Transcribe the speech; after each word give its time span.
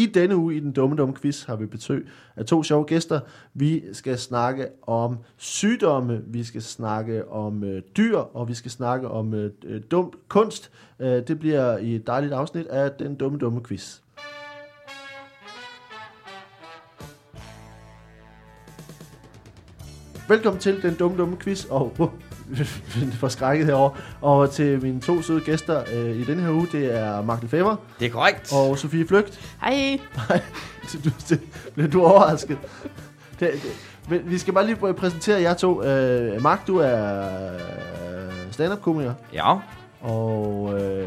I 0.00 0.06
denne 0.06 0.36
uge 0.36 0.56
i 0.56 0.60
den 0.60 0.72
dumme 0.72 0.96
dumme 0.96 1.14
quiz 1.14 1.44
har 1.44 1.56
vi 1.56 1.66
besøg 1.66 2.08
af 2.36 2.46
to 2.46 2.62
sjove 2.62 2.84
gæster. 2.84 3.20
Vi 3.54 3.82
skal 3.92 4.18
snakke 4.18 4.68
om 4.82 5.18
sygdomme, 5.36 6.22
vi 6.26 6.44
skal 6.44 6.62
snakke 6.62 7.28
om 7.28 7.64
øh, 7.64 7.82
dyr, 7.96 8.16
og 8.16 8.48
vi 8.48 8.54
skal 8.54 8.70
snakke 8.70 9.08
om 9.08 9.34
øh, 9.34 9.50
øh 9.64 9.82
dum 9.90 10.12
kunst. 10.28 10.70
Øh, 11.00 11.28
det 11.28 11.38
bliver 11.38 11.78
i 11.78 11.94
et 11.94 12.06
dejligt 12.06 12.32
afsnit 12.32 12.66
af 12.66 12.92
den 12.92 13.14
dumme 13.14 13.38
dumme 13.38 13.64
quiz. 13.64 14.00
Velkommen 20.28 20.60
til 20.60 20.82
den 20.82 20.94
dumme 20.94 21.18
dumme 21.18 21.36
quiz, 21.36 21.64
og 21.64 21.92
for 23.20 23.28
skrækket 23.28 23.66
herovre. 23.66 23.92
Og 24.20 24.50
til 24.50 24.82
mine 24.82 25.00
to 25.00 25.22
søde 25.22 25.40
gæster 25.40 25.82
øh, 25.94 26.16
i 26.16 26.24
denne 26.24 26.42
her 26.42 26.50
uge, 26.50 26.66
det 26.72 26.98
er 26.98 27.22
Mark 27.22 27.42
Lefebvre 27.42 27.76
Det 28.00 28.06
er 28.06 28.10
korrekt. 28.10 28.52
og 28.52 28.78
Sofie 28.78 29.06
Flygt. 29.06 29.40
Hej. 29.62 30.00
du, 31.04 31.10
det, 31.28 31.40
blev 31.74 31.88
du 31.92 32.04
overrasket? 32.04 32.58
Det, 33.40 33.50
det, 33.52 33.62
men 34.08 34.20
vi 34.24 34.38
skal 34.38 34.54
bare 34.54 34.66
lige 34.66 34.76
præsentere 34.76 35.40
jer 35.40 35.54
to. 35.54 35.82
Øh, 35.84 36.42
Mark, 36.42 36.66
du 36.66 36.76
er 36.78 37.24
øh, 37.26 38.30
stand-up-komiker, 38.50 39.12
Ja, 39.32 39.54
og 40.00 40.80
øh, 40.82 41.06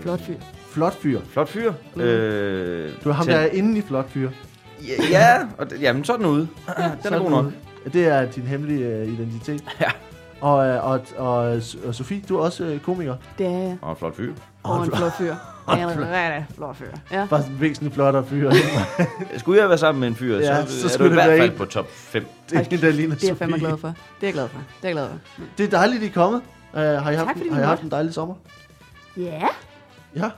Flot 0.00 0.20
fyr. 0.20 0.34
flot 0.70 0.94
fyr. 0.94 1.20
flot 1.30 1.48
fyr. 1.48 1.72
Mm. 1.94 2.00
Øh, 2.00 2.92
Du 3.04 3.08
er 3.08 3.12
ham, 3.12 3.24
til- 3.24 3.34
der 3.34 3.40
er 3.40 3.46
inde 3.46 3.78
i 3.78 3.82
flot 3.82 4.10
fyr. 4.10 4.30
Ja, 4.88 4.94
ja 5.18 5.38
og 5.58 5.70
det, 5.70 5.80
jamen 5.82 6.04
så 6.04 6.12
er 6.12 6.16
den 6.16 6.26
ude. 6.26 6.48
den 7.04 7.12
er 7.14 7.18
god 7.18 7.30
nok. 7.30 7.44
Det 7.92 8.06
er 8.06 8.30
din 8.30 8.42
hemmelige 8.42 8.86
øh, 8.86 9.08
identitet. 9.08 9.64
Ja. 9.80 9.90
Og, 10.40 10.66
øh, 10.66 10.84
og, 10.84 11.00
og, 11.16 11.36
og 11.86 11.94
Sofie, 11.94 12.22
du 12.28 12.36
er 12.36 12.40
også 12.42 12.64
øh, 12.64 12.80
komiker. 12.80 13.16
Det 13.38 13.46
er 13.46 13.50
jeg. 13.50 13.78
Og 13.82 13.90
en 13.90 13.96
flot 13.96 14.16
fyr. 14.16 14.34
Og 14.62 14.84
en 14.84 14.92
flot 14.96 15.12
fyr. 15.18 15.34
Ja, 15.68 15.82
en 15.82 15.88
rigtig 15.88 16.46
flot 16.56 16.76
fyr. 16.76 16.86
Ja. 17.12 17.26
Bare 17.30 17.40
sådan 17.42 17.54
en 17.54 17.60
væsentligt 17.60 17.94
flottere 17.94 18.26
fyr. 18.26 18.50
Skulle 19.38 19.60
jeg 19.60 19.68
være 19.68 19.78
sammen 19.78 20.00
med 20.00 20.08
en 20.08 20.14
fyr, 20.14 20.36
Ja, 20.38 20.66
så, 20.66 20.72
så 20.72 20.80
så 20.80 20.86
er 20.86 20.90
skulle 20.90 21.08
du 21.08 21.14
i 21.14 21.16
det 21.16 21.24
hvert 21.26 21.38
fald 21.38 21.50
en- 21.50 21.56
på 21.58 21.64
top 21.64 21.86
5. 21.90 22.26
det 22.50 22.56
er 22.58 22.64
en, 22.76 22.80
der 22.80 22.90
ligner 22.90 23.14
Det 23.14 23.24
er 23.24 23.28
jeg 23.28 23.36
fandme 23.36 23.58
glad 23.58 23.76
for. 23.78 23.88
Det 23.88 23.94
er 24.22 24.26
jeg 24.26 24.32
glad 24.32 24.48
for. 24.48 24.58
Det 24.58 24.84
er 24.84 24.88
jeg 24.88 24.92
glad 24.94 25.08
for. 25.08 25.42
Det 25.58 25.66
er 25.66 25.70
dejligt, 25.70 26.02
I 26.02 26.06
er 26.06 26.10
kommet. 26.12 26.42
Uh, 26.72 26.78
har 26.80 27.10
I 27.10 27.14
haft, 27.14 27.30
fordi 27.36 27.48
har 27.48 27.60
I 27.60 27.64
haft 27.64 27.82
en 27.82 27.90
dejlig 27.90 28.14
sommer? 28.14 28.34
Ja. 29.16 29.46
Ja. 30.16 30.30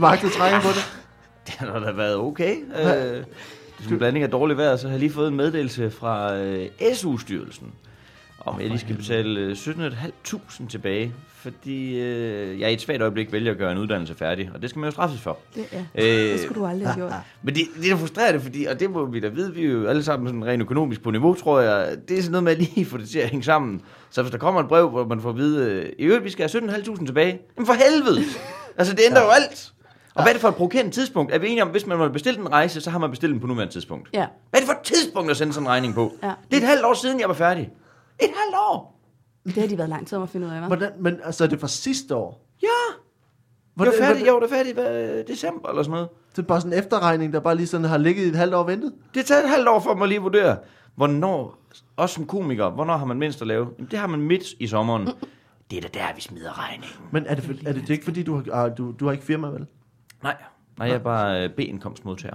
Mark, 0.00 0.22
du 0.22 0.28
trænger 0.28 0.60
på 0.60 0.68
det. 0.68 0.98
Det 1.46 1.54
har 1.54 1.78
da 1.78 1.92
været 1.92 2.16
okay. 2.16 2.56
Øh, 2.76 2.84
det 2.84 3.24
er 3.86 3.90
en 3.90 3.98
blanding 3.98 4.22
af 4.24 4.30
dårligt 4.30 4.58
vejr, 4.58 4.76
så 4.76 4.86
har 4.86 4.92
jeg 4.92 5.00
lige 5.00 5.12
fået 5.12 5.28
en 5.28 5.36
meddelelse 5.36 5.90
fra 5.90 6.34
øh, 6.36 6.66
SU-styrelsen, 6.94 7.66
om 8.46 8.60
jeg 8.60 8.68
lige 8.68 8.78
skal 8.78 8.96
betale 8.96 9.40
øh, 9.40 9.52
17.500 9.52 10.68
tilbage, 10.68 11.12
fordi 11.28 12.00
øh, 12.00 12.60
jeg 12.60 12.70
i 12.70 12.74
et 12.74 12.80
svagt 12.80 13.02
øjeblik 13.02 13.32
vælger 13.32 13.52
at 13.52 13.58
gøre 13.58 13.72
en 13.72 13.78
uddannelse 13.78 14.14
færdig, 14.14 14.50
og 14.54 14.62
det 14.62 14.70
skal 14.70 14.80
man 14.80 14.86
jo 14.86 14.90
straffes 14.90 15.20
for. 15.20 15.38
Det, 15.54 15.64
ja. 15.72 15.84
Øh, 15.94 16.32
det 16.32 16.40
skulle 16.40 16.60
du 16.60 16.66
aldrig 16.66 16.88
have 16.88 16.96
gjort. 16.96 17.12
Men 17.42 17.54
det, 17.54 17.62
det 17.82 17.90
er 17.90 17.96
frustrerende, 17.96 18.40
fordi, 18.40 18.64
og 18.64 18.80
det 18.80 18.90
må 18.90 19.04
vi 19.04 19.20
da 19.20 19.28
vide, 19.28 19.54
vi 19.54 19.64
er 19.64 19.70
jo 19.70 19.86
alle 19.86 20.02
sammen 20.02 20.28
sådan 20.28 20.44
rent 20.44 20.62
økonomisk 20.62 21.02
på 21.02 21.10
niveau, 21.10 21.34
tror 21.34 21.60
jeg. 21.60 21.96
Det 22.08 22.18
er 22.18 22.22
sådan 22.22 22.32
noget 22.32 22.44
med 22.44 22.52
at 22.52 22.58
lige 22.58 22.86
få 22.86 22.98
det 22.98 23.08
til 23.08 23.18
at 23.18 23.28
hænge 23.28 23.44
sammen. 23.44 23.80
Så 24.10 24.22
hvis 24.22 24.30
der 24.30 24.38
kommer 24.38 24.60
et 24.60 24.68
brev, 24.68 24.88
hvor 24.88 25.06
man 25.06 25.20
får 25.20 25.28
at 25.30 25.36
vide, 25.36 25.70
øh, 25.70 25.92
i 25.98 26.02
øvrigt, 26.02 26.24
vi 26.24 26.30
skal 26.30 26.50
have 26.52 26.62
17.500 26.72 27.06
tilbage. 27.06 27.40
Jamen 27.56 27.66
for 27.66 27.74
helvede! 27.74 28.24
Altså, 28.78 28.94
det 28.94 29.02
ændrer 29.06 29.20
ja. 29.20 29.26
jo 29.26 29.30
alt. 29.32 29.72
Og 30.14 30.22
hvad 30.22 30.30
er 30.30 30.34
det 30.34 30.40
for 30.40 30.48
et 30.48 30.54
provokerende 30.54 30.90
tidspunkt? 30.90 31.34
Er 31.34 31.38
vi 31.38 31.46
enige 31.48 31.62
om, 31.62 31.68
hvis 31.68 31.86
man 31.86 31.98
må 31.98 32.08
bestille 32.08 32.40
en 32.40 32.52
rejse, 32.52 32.80
så 32.80 32.90
har 32.90 32.98
man 32.98 33.10
bestilt 33.10 33.32
den 33.32 33.40
på 33.40 33.46
nuværende 33.46 33.72
tidspunkt? 33.72 34.08
Ja. 34.12 34.26
Hvad 34.50 34.60
er 34.60 34.64
det 34.64 34.66
for 34.66 34.72
et 34.72 34.84
tidspunkt 34.84 35.30
at 35.30 35.36
sende 35.36 35.52
sådan 35.52 35.66
en 35.66 35.70
regning 35.70 35.94
på? 35.94 36.12
Ja. 36.22 36.32
Det 36.50 36.56
er 36.56 36.60
et 36.60 36.68
halvt 36.68 36.84
år 36.84 36.94
siden, 36.94 37.20
jeg 37.20 37.28
var 37.28 37.34
færdig. 37.34 37.70
Et 38.20 38.30
halvt 38.36 38.56
år! 38.70 39.00
Det 39.44 39.54
har 39.54 39.66
de 39.66 39.78
været 39.78 39.90
lang 39.90 40.06
tid 40.06 40.16
om 40.16 40.22
at 40.22 40.28
finde 40.28 40.46
ud 40.46 40.52
af, 40.52 40.60
hva'? 40.62 40.66
Hvordan, 40.66 40.92
men 40.98 41.16
altså, 41.24 41.44
er 41.44 41.48
det 41.48 41.60
fra 41.60 41.68
sidste 41.68 42.14
år? 42.16 42.46
Ja! 42.62 42.66
Jeg 42.66 42.74
Hvordan, 43.74 43.92
var 43.92 43.98
færdig, 43.98 44.06
hvordan- 44.08 44.26
jeg 44.26 44.34
var 44.34 44.40
da 44.40 44.46
færdig 44.56 44.74
hvad, 44.74 45.24
december 45.24 45.68
eller 45.68 45.82
sådan 45.82 45.90
noget. 45.92 46.08
Det 46.36 46.38
er 46.42 46.46
bare 46.46 46.60
sådan 46.60 46.72
en 46.72 46.78
efterregning, 46.78 47.32
der 47.32 47.40
bare 47.40 47.54
lige 47.54 47.66
sådan 47.66 47.84
har 47.84 47.98
ligget 47.98 48.24
i 48.24 48.28
et 48.28 48.36
halvt 48.36 48.54
år 48.54 48.62
ventet. 48.62 48.92
Det 49.14 49.26
tager 49.26 49.42
et 49.42 49.48
halvt 49.50 49.68
år 49.68 49.80
for 49.80 49.94
mig 49.94 50.08
lige 50.08 50.16
at 50.16 50.22
vurdere, 50.22 50.56
hvornår, 50.94 51.58
også 51.96 52.14
som 52.14 52.26
komiker, 52.26 52.70
hvornår 52.70 52.96
har 52.96 53.04
man 53.06 53.18
mindst 53.18 53.40
at 53.40 53.46
lave? 53.46 53.68
Jamen, 53.78 53.90
det 53.90 53.98
har 53.98 54.06
man 54.06 54.20
midt 54.20 54.44
i 54.60 54.66
sommeren. 54.66 55.08
Det 55.70 55.76
er 55.76 55.82
da 55.82 55.88
der, 55.98 56.14
vi 56.14 56.20
smider 56.20 56.64
regningen. 56.64 56.88
Men 57.12 57.26
er 57.26 57.34
det, 57.34 57.44
for- 57.44 57.52
er 57.66 57.72
det, 57.72 57.82
det 57.82 57.90
ikke 57.90 58.04
fordi, 58.04 58.22
du 58.22 58.34
har, 58.34 58.52
ah, 58.52 58.76
du, 58.78 58.92
du 59.00 59.04
har 59.04 59.12
ikke 59.12 59.24
firma, 59.24 59.48
vel? 59.48 59.66
Nej, 60.22 60.36
nej, 60.78 60.88
jeg 60.88 60.94
er 60.94 60.98
bare 60.98 61.44
øh, 61.44 61.50
B-indkomstmodtager. 61.50 62.34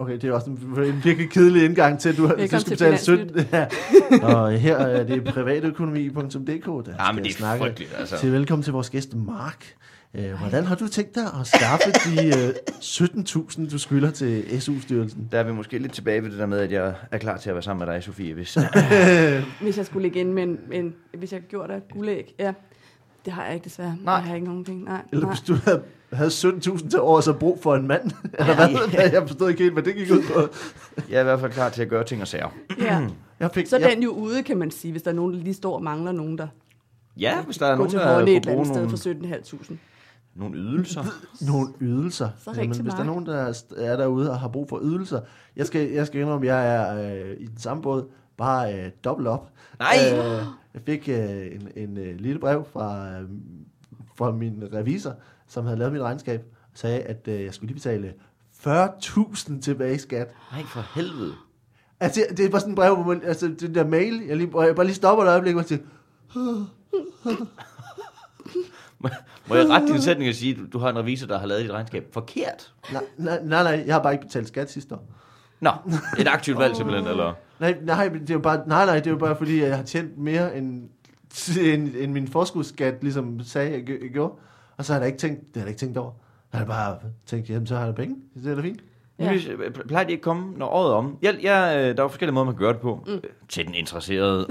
Okay, 0.00 0.12
det 0.12 0.24
er 0.24 0.32
også 0.32 0.50
en, 0.50 1.00
virkelig 1.04 1.30
kedelig 1.30 1.64
indgang 1.64 2.00
til, 2.00 2.08
at 2.08 2.16
du, 2.16 2.22
du 2.22 2.28
Velkommen 2.28 2.48
skal 2.48 2.60
til 2.60 2.70
betale 2.70 2.98
17. 2.98 3.46
Ja. 3.52 3.66
Og 4.36 4.52
her 4.52 4.76
er 4.76 5.04
det 5.04 5.24
privatøkonomi.dk, 5.24 6.86
der 6.86 6.92
Ja, 6.98 7.04
skal 7.04 7.14
men 7.14 7.24
det 7.24 7.30
er 7.30 7.34
snakke 7.34 7.64
frygteligt, 7.64 7.94
altså. 7.98 8.18
til 8.18 8.32
velkommen 8.32 8.62
til 8.62 8.72
vores 8.72 8.90
gæst 8.90 9.14
Mark. 9.14 9.74
Øh, 10.14 10.32
hvordan 10.32 10.64
har 10.64 10.74
du 10.74 10.88
tænkt 10.88 11.14
dig 11.14 11.24
at 11.40 11.46
skaffe 11.46 11.90
de 11.90 12.26
øh, 12.26 12.54
17.000, 12.68 13.70
du 13.70 13.78
skylder 13.78 14.10
til 14.10 14.62
SU-styrelsen? 14.62 15.28
Der 15.32 15.38
er 15.38 15.42
vi 15.42 15.52
måske 15.52 15.78
lidt 15.78 15.92
tilbage 15.92 16.22
ved 16.22 16.30
det 16.30 16.38
der 16.38 16.46
med, 16.46 16.58
at 16.58 16.72
jeg 16.72 16.94
er 17.10 17.18
klar 17.18 17.36
til 17.36 17.50
at 17.50 17.54
være 17.54 17.62
sammen 17.62 17.86
med 17.86 17.94
dig, 17.94 18.02
Sofie. 18.02 18.34
Hvis... 18.34 18.58
Hvis 19.60 19.76
jeg 19.76 19.86
skulle 19.86 20.02
ligge 20.02 20.20
ind 20.20 20.32
med 20.32 20.42
en, 20.42 20.58
en 20.72 20.94
hvis 21.18 21.32
jeg 21.32 21.40
gjorde 21.40 21.72
det 21.72 21.82
guldæg. 21.92 22.34
Ja. 22.38 22.52
Det 23.28 23.34
har 23.34 23.44
jeg 23.44 23.54
ikke 23.54 23.64
desværre. 23.64 23.96
Nej. 24.04 24.14
Jeg 24.14 24.22
har 24.24 24.34
ikke 24.34 24.46
nogen 24.46 24.64
penge. 24.64 24.84
Nej. 24.84 25.02
Eller 25.12 25.26
Nej. 25.26 25.34
hvis 25.34 25.40
du 25.42 25.54
havde, 25.64 25.82
havde 26.12 26.30
17.000 26.30 26.88
til 26.90 27.00
år, 27.00 27.20
så 27.20 27.32
brug 27.32 27.58
for 27.62 27.74
en 27.76 27.86
mand? 27.86 28.02
Eller 28.38 28.54
hvad? 28.54 29.10
Jeg 29.12 29.24
forstod 29.28 29.48
ikke 29.50 29.62
helt, 29.62 29.72
hvad 29.72 29.82
det 29.82 29.94
gik 29.94 30.10
ud 30.10 30.22
på. 30.34 30.40
jeg 31.10 31.16
er 31.16 31.20
i 31.20 31.24
hvert 31.24 31.40
fald 31.40 31.52
klar 31.52 31.68
til 31.68 31.82
at 31.82 31.88
gøre 31.88 32.04
ting 32.04 32.22
og 32.22 32.28
sager. 32.28 32.48
Ja. 32.80 33.06
Jeg 33.40 33.50
fik, 33.54 33.66
Så 33.66 33.76
er 33.76 33.80
jeg, 33.80 33.90
den 33.94 34.02
jo 34.02 34.10
ude, 34.10 34.42
kan 34.42 34.58
man 34.58 34.70
sige, 34.70 34.90
hvis 34.92 35.02
der 35.02 35.10
er 35.10 35.14
nogen, 35.14 35.34
der 35.34 35.40
lige 35.40 35.54
står 35.54 35.74
og 35.76 35.82
mangler 35.82 36.12
nogen, 36.12 36.38
der 36.38 36.48
Ja, 37.18 37.42
hvis 37.42 37.58
der 37.58 37.66
er 37.66 37.76
nogen, 37.76 37.92
der 37.92 38.00
et 38.00 38.18
kunne 38.18 38.30
eller 38.30 38.42
bruge 38.52 38.80
andet 38.80 38.98
sted 38.98 39.14
nogle, 39.14 39.38
for 39.38 39.74
17.500. 39.74 39.74
nogle 40.34 40.56
ydelser. 40.56 41.04
nogle 41.52 41.68
ydelser. 41.80 42.28
Så 42.44 42.52
til 42.54 42.66
hvis 42.82 42.94
der 42.94 43.00
er 43.00 43.04
nogen, 43.04 43.26
der 43.26 43.36
er- 43.36 43.62
er 43.76 43.96
derude 43.96 44.30
og 44.30 44.40
har 44.40 44.48
brug 44.48 44.68
for 44.68 44.80
ydelser. 44.82 45.20
Jeg 45.56 45.66
skal, 45.66 45.90
jeg 45.90 46.06
skal 46.06 46.20
indrømme, 46.20 46.50
at 46.50 46.54
jeg 46.56 46.74
er 46.76 47.14
øh, 47.24 47.36
i 47.38 47.46
den 47.46 47.58
samme 47.58 47.82
båd, 47.82 48.08
bare 48.36 48.74
øh, 48.74 48.90
dobbelt 49.04 49.28
op. 49.28 49.50
Nej! 49.78 49.96
Øh, 50.12 50.42
jeg 50.74 50.82
fik 50.86 51.08
øh, 51.08 51.46
en, 51.46 51.68
en 51.76 51.98
øh, 51.98 52.16
lille 52.20 52.38
brev 52.38 52.66
fra, 52.72 53.10
øh, 53.10 53.28
fra 54.16 54.30
min 54.32 54.64
revisor, 54.74 55.14
som 55.46 55.64
havde 55.64 55.78
lavet 55.78 55.92
mit 55.92 56.02
regnskab, 56.02 56.40
og 56.72 56.78
sagde, 56.78 57.00
at 57.00 57.28
øh, 57.28 57.44
jeg 57.44 57.54
skulle 57.54 57.68
lige 57.68 57.74
betale 57.74 58.14
40.000 58.66 59.60
tilbage 59.60 59.94
i 59.94 59.98
skat. 59.98 60.34
Nej, 60.52 60.62
for 60.64 60.84
helvede. 60.94 61.32
Altså, 62.00 62.20
det 62.36 62.50
bare 62.50 62.60
sådan 62.60 62.72
en 62.72 62.76
brev, 62.76 62.94
hvor 62.94 63.04
man, 63.14 63.22
altså, 63.24 63.54
den 63.60 63.74
der 63.74 63.86
mail, 63.86 64.22
jeg, 64.26 64.36
lige, 64.36 64.62
jeg 64.62 64.74
bare 64.74 64.86
lige 64.86 64.96
stopper 64.96 65.24
et 65.24 65.28
øjeblik 65.28 65.56
og 65.56 65.64
siger, 65.64 65.80
Må- 69.48 69.54
jeg 69.54 69.68
rette 69.68 69.86
din 69.92 70.02
sætning 70.02 70.28
og 70.28 70.34
sige, 70.34 70.52
at 70.66 70.72
du, 70.72 70.78
har 70.78 70.88
en 70.88 70.98
revisor, 70.98 71.26
der 71.26 71.38
har 71.38 71.46
lavet 71.46 71.62
dit 71.62 71.70
regnskab 71.72 72.08
forkert? 72.12 72.72
nej, 72.92 73.04
nej, 73.16 73.40
nej, 73.42 73.62
nej, 73.62 73.84
jeg 73.86 73.94
har 73.94 74.02
bare 74.02 74.12
ikke 74.12 74.26
betalt 74.26 74.48
skat 74.48 74.70
sidste 74.70 74.94
år. 74.94 75.04
Nå, 75.60 75.70
et 76.18 76.28
aktivt 76.28 76.58
valg 76.58 76.76
simpelthen, 76.76 77.06
eller? 77.06 77.34
Nej, 77.60 77.76
nej, 77.82 78.08
men 78.08 78.20
det 78.20 78.30
er 78.30 78.34
jo 78.34 78.40
bare, 78.40 78.62
nej, 78.66 78.86
nej, 78.86 78.94
det 78.94 79.06
er 79.06 79.10
jo 79.10 79.16
bare 79.16 79.36
fordi, 79.36 79.62
jeg 79.62 79.76
har 79.76 79.84
tjent 79.84 80.18
mere 80.18 80.56
end, 80.56 80.88
end, 81.60 81.94
end 81.98 82.12
min 82.12 82.28
forskudsskat 82.28 82.94
ligesom 83.02 83.40
sagde, 83.40 83.70
jeg 83.70 83.88
jeg 83.88 84.10
gjorde. 84.12 84.32
Og 84.76 84.84
så 84.84 84.92
har 84.92 85.00
jeg 85.00 85.06
ikke 85.08 85.18
tænkt, 85.18 85.40
det 85.40 85.56
har 85.56 85.60
jeg 85.60 85.68
ikke 85.68 85.78
tænkt 85.78 85.98
over. 85.98 86.12
Jeg 86.52 86.58
har 86.58 86.66
bare 86.66 86.96
tænkt, 87.26 87.50
jamen 87.50 87.66
så 87.66 87.76
har 87.76 87.84
jeg 87.84 87.94
penge. 87.94 88.16
Det 88.34 88.50
er 88.50 88.54
da 88.54 88.62
fint. 88.62 88.80
Ja. 89.18 89.32
Ja. 89.32 89.38
Plejer 89.88 90.04
de 90.04 90.12
ikke 90.12 90.20
at 90.20 90.24
komme, 90.24 90.58
når 90.58 90.66
året 90.66 90.90
er 90.90 90.94
om? 90.94 91.16
Jeg, 91.22 91.36
jeg, 91.42 91.74
øh, 91.76 91.82
der 91.82 91.88
er 91.88 92.02
jo 92.02 92.08
forskellige 92.08 92.34
måder, 92.34 92.44
man 92.44 92.54
kan 92.54 92.60
gøre 92.60 92.72
det 92.72 92.80
på. 92.80 93.04
Mm. 93.06 93.20
Til 93.48 93.66
den 93.66 93.74
interesserede. 93.74 94.46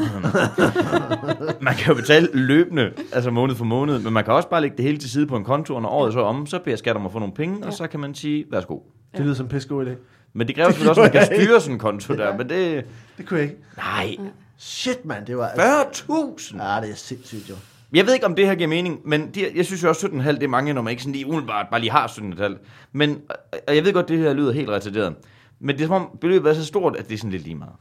man 1.61 1.73
kan 1.73 1.87
jo 1.87 1.93
betale 1.93 2.27
løbende, 2.33 2.93
altså 3.13 3.31
måned 3.31 3.55
for 3.55 3.65
måned, 3.65 3.99
men 3.99 4.13
man 4.13 4.23
kan 4.23 4.33
også 4.33 4.49
bare 4.49 4.61
lægge 4.61 4.77
det 4.77 4.85
hele 4.85 4.97
til 4.97 5.09
side 5.09 5.27
på 5.27 5.35
en 5.35 5.43
konto, 5.43 5.75
og 5.75 5.81
når 5.81 5.89
året 5.89 6.07
er 6.07 6.11
så 6.11 6.21
om, 6.21 6.45
så 6.45 6.59
beder 6.59 6.77
skat 6.77 6.95
om 6.95 7.05
at 7.05 7.11
få 7.11 7.19
nogle 7.19 7.33
penge, 7.33 7.57
ja. 7.61 7.65
og 7.65 7.73
så 7.73 7.87
kan 7.87 7.99
man 7.99 8.15
sige, 8.15 8.45
værsgo. 8.51 8.79
Det 9.11 9.25
lyder 9.25 9.35
som 9.35 9.45
en 9.45 9.49
pisse 9.49 9.69
god 9.69 9.85
idé. 9.85 9.91
Men 10.37 10.47
det 10.47 10.55
kræver 10.55 10.69
selvfølgelig 10.69 10.89
også, 10.89 11.01
at 11.01 11.13
man 11.13 11.27
kan 11.27 11.35
styre 11.35 11.61
sådan 11.61 11.73
en 11.75 11.79
konto 11.79 12.13
der, 12.15 12.37
men 12.37 12.49
det... 12.49 12.85
Det 13.17 13.27
kunne 13.27 13.39
jeg 13.39 13.49
ikke. 13.49 13.61
Nej, 13.77 14.15
Shit, 14.57 15.05
mand, 15.05 15.25
det 15.25 15.37
var... 15.37 15.47
altså- 15.47 16.03
40.000! 16.03 16.63
Ja, 16.63 16.81
det 16.81 16.91
er 16.91 16.95
sindssygt, 16.95 17.49
jo. 17.49 17.55
Jeg 17.93 18.05
ved 18.05 18.13
ikke, 18.13 18.25
om 18.25 18.35
det 18.35 18.47
her 18.47 18.55
giver 18.55 18.67
mening, 18.69 18.99
men 19.05 19.29
de, 19.35 19.45
jeg 19.55 19.65
synes 19.65 19.83
jo 19.83 19.89
også, 19.89 20.07
17,5 20.07 20.31
det 20.31 20.43
er 20.43 20.47
mange, 20.47 20.73
når 20.73 20.81
man 20.81 20.91
ikke 20.91 21.03
sådan 21.03 21.13
lige 21.13 21.27
umiddelbart 21.27 21.65
bare 21.71 21.79
lige 21.79 21.91
har 21.91 22.07
17,5. 22.07 22.57
Men, 22.91 23.21
og 23.67 23.75
jeg 23.75 23.85
ved 23.85 23.93
godt, 23.93 24.07
det 24.07 24.19
her 24.19 24.33
lyder 24.33 24.51
helt 24.51 24.69
retarderet. 24.69 25.15
Men 25.59 25.75
det 25.77 25.83
er 25.83 25.87
som 25.87 25.95
om 25.95 26.17
beløbet 26.21 26.49
er 26.49 26.53
så 26.53 26.65
stort, 26.65 26.95
at 26.95 27.07
det 27.07 27.13
er 27.13 27.17
sådan 27.17 27.31
lidt 27.31 27.43
lige 27.43 27.55
meget. 27.55 27.73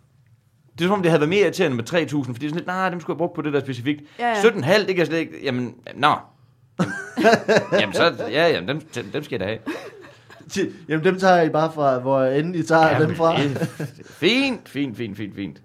Det 0.78 0.84
er 0.84 0.88
som 0.88 0.92
om, 0.94 1.02
det 1.02 1.10
havde 1.10 1.20
været 1.20 1.28
mere 1.28 1.40
irriterende 1.40 1.76
med 1.76 1.84
3.000, 1.84 1.96
fordi 1.96 2.08
det 2.12 2.34
er 2.34 2.48
sådan 2.48 2.54
lidt, 2.54 2.66
nej, 2.66 2.90
dem 2.90 3.00
skulle 3.00 3.14
jeg 3.14 3.18
bruge 3.18 3.30
på 3.34 3.42
det 3.42 3.52
der 3.52 3.60
specifikt. 3.60 4.02
Ja, 4.18 4.28
ja. 4.28 4.34
17,5, 4.34 4.78
det 4.78 4.86
kan 4.86 4.98
jeg 4.98 5.06
slet 5.06 5.18
ikke, 5.18 5.32
jamen, 5.42 5.74
nå. 5.94 6.14
jamen, 7.80 7.94
så, 7.94 8.14
ja, 8.30 8.48
jamen, 8.48 8.68
dem, 8.68 8.80
dem, 8.80 9.10
dem 9.12 9.22
skal 9.24 9.40
jeg 9.40 9.40
da 9.40 9.44
have. 9.46 9.58
Jamen, 10.88 11.04
dem 11.04 11.18
tager 11.18 11.42
I 11.42 11.48
bare 11.48 11.72
fra, 11.72 11.98
hvor 11.98 12.22
end 12.24 12.56
I 12.56 12.62
tager 12.62 12.88
Jamen, 12.90 13.08
dem 13.08 13.16
fra. 13.16 13.36
Fint, 14.04 14.68
fint, 14.68 14.96
fint, 14.96 15.16
fint, 15.16 15.34
fint. 15.34 15.62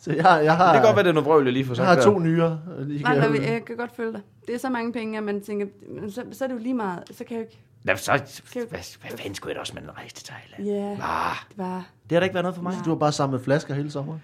Så 0.00 0.12
jeg, 0.12 0.24
har- 0.24 0.38
jeg 0.38 0.56
har, 0.56 0.64
Det 0.72 0.74
kan 0.74 0.82
godt 0.82 0.96
være, 0.96 1.02
det 1.02 1.08
er 1.08 1.14
noget 1.14 1.26
vrøvl, 1.26 1.44
jeg 1.44 1.52
lige 1.52 1.66
jeg 1.68 1.76
sagt 1.76 1.88
har 1.88 1.94
der. 1.94 2.02
to 2.02 2.18
nyere. 2.18 2.60
Nej, 3.02 3.16
nej, 3.28 3.52
jeg 3.52 3.64
kan 3.64 3.76
godt 3.76 3.96
følge 3.96 4.12
dig. 4.12 4.20
Det 4.46 4.54
er 4.54 4.58
så 4.58 4.68
mange 4.70 4.92
penge, 4.92 5.18
at 5.18 5.24
man 5.24 5.40
tænker, 5.40 5.66
så, 6.08 6.22
så 6.32 6.44
er 6.44 6.48
det 6.48 6.54
jo 6.54 6.60
lige 6.60 6.74
meget. 6.74 7.02
Så 7.10 7.24
kan 7.24 7.36
jeg 7.36 7.36
jo 7.36 7.40
ikke... 7.40 7.60
Jamen, 7.86 7.98
så, 7.98 8.12
hvad, 8.52 8.62
hvad 8.70 9.18
fanden 9.18 9.34
skulle 9.34 9.50
jeg 9.50 9.54
da 9.56 9.60
også 9.60 9.74
med 9.74 9.82
en 9.82 9.90
rejse 9.96 10.14
til 10.14 10.26
Thailand? 10.26 10.74
Ja, 10.78 10.96
Ah, 11.02 11.36
det 11.48 11.58
var... 11.58 11.86
det 12.10 12.12
har 12.12 12.20
da 12.20 12.24
ikke 12.24 12.34
været 12.34 12.44
noget 12.44 12.54
for 12.56 12.62
mig. 12.62 12.74
Du 12.84 12.90
har 12.90 12.96
bare 12.96 13.12
samlet 13.12 13.40
flasker 13.44 13.74
hele 13.74 13.90
sommeren. 13.90 14.22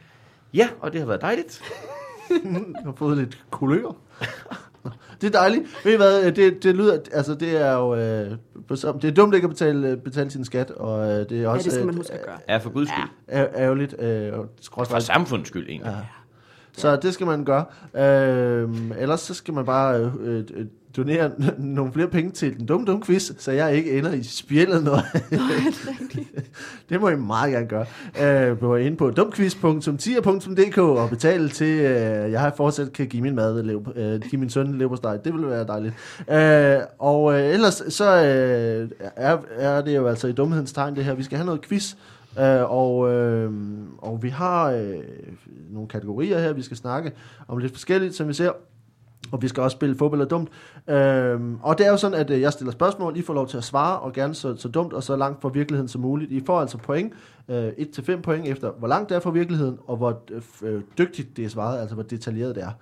Ja, 0.54 0.68
og 0.80 0.92
det 0.92 1.00
har 1.00 1.06
været 1.06 1.20
dejligt. 1.20 1.62
Du 2.44 2.84
har 2.84 2.92
fået 2.96 3.18
lidt 3.18 3.44
kulør. 3.50 3.96
Det 5.20 5.26
er 5.34 5.38
dejligt. 5.38 5.84
Ved 5.84 5.92
I 5.92 5.96
hvad, 5.96 6.32
det, 6.32 6.62
det 6.62 6.74
lyder, 6.76 6.98
altså 7.12 7.34
det 7.34 7.60
er 7.62 7.72
jo, 7.72 7.94
øh, 7.94 8.30
det 8.68 9.04
er 9.04 9.10
dumt 9.16 9.34
ikke 9.34 9.44
at 9.44 9.50
betale, 9.50 9.96
betale 9.96 10.30
sin 10.30 10.44
skat, 10.44 10.70
og 10.70 11.08
øh, 11.10 11.28
det 11.28 11.32
er 11.32 11.40
Ja, 11.42 11.48
også 11.48 11.64
det 11.64 11.72
skal 11.72 11.86
man 11.86 11.94
øh, 11.94 11.98
huske 11.98 12.12
at 12.12 12.24
gøre. 12.24 12.38
Ja, 12.48 12.56
for 12.56 12.70
guds 12.70 12.88
skyld. 12.88 13.04
Ja. 13.28 13.38
er, 13.40 13.46
ærgerligt. 13.56 13.94
Øh, 13.98 14.38
og 14.38 14.48
For 14.88 14.98
samfundets 14.98 15.48
skyld, 15.48 15.68
egentlig. 15.68 15.92
Ja. 15.92 15.96
Så 16.72 16.96
det 16.96 17.14
skal 17.14 17.26
man 17.26 17.44
gøre. 17.44 17.64
Øh, 17.94 18.68
ellers 18.98 19.20
så 19.20 19.34
skal 19.34 19.54
man 19.54 19.64
bare 19.64 20.00
øh, 20.00 20.44
øh, 20.54 20.66
donere 20.96 21.26
n- 21.26 21.62
nogle 21.76 21.92
flere 21.92 22.08
penge 22.08 22.30
til 22.30 22.58
den 22.58 22.66
dumme 22.66 22.86
dumme 22.86 23.04
quiz, 23.04 23.32
så 23.38 23.52
jeg 23.52 23.74
ikke 23.74 23.98
ender 23.98 24.12
i 24.12 24.22
spjældet 24.22 24.84
noget. 24.84 25.04
det 26.88 27.00
må 27.00 27.08
I 27.08 27.16
meget 27.16 27.52
gerne 27.52 27.66
gøre. 27.66 27.86
Øh, 28.22 28.60
gå 28.60 28.76
ind 28.76 28.96
på 28.96 29.10
dumquiz.tia.dk 29.10 30.78
og 30.78 31.10
betale 31.10 31.48
til, 31.48 31.78
øh, 31.80 32.32
jeg 32.32 32.40
har 32.40 32.52
fortsat 32.56 32.92
kan 32.92 33.06
give 33.06 33.22
min 33.22 33.34
mad, 33.34 33.62
lev, 33.62 33.86
øh, 33.96 34.20
give 34.20 34.40
min 34.40 34.50
søn 34.50 34.78
leverpostej. 34.78 35.16
Det 35.16 35.34
vil 35.34 35.46
være 35.46 35.66
dejligt. 35.66 35.94
Øh, 36.30 36.82
og 36.98 37.34
øh, 37.34 37.54
ellers 37.54 37.82
så 37.88 38.16
øh, 38.16 39.10
er, 39.16 39.38
er 39.56 39.80
det 39.80 39.96
jo 39.96 40.06
altså 40.06 40.28
i 40.28 40.32
dumhedens 40.32 40.72
tegn 40.72 40.96
det 40.96 41.04
her. 41.04 41.14
Vi 41.14 41.22
skal 41.22 41.38
have 41.38 41.46
noget 41.46 41.60
quiz. 41.60 41.94
Øh, 42.38 42.70
og, 42.70 43.12
øh, 43.12 43.52
og 43.98 44.22
vi 44.22 44.28
har 44.28 44.70
øh, 44.70 44.94
nogle 45.70 45.88
kategorier 45.88 46.38
her, 46.38 46.52
vi 46.52 46.62
skal 46.62 46.76
snakke 46.76 47.12
om 47.48 47.58
lidt 47.58 47.72
forskelligt, 47.72 48.14
som 48.14 48.28
vi 48.28 48.34
ser. 48.34 48.50
Og 49.32 49.42
vi 49.42 49.48
skal 49.48 49.62
også 49.62 49.74
spille 49.74 49.96
fodbold 49.96 50.20
og 50.20 50.30
dumt. 50.30 50.48
Øhm, 50.88 51.56
og 51.62 51.78
det 51.78 51.86
er 51.86 51.90
jo 51.90 51.96
sådan, 51.96 52.18
at 52.18 52.30
øh, 52.30 52.40
jeg 52.40 52.52
stiller 52.52 52.72
spørgsmål, 52.72 53.16
I 53.16 53.22
får 53.22 53.34
lov 53.34 53.48
til 53.48 53.56
at 53.56 53.64
svare, 53.64 53.98
og 53.98 54.12
gerne 54.12 54.34
så, 54.34 54.56
så 54.56 54.68
dumt 54.68 54.92
og 54.92 55.02
så 55.02 55.16
langt 55.16 55.42
fra 55.42 55.48
virkeligheden 55.48 55.88
som 55.88 56.00
muligt. 56.00 56.32
I 56.32 56.42
får 56.46 56.60
altså 56.60 56.78
point, 56.78 57.12
øh, 57.48 57.68
1-5 57.68 58.20
point 58.20 58.48
efter, 58.48 58.70
hvor 58.78 58.88
langt 58.88 59.08
det 59.08 59.16
er 59.16 59.20
fra 59.20 59.30
virkeligheden, 59.30 59.78
og 59.86 59.96
hvor 59.96 60.22
øh, 60.30 60.42
øh, 60.62 60.82
dygtigt 60.98 61.36
det 61.36 61.44
er 61.44 61.48
svaret, 61.48 61.80
altså 61.80 61.94
hvor 61.94 62.04
detaljeret 62.04 62.54
det 62.54 62.64
er. 62.64 62.72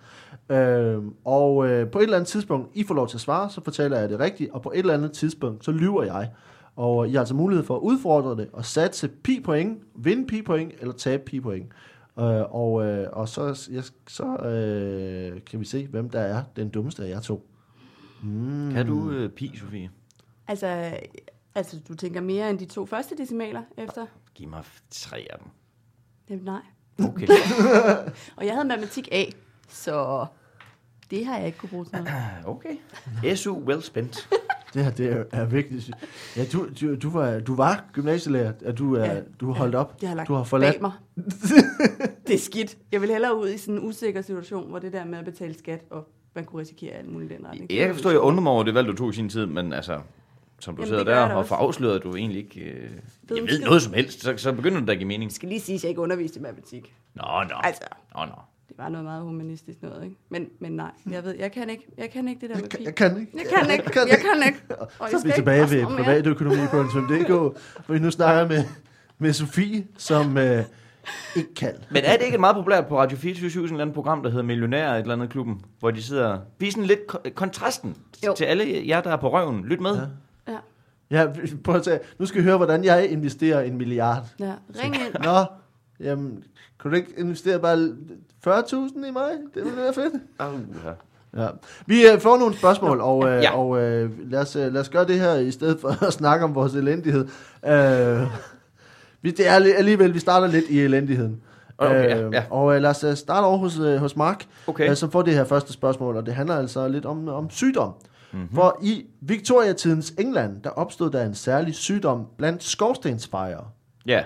Øhm, 0.56 1.12
og 1.24 1.68
øh, 1.68 1.90
på 1.90 1.98
et 1.98 2.02
eller 2.02 2.16
andet 2.16 2.28
tidspunkt, 2.28 2.70
I 2.74 2.84
får 2.84 2.94
lov 2.94 3.08
til 3.08 3.16
at 3.16 3.20
svare, 3.20 3.50
så 3.50 3.64
fortæller 3.64 3.98
jeg 3.98 4.08
det 4.08 4.20
rigtigt, 4.20 4.50
og 4.52 4.62
på 4.62 4.70
et 4.74 4.78
eller 4.78 4.94
andet 4.94 5.12
tidspunkt, 5.12 5.64
så 5.64 5.72
lyver 5.72 6.02
jeg. 6.02 6.30
Og 6.76 7.08
I 7.08 7.12
har 7.12 7.20
altså 7.20 7.34
mulighed 7.34 7.64
for 7.64 7.76
at 7.76 7.80
udfordre 7.80 8.36
det, 8.36 8.48
og 8.52 8.64
satse 8.64 9.08
pi 9.08 9.40
point, 9.44 9.78
vinde 9.96 10.26
pi 10.26 10.42
point, 10.42 10.72
eller 10.80 10.94
tabe 10.94 11.22
pi 11.26 11.40
point. 11.40 11.66
Øh, 12.18 12.54
og, 12.54 12.84
øh, 12.84 13.08
og 13.12 13.28
så, 13.28 13.68
jeg, 13.70 13.84
så 14.08 14.36
øh, 14.36 15.44
kan 15.44 15.60
vi 15.60 15.64
se, 15.64 15.86
hvem 15.86 16.10
der 16.10 16.20
er 16.20 16.44
den 16.56 16.68
dummeste 16.68 17.04
af 17.04 17.08
jer 17.08 17.20
to. 17.20 17.50
Mm. 18.22 18.70
Kan 18.72 18.86
du 18.86 19.10
øh, 19.10 19.30
pi, 19.30 19.56
Sofie? 19.56 19.90
Altså, 20.48 20.98
altså, 21.54 21.80
du 21.88 21.94
tænker 21.94 22.20
mere 22.20 22.50
end 22.50 22.58
de 22.58 22.64
to 22.64 22.86
første 22.86 23.16
decimaler 23.16 23.62
efter? 23.76 24.06
Giv 24.34 24.48
mig 24.48 24.64
tre 24.90 25.26
af 25.30 25.38
dem. 25.38 25.48
Jamen, 26.30 26.44
nej. 26.44 26.60
Okay. 27.04 27.26
Og 28.36 28.46
jeg 28.46 28.54
havde 28.54 28.68
matematik 28.68 29.08
A, 29.12 29.24
så 29.68 30.26
det 31.10 31.26
har 31.26 31.36
jeg 31.36 31.46
ikke 31.46 31.58
kunne 31.58 31.68
bruge 31.68 31.84
til 31.84 31.92
noget. 31.92 32.08
okay. 32.54 32.76
SU 33.36 33.58
well 33.58 33.82
spent. 33.82 34.28
Det 34.74 34.84
her, 34.84 34.90
det 34.90 35.12
er, 35.12 35.24
er 35.32 35.44
vigtigt. 35.44 35.90
Ja, 36.36 36.44
du, 36.52 36.66
du, 36.80 36.94
du, 36.96 37.10
var, 37.10 37.38
du 37.40 37.54
var 37.54 37.84
gymnasielærer, 37.92 38.52
at 38.64 38.78
du, 38.78 38.94
er, 38.94 39.04
Ja. 39.04 39.20
du 39.40 39.46
har 39.46 39.54
holdt 39.54 39.74
op. 39.74 40.00
Det 40.00 40.08
har 40.08 40.16
lagt 40.16 40.28
Du 40.28 40.34
har 40.34 40.44
forladt. 40.44 40.74
bag 40.74 40.80
mig. 40.82 40.92
det 42.26 42.34
er 42.34 42.38
skidt. 42.38 42.76
Jeg 42.92 43.00
vil 43.00 43.10
hellere 43.10 43.38
ud 43.40 43.48
i 43.48 43.58
sådan 43.58 43.74
en 43.74 43.88
usikker 43.88 44.22
situation, 44.22 44.70
hvor 44.70 44.78
det 44.78 44.92
der 44.92 45.04
med 45.04 45.18
at 45.18 45.24
betale 45.24 45.58
skat, 45.58 45.84
og 45.90 46.08
man 46.34 46.44
kunne 46.44 46.60
risikere 46.62 46.92
alt 46.92 47.12
muligt 47.12 47.32
i 47.32 47.36
den 47.36 47.46
retning. 47.46 47.70
Jeg 47.72 47.86
kan 47.86 47.94
forstå, 47.94 48.08
at 48.08 48.12
jeg 48.12 48.20
undrer 48.20 48.42
mig 48.42 48.52
over 48.52 48.62
det 48.62 48.74
valg, 48.74 48.86
du 48.88 48.96
tog 48.96 49.10
i 49.10 49.12
sin 49.12 49.28
tid, 49.28 49.46
men 49.46 49.72
altså, 49.72 50.00
som 50.60 50.76
du 50.76 50.82
Jamen, 50.82 50.88
sidder 50.88 51.04
der 51.04 51.34
og 51.34 51.46
får 51.46 51.56
afsløret, 51.56 51.96
at 51.96 52.02
du 52.02 52.16
egentlig 52.16 52.38
ikke 52.44 52.60
øh, 52.60 52.90
jeg 53.36 53.42
ved 53.42 53.60
noget 53.60 53.82
som 53.82 53.92
helst, 53.92 54.20
så, 54.22 54.34
så 54.36 54.52
begynder 54.52 54.80
det 54.80 54.90
at 54.90 54.98
give 54.98 55.08
mening. 55.08 55.28
Jeg 55.28 55.34
skal 55.34 55.48
lige 55.48 55.60
sige, 55.60 55.76
at 55.76 55.82
jeg 55.82 55.88
ikke 55.88 56.00
underviste 56.00 56.38
i 56.38 56.42
matematik. 56.42 56.94
Nå, 57.14 57.22
nå. 57.48 57.54
Altså, 57.62 57.82
Nå, 58.14 58.20
nå. 58.24 58.32
Det 58.68 58.78
var 58.78 58.88
noget 58.88 59.04
meget 59.04 59.22
humanistisk 59.22 59.82
noget, 59.82 60.04
ikke? 60.04 60.16
Men, 60.30 60.48
men 60.60 60.72
nej, 60.72 60.90
jeg 61.10 61.24
ved, 61.24 61.34
jeg 61.38 61.52
kan 61.52 61.70
ikke, 61.70 61.86
jeg 61.98 62.10
kan 62.10 62.28
ikke 62.28 62.40
det 62.40 62.50
der 62.50 62.54
med 62.56 62.62
Jeg 62.62 62.70
kan, 62.70 62.78
pi. 62.78 62.84
jeg 62.84 62.94
kan 62.94 63.20
ikke. 63.20 63.32
Jeg 63.34 63.44
kan 63.58 63.70
ikke, 63.72 63.84
kan 63.84 64.08
jeg 64.08 64.18
kan 64.18 64.46
ikke. 64.46 64.62
Og 64.78 64.88
Så 64.90 64.96
jeg 65.00 65.12
er 65.12 65.16
vi 65.16 65.18
skal 65.20 65.32
tilbage 65.32 65.62
ikke 65.62 65.76
ved 65.76 65.96
privatøkonomi 65.96 66.66
på 66.70 66.82
NSM.dk, 66.82 67.28
hvor 67.86 67.92
vi 67.92 67.98
nu 67.98 68.10
snakker 68.10 68.48
med, 68.48 68.64
med 69.18 69.32
Sofie, 69.32 69.86
som 69.98 70.38
øh, 70.38 70.64
ikke 71.36 71.54
kan. 71.54 71.72
Men 71.90 72.02
er 72.04 72.16
det 72.16 72.22
ikke 72.24 72.34
et 72.34 72.40
meget 72.40 72.56
populært 72.56 72.86
på 72.86 72.98
Radio 72.98 73.18
24 73.18 73.50
sådan 73.50 73.64
et 73.64 73.70
eller 73.70 73.82
andet 73.82 73.94
program, 73.94 74.22
der 74.22 74.30
hedder 74.30 74.44
Millionær 74.44 74.92
et 74.94 75.00
eller 75.00 75.12
andet 75.14 75.30
klubben, 75.30 75.60
hvor 75.80 75.90
de 75.90 76.02
sidder... 76.02 76.38
Vis 76.58 76.72
sådan 76.72 76.86
lidt 76.86 77.06
ko- 77.06 77.18
kontrasten 77.34 77.96
Jo. 78.26 78.34
til 78.36 78.44
alle 78.44 78.82
jer, 78.88 79.00
der 79.00 79.10
er 79.10 79.16
på 79.16 79.32
røven. 79.32 79.64
Lyt 79.64 79.80
med. 79.80 79.94
Ja. 79.96 80.02
Ja. 80.52 80.58
Ja, 81.10 81.20
Ja, 81.22 81.26
prøv 81.64 81.74
at 81.74 81.82
tage. 81.82 81.98
Nu 82.18 82.26
skal 82.26 82.38
vi 82.40 82.44
høre, 82.44 82.56
hvordan 82.56 82.84
jeg 82.84 83.10
investerer 83.10 83.60
en 83.60 83.76
milliard. 83.78 84.24
ja. 84.40 84.52
Ring 84.82 84.94
ind. 84.94 85.24
Nå, 85.24 85.44
jamen, 86.00 86.44
kunne 86.78 86.90
du 86.90 86.96
ikke 86.96 87.14
investere 87.18 87.58
bare 87.60 87.92
40.000 88.48 89.06
i 89.06 89.10
mig? 89.10 89.30
Det 89.54 89.64
ville 89.64 89.76
være 89.76 89.92
fedt. 89.94 90.14
Uh, 90.14 90.60
ja. 90.84 90.92
Ja. 91.42 91.48
Vi 91.86 92.06
øh, 92.06 92.20
får 92.20 92.36
nogle 92.38 92.54
spørgsmål, 92.56 93.00
og, 93.00 93.24
øh, 93.28 93.42
Ja. 93.42 93.58
og 93.58 93.78
øh, 93.82 94.30
lad, 94.30 94.40
os, 94.40 94.56
øh, 94.56 94.72
lad 94.72 94.80
os 94.80 94.88
gøre 94.88 95.06
det 95.06 95.20
her, 95.20 95.34
i 95.34 95.50
stedet 95.50 95.80
for 95.80 96.04
at 96.06 96.12
snakke 96.12 96.44
om 96.44 96.54
vores 96.54 96.74
elendighed. 96.74 97.26
Øh, 97.66 98.22
vi, 99.22 99.30
det 99.30 99.48
er 99.48 99.52
alli- 99.60 99.76
alligevel, 99.78 100.14
vi 100.14 100.18
starter 100.18 100.46
lidt 100.46 100.64
i 100.68 100.80
elendigheden. 100.80 101.40
Okay, 101.78 102.08
ja, 102.08 102.28
ja. 102.32 102.44
Og 102.50 102.74
øh, 102.76 102.82
lad 102.82 102.90
os 102.90 103.04
øh, 103.04 103.16
starte 103.16 103.44
over 103.44 103.58
hos, 103.58 103.78
øh, 103.78 103.96
hos 103.96 104.16
Mark, 104.16 104.44
Okay. 104.66 104.90
øh, 104.90 104.96
som 104.96 105.10
får 105.10 105.22
det 105.22 105.34
her 105.34 105.44
første 105.44 105.72
spørgsmål, 105.72 106.16
og 106.16 106.26
det 106.26 106.34
handler 106.34 106.56
altså 106.56 106.88
lidt 106.88 107.06
om, 107.06 107.28
om 107.28 107.50
sygdom. 107.50 107.88
Mhm. 108.32 108.40
Mm-hmm. 108.40 108.54
For 108.54 108.78
i 108.82 109.06
Victoria-tidens 109.20 110.14
England, 110.18 110.62
der 110.62 110.70
opstod 110.70 111.10
der 111.10 111.24
en 111.26 111.34
særlig 111.34 111.74
sygdom 111.74 112.26
blandt 112.38 112.64
skorstensfejere. 112.64 113.64
ja. 114.06 114.24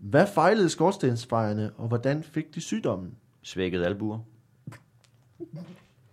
Hvad 0.00 0.26
fejlede 0.34 0.68
skorstensfejerne, 0.68 1.70
og 1.76 1.88
hvordan 1.88 2.22
fik 2.22 2.54
de 2.54 2.60
sygdommen? 2.60 3.10
Svækket 3.42 3.84
albuer. 3.84 4.18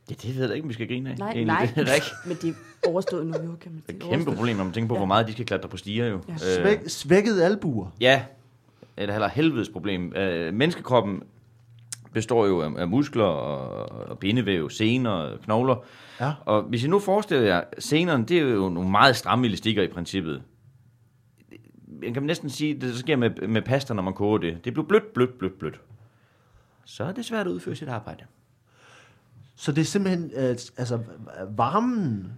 Ja, 0.10 0.14
det 0.22 0.34
ved 0.36 0.40
jeg 0.42 0.50
da 0.50 0.54
ikke, 0.54 0.66
om 0.66 0.70
vi 0.70 0.74
skal 0.74 0.88
grine 0.88 1.10
af. 1.10 1.18
Nej, 1.18 1.28
egentlig. 1.28 1.46
nej. 1.46 1.72
Det 1.76 1.82
er 1.82 1.86
da 1.86 1.94
ikke. 1.94 2.08
Men 2.26 2.38
det 2.42 2.50
er 2.50 2.88
overstået 2.90 3.28
nu, 3.28 3.34
jo, 3.34 3.56
kan 3.62 3.72
man 3.72 3.84
Det 3.88 3.96
sige. 3.96 4.02
er 4.02 4.06
et 4.06 4.18
kæmpe 4.18 4.36
problem, 4.36 4.58
når 4.58 4.64
man 4.64 4.74
tænker 4.74 4.88
på, 4.88 4.94
Ja. 4.94 5.00
hvor 5.00 5.06
meget 5.06 5.28
de 5.28 5.32
skal 5.32 5.46
klatre 5.46 5.70
på 5.70 5.78
stiger 5.78 6.06
jo. 6.06 6.20
Ja. 6.28 6.34
Øh, 6.34 6.40
Svæk, 6.40 6.80
svækkede 6.88 7.46
albuer. 7.46 7.88
Ja, 8.02 8.24
eller 8.98 9.14
heller 9.14 9.28
helvedes 9.30 9.70
problem. 9.70 10.14
Øh, 10.16 10.54
menneskekroppen 10.54 11.24
består 12.14 12.46
jo 12.46 12.62
af, 12.62 12.70
af 12.78 12.88
muskler 12.88 13.24
og, 13.24 13.90
og 14.10 14.20
bindevæv, 14.20 14.70
sener, 14.70 15.38
knogler. 15.44 15.76
Ja. 16.20 16.32
Og 16.46 16.62
hvis 16.64 16.84
I 16.84 16.88
nu 16.88 17.00
forestiller 17.00 17.46
jer, 17.46 17.62
senerne, 17.80 18.26
det 18.26 18.38
er 18.38 18.42
jo 18.42 18.70
nogle 18.70 18.90
meget 18.92 19.16
stramme 19.16 19.46
elastikker 19.48 19.84
i 19.84 19.88
princippet. 19.88 20.42
Man 22.02 22.14
kan 22.14 22.24
næsten 22.24 22.50
sige, 22.50 22.74
det 22.82 22.96
sker 22.96 23.16
med, 23.16 23.48
med 23.48 23.62
pasta, 23.62 23.94
når 23.94 24.04
man 24.04 24.14
koger 24.14 24.38
det. 24.38 24.66
Det 24.66 24.74
bliver 24.74 24.86
blødt, 24.88 25.14
blødt, 25.14 25.38
blødt, 25.40 25.60
blødt. 25.60 25.82
Så 26.86 27.04
er 27.04 27.12
det 27.12 27.26
svært 27.26 27.48
at 27.48 27.52
udføre 27.52 27.76
sit 27.76 27.88
arbejde. 27.88 28.24
Så 29.56 29.72
det 29.72 29.82
er 29.82 29.86
simpelthen 29.86 30.32
øh, 30.36 30.50
altså, 30.78 31.00
varmen 31.50 32.32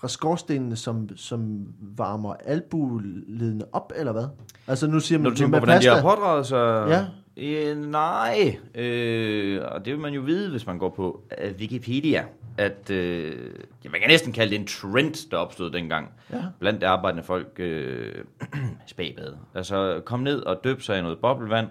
fra 0.00 0.08
skorstenene, 0.08 0.76
som, 0.76 1.08
som 1.16 1.66
varmer 1.80 2.34
albuledene 2.34 3.64
op, 3.72 3.92
eller 3.96 4.12
hvad? 4.12 4.26
Altså 4.66 4.86
nu 4.86 5.00
siger 5.00 5.18
man, 5.18 5.22
Når 5.22 5.30
du 5.30 5.36
tænker 5.36 5.58
på, 5.58 5.64
hvordan 5.64 5.82
de 5.82 5.86
pasta- 5.88 5.94
har 5.94 6.14
pådraget 6.16 6.46
sig... 6.46 6.86
Ja. 6.88 7.06
Øh, 7.36 7.76
nej, 7.90 8.58
øh, 8.74 9.62
og 9.72 9.84
det 9.84 9.92
vil 9.92 10.00
man 10.00 10.12
jo 10.14 10.20
vide, 10.20 10.50
hvis 10.50 10.66
man 10.66 10.78
går 10.78 10.90
på 10.90 11.22
øh, 11.42 11.54
Wikipedia, 11.58 12.24
at 12.58 12.90
øh, 12.90 13.50
ja, 13.84 13.88
man 13.88 14.00
kan 14.00 14.10
næsten 14.10 14.32
kalde 14.32 14.50
det 14.50 14.60
en 14.60 14.66
trend, 14.66 15.30
der 15.30 15.36
opstod 15.36 15.70
dengang. 15.70 16.08
Ja. 16.32 16.42
Blandt 16.58 16.80
det 16.80 16.86
arbejdende 16.86 17.22
folk 17.22 17.60
øh, 17.60 18.14
spagbad. 18.86 19.34
Altså 19.54 20.02
kom 20.04 20.20
ned 20.20 20.42
og 20.42 20.60
døb 20.64 20.82
sig 20.82 20.98
i 20.98 21.02
noget 21.02 21.18
boblevand, 21.18 21.68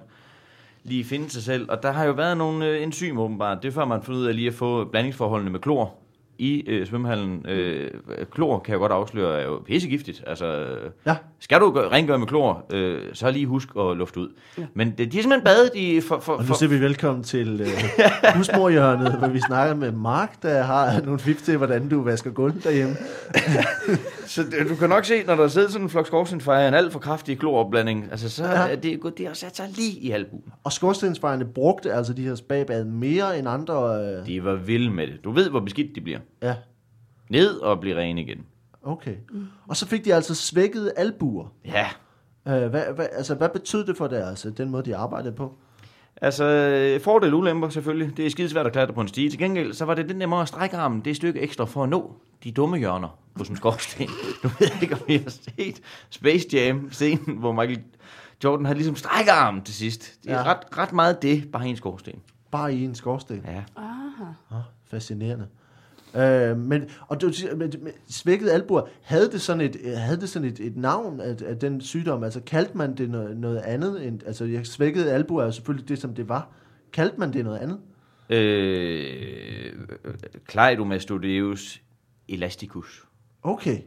lige 0.84 1.04
finde 1.04 1.30
sig 1.30 1.44
selv. 1.44 1.72
Og 1.72 1.84
der 1.84 1.92
har 1.92 2.06
jo 2.06 2.12
været 2.12 2.38
nogle 2.38 2.66
øh, 2.68 2.84
enzymer 2.84 3.22
åbenbart. 3.22 3.64
Det 3.64 3.68
er 3.68 3.74
før 3.74 3.86
man 3.86 4.04
fundet 4.04 4.22
ud 4.22 4.26
af 4.26 4.36
lige 4.36 4.48
at 4.48 4.54
få 4.54 4.86
blandingsforholdene 4.86 5.52
med 5.52 5.60
klor 5.60 6.05
i 6.38 6.64
øh, 6.68 6.88
svømmehallen. 6.88 7.46
Øh, 7.50 7.92
klor 8.32 8.60
kan 8.60 8.72
jeg 8.72 8.80
godt 8.80 8.92
afsløre 8.92 9.40
er 9.42 9.46
jo 9.46 9.62
pissegiftigt. 9.66 10.24
Altså, 10.28 10.66
Ja. 11.06 11.16
skal 11.40 11.60
du 11.60 11.72
gøre, 11.72 11.90
rengøre 11.92 12.20
med 12.20 12.28
klor, 12.28 12.66
øh, 12.70 13.00
så 13.14 13.32
lige 13.32 13.46
husk 13.46 13.70
at 13.80 13.98
lufte 13.98 14.20
ud. 14.20 14.30
Ja. 14.58 14.64
Men 14.74 14.92
det, 14.98 15.12
de 15.12 15.18
er 15.18 15.22
simpelthen 15.22 15.44
badet 15.44 15.70
i... 15.76 16.02
For, 16.02 16.20
for, 16.20 16.34
Og 16.34 16.46
nu 16.46 16.54
siger 16.60 16.70
vi 16.70 16.82
velkommen 16.82 17.24
til 17.24 17.62
øh, 17.62 17.68
husmorhjørnet, 18.38 19.16
hvor 19.20 19.28
vi 19.28 19.40
snakker 19.40 19.76
med 19.76 19.92
Mark, 19.92 20.42
der 20.44 20.62
har 20.64 21.02
nogle 21.02 21.20
fif 21.20 21.42
til, 21.42 21.58
hvordan 21.58 21.90
du 21.90 22.04
vasker 22.04 22.32
gulv 22.32 22.54
derhjemme. 22.64 22.96
så 24.28 24.44
det, 24.44 24.70
du 24.70 24.76
kan 24.76 24.90
nok 24.90 25.06
se, 25.06 25.24
når 25.28 25.36
der 25.36 25.48
sidder 25.48 25.70
sådan 25.70 25.86
en 25.86 25.90
flok 25.90 26.08
skovsindfejre, 26.08 26.68
en 26.68 26.74
alt 26.74 26.92
for 26.92 27.00
kraftig 27.00 27.40
kloropblanding, 27.40 28.08
altså 28.12 28.30
så 28.30 28.44
Ja. 28.46 28.68
er 28.72 28.76
det 28.76 29.00
gået, 29.00 29.18
det 29.18 29.28
har 29.28 29.34
sat 29.34 29.58
sig 29.58 29.66
lige 29.76 29.92
i 30.00 30.12
albuen. 30.12 30.42
Og 30.64 30.72
skorstensfejerne 30.72 31.46
brugte 31.46 31.94
altså 31.94 32.14
de 32.14 32.22
her 32.22 32.36
spagbad 32.36 32.86
mere 32.86 33.40
end 33.40 33.48
andre... 33.50 34.06
Øh, 34.20 34.28
De 34.28 34.44
var 34.44 34.56
vilde 34.56 34.90
med 34.92 35.08
det. 35.08 35.24
Du 35.24 35.32
ved, 35.32 35.50
hvor 35.50 35.60
beskidt 35.60 35.96
de 35.96 36.02
bliver. 36.02 36.20
Ja, 36.42 36.56
Ned 37.30 37.58
og 37.58 37.80
blive 37.80 37.98
rene 37.98 38.22
igen. 38.22 38.46
okay. 38.84 39.16
Og 39.68 39.78
så 39.78 39.88
fik 39.88 40.06
de 40.06 40.14
altså 40.14 40.36
svækkede 40.36 40.94
albuer. 40.98 41.48
Ja. 41.66 41.88
Øh, 42.48 42.70
hvad, 42.70 42.94
hvad, 42.96 43.08
altså, 43.12 43.36
hvad 43.36 43.50
betød 43.50 43.86
det 43.86 43.98
for 43.98 44.08
deres, 44.08 44.48
den 44.58 44.70
måde, 44.70 44.84
de 44.86 44.96
arbejdede 44.96 45.34
på? 45.36 45.54
Altså, 46.22 46.44
øh, 46.46 47.02
fordel 47.02 47.34
og 47.34 47.40
ulemper 47.40 47.70
selvfølgelig. 47.70 48.18
Det 48.18 48.26
er 48.26 48.30
skidesvært 48.30 48.66
at 48.66 48.72
klatre 48.72 48.94
på 48.94 49.02
en 49.02 49.08
stige. 49.08 49.30
Til 49.30 49.40
gengæld, 49.40 49.74
så 49.74 49.86
var 49.86 49.94
det 49.96 50.10
den 50.10 50.16
nemmere 50.18 50.42
at 50.42 50.48
strække 50.48 50.78
armen 50.78 51.02
det 51.06 51.16
stykke 51.16 51.40
ekstra 51.40 51.66
for 51.66 51.84
at 51.84 51.90
nå 51.90 52.16
de 52.44 52.52
dumme 52.52 52.78
hjørner 52.78 53.20
på 53.36 53.44
sådan 53.44 53.54
en 53.54 53.58
skorsten. 53.58 54.08
Du 54.44 54.48
ved 54.60 54.82
ikke, 54.82 54.94
om 54.96 55.02
I 55.08 55.18
har 55.18 55.30
set 55.30 55.82
Space 56.10 56.48
Jam 56.54 56.92
scenen, 56.92 57.38
hvor 57.38 57.52
Michael 57.52 57.84
Jordan 58.44 58.66
har 58.66 58.74
ligesom 58.74 58.96
strækket 58.96 59.32
armen 59.32 59.62
til 59.62 59.74
sidst. 59.76 60.20
Det 60.24 60.32
er 60.32 60.38
Ja. 60.38 60.44
ret, 60.44 60.78
ret 60.78 60.94
meget 60.94 61.22
det, 61.22 61.52
bare 61.52 61.68
i 61.68 61.70
en 61.70 61.76
skorsten. 61.76 62.14
Bare 62.52 62.74
i 62.76 62.84
en 62.86 62.96
skorsten. 62.96 63.42
Ja. 63.46 63.64
Aha. 63.76 64.24
Oh, 64.52 64.58
fascinerende. 64.88 65.48
Øh, 66.16 66.58
men, 66.58 66.90
og 67.08 67.22
siger, 67.32 67.56
men, 67.56 67.74
men 67.82 67.94
svækkede 68.10 68.52
albuer, 68.54 68.82
havde 69.02 69.32
det 69.32 69.42
sådan 69.42 69.62
et, 69.62 69.98
havde 69.98 70.22
det 70.22 70.30
sådan 70.30 70.48
et, 70.48 70.60
et 70.60 70.78
navn 70.78 71.20
af, 71.22 71.36
af 71.46 71.58
den 71.60 71.82
sygdom? 71.82 72.24
Altså 72.24 72.42
kaldte 72.42 72.78
man 72.78 72.96
det 72.98 73.10
noget, 73.10 73.38
noget 73.38 73.58
andet? 73.58 74.08
End, 74.08 74.20
altså 74.26 74.46
jeg 74.46 74.66
svækkede 74.66 75.12
albuer 75.12 75.42
er 75.42 75.46
jo 75.46 75.52
selvfølgelig 75.52 75.90
det, 75.90 76.00
som 76.00 76.16
det 76.16 76.30
var. 76.30 76.52
Kaldte 76.94 77.20
man 77.20 77.34
det 77.34 77.44
noget 77.46 77.58
andet? 77.60 77.80
Øh, 78.30 79.74
Cleidomastoideus 80.52 81.82
elasticus. 82.30 83.04
Okay. 83.44 83.78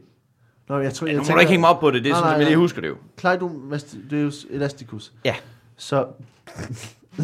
Nå, 0.69 0.77
jeg 0.79 0.93
tror, 0.93 1.07
Ja, 1.07 1.13
jeg 1.13 1.21
nu 1.21 1.25
må 1.29 1.33
du 1.33 1.39
ikke 1.39 1.49
hænge 1.49 1.61
mig 1.61 1.69
op 1.69 1.79
på 1.79 1.91
det, 1.91 2.03
det 2.03 2.09
er 2.09 2.13
Nej, 2.13 2.19
sådan, 2.19 2.29
nej, 2.29 2.35
som 2.35 2.41
jeg 2.41 2.49
nej. 2.49 2.55
husker 2.61 2.81
det 2.81 2.87
jo. 2.87 2.95
Cleidomastoideus 3.19 4.45
elasticus. 4.49 5.13
Ja. 5.25 5.35
Så... 5.77 6.07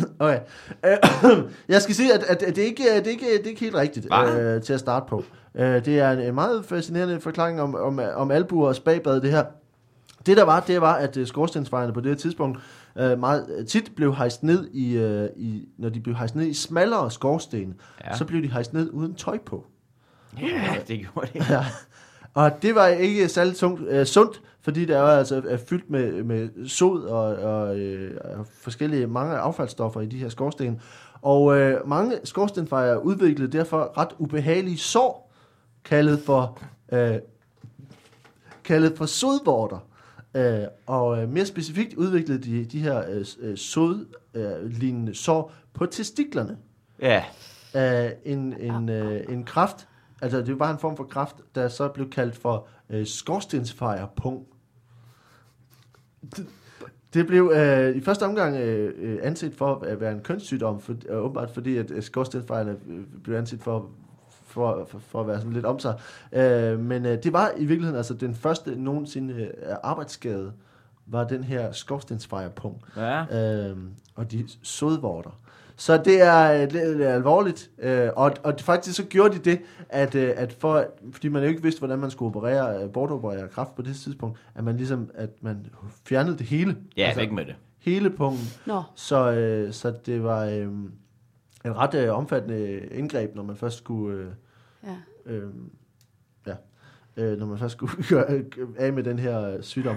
Okay. 0.20 0.40
Øh, 0.86 0.98
jeg 1.70 1.82
skal 1.82 1.96
sige, 1.96 2.14
at, 2.14 2.24
at, 2.24 2.40
det, 2.56 2.58
ikke, 2.58 2.90
er- 2.90 3.02
det, 3.02 3.08
ikke, 3.10 3.26
det 3.38 3.46
er 3.46 3.50
ikke 3.50 3.62
helt 3.62 3.76
rigtigt 3.76 4.08
øh, 4.40 4.62
til 4.62 4.74
at 4.74 4.80
starte 4.80 5.06
på. 5.10 5.24
Øh, 5.56 5.86
det 5.86 6.00
er 6.00 6.12
en, 6.12 6.20
en 6.20 6.36
meget 6.36 6.66
fascinerende 6.66 7.20
forklaring 7.20 7.62
om, 7.62 7.76
om, 7.76 8.00
om 8.16 8.32
albuer 8.32 8.68
og 8.68 8.76
spagbad, 8.76 9.22
det 9.22 9.32
her. 9.32 9.44
Det 10.26 10.38
der 10.38 10.44
var, 10.44 10.60
det 10.60 10.82
var, 10.82 10.94
at 10.94 11.18
øh, 11.18 11.28
skorstensfejerne 11.28 11.94
på 11.94 12.02
det 12.02 12.10
her 12.12 12.16
tidspunkt 12.18 12.60
øh, 12.98 13.20
meget 13.20 13.66
tit 13.70 13.92
blev 13.96 14.16
hejst 14.16 14.44
ned 14.44 14.68
i, 14.74 14.98
øh, 14.98 15.30
i, 15.36 15.68
når 15.78 15.90
de 15.90 16.00
blev 16.00 16.16
hejst 16.16 16.36
ned 16.36 16.46
i 16.46 16.54
smallere 16.54 17.12
skorsten, 17.12 17.74
ja. 18.06 18.18
så 18.18 18.26
blev 18.26 18.44
de 18.44 18.48
hejst 18.52 18.74
ned 18.74 18.90
uden 18.94 19.16
tøj 19.16 19.38
på. 19.46 19.66
Ja, 20.42 20.76
det 20.88 21.00
gjorde 21.00 21.28
det. 21.34 21.50
Ja. 21.50 21.66
Og 22.34 22.62
det 22.62 22.76
var 22.76 22.88
ikke 22.88 23.30
særlig 23.30 23.56
tungt, 23.56 23.82
øh, 23.90 24.06
sundt, 24.06 24.42
fordi 24.66 24.86
det 24.86 24.96
er 24.96 25.02
altså 25.02 25.42
er 25.48 25.58
fyldt 25.58 25.90
med, 25.90 26.24
med 26.24 26.68
sod 26.68 27.04
og, 27.04 27.36
og, 27.36 27.80
øh, 27.80 28.22
forskellige 28.62 29.08
mange 29.08 29.36
affaldsstoffer 29.36 30.02
i 30.02 30.06
de 30.06 30.18
her 30.18 30.30
skorsten. 30.30 30.82
Og 31.22 31.58
øh, 31.58 31.88
mange 31.88 32.20
skorstenfejere 32.24 33.06
udviklede 33.06 33.52
derfor 33.52 33.98
ret 33.98 34.08
ubehagelige 34.18 34.78
sår, 34.78 35.34
kaldet 35.84 36.20
for, 36.20 36.60
øh, 36.92 37.18
kaldet 38.64 38.98
for 38.98 39.06
sodvorter. 39.06 39.88
Øh, 40.36 40.64
og 40.86 41.22
øh, 41.22 41.30
mere 41.30 41.46
specifikt 41.46 41.94
udviklede 41.94 42.44
de 42.44 42.66
de 42.66 42.80
her 42.80 43.04
øh, 43.10 43.26
øh, 43.40 43.58
sodlignende 43.58 45.16
sår 45.16 45.54
på 45.74 45.86
testiklerne 45.86 46.58
Ja, 47.02 47.24
af 47.74 48.16
en, 48.24 48.54
en, 48.60 48.90
øh, 48.90 49.24
en 49.30 49.44
kraft, 49.44 49.88
altså 50.22 50.42
det 50.42 50.60
var 50.60 50.72
en 50.72 50.80
form 50.80 50.98
for 50.98 51.04
kraft, 51.04 51.36
der 51.56 51.68
så 51.68 51.88
blev 51.88 52.10
kaldt 52.10 52.36
for 52.36 52.68
øh, 52.90 53.08
skorstensfejerpung. 53.08 54.48
Det, 56.36 56.48
det 57.14 57.28
blev 57.28 57.52
øh, 57.56 57.96
i 57.96 58.02
første 58.02 58.24
omgang 58.24 58.56
øh, 58.56 58.94
øh, 58.98 59.20
anset 59.22 59.54
for 59.54 59.84
at 59.86 60.02
være 60.02 60.12
en 60.12 60.20
kønssygdom, 60.20 60.80
for, 60.80 60.96
øh, 61.10 61.18
åbenbart 61.18 61.52
fordi 61.52 61.78
at 61.78 61.92
øh, 61.92 62.04
skorstensfejerne 62.04 62.76
øh, 62.88 63.04
blev 63.24 63.38
anset 63.38 63.62
for, 63.62 63.90
for, 64.46 64.86
for, 64.90 65.00
for 65.00 65.22
at 65.22 65.28
være 65.28 65.38
sådan 65.38 65.54
lidt 65.54 65.66
om 65.66 65.80
sig. 65.80 66.00
Øh, 66.32 66.80
men 66.80 67.06
øh, 67.06 67.24
det 67.24 67.34
var 67.34 67.52
i 67.58 67.66
virkeligheden 67.66 67.98
altså 67.98 68.14
den 68.14 68.36
første 68.36 68.76
nogensinde 68.76 69.34
øh, 69.34 69.76
arbejdsskade, 69.84 70.54
var 71.06 71.24
den 71.24 71.44
her 71.44 71.72
skorstensfejerpung 71.72 72.82
ja. 72.98 73.70
øh, 73.70 73.78
og 74.16 74.32
de 74.32 74.48
sodvorter. 74.64 75.40
Så 75.78 75.98
det 76.06 76.22
er 76.22 76.54
øh, 76.54 76.60
lidt, 76.60 76.98
lidt 76.98 77.08
alvorligt, 77.08 77.70
øh, 77.80 78.10
og, 78.16 78.32
og 78.44 78.54
faktisk 78.60 78.96
så 78.96 79.04
gjorde 79.04 79.34
de 79.34 79.40
det, 79.40 79.62
at, 79.90 80.16
øh, 80.16 80.34
at 80.36 80.54
for, 80.54 80.86
fordi 81.12 81.28
man 81.28 81.42
jo 81.44 81.50
ikke 81.50 81.64
vidste, 81.64 81.80
hvordan 81.80 82.00
man 82.00 82.12
skulle 82.12 82.28
operere, 82.28 82.84
øh, 82.84 82.92
bortoperere 82.92 83.48
kræft 83.48 83.76
på 83.76 83.82
det 83.82 83.96
tidspunkt, 83.96 84.40
at 84.56 84.64
man 84.64 84.78
ligesom, 84.78 85.10
at 85.14 85.30
man 85.42 85.66
fjernede 86.08 86.38
det 86.38 86.46
hele. 86.46 86.78
Ja, 86.98 87.14
væk 87.16 87.32
med 87.32 87.46
det. 87.46 87.56
Hele 87.80 88.10
punkten. 88.10 88.48
Nå, 88.66 88.84
Så, 88.96 89.32
øh, 89.32 89.74
så 89.74 89.94
det 90.06 90.24
var 90.24 90.46
øh, 90.46 90.68
en 91.66 91.78
ret 91.78 91.94
øh, 91.94 92.18
omfattende 92.18 92.80
indgreb, 92.92 93.36
når 93.36 93.44
man 93.44 93.56
først 93.56 93.78
skulle, 93.78 94.18
øh, 94.18 94.28
ja. 94.84 95.34
øh, 95.34 95.50
ja, 96.48 96.54
øh, 97.18 97.40
når 97.40 97.46
man 97.46 97.58
først 97.58 97.72
skulle 97.72 98.04
gøre 98.10 98.26
øh, 98.34 98.44
af 98.78 98.94
med 98.94 99.04
den 99.04 99.20
her 99.20 99.42
øh, 99.42 99.64
sygdom. 99.64 99.96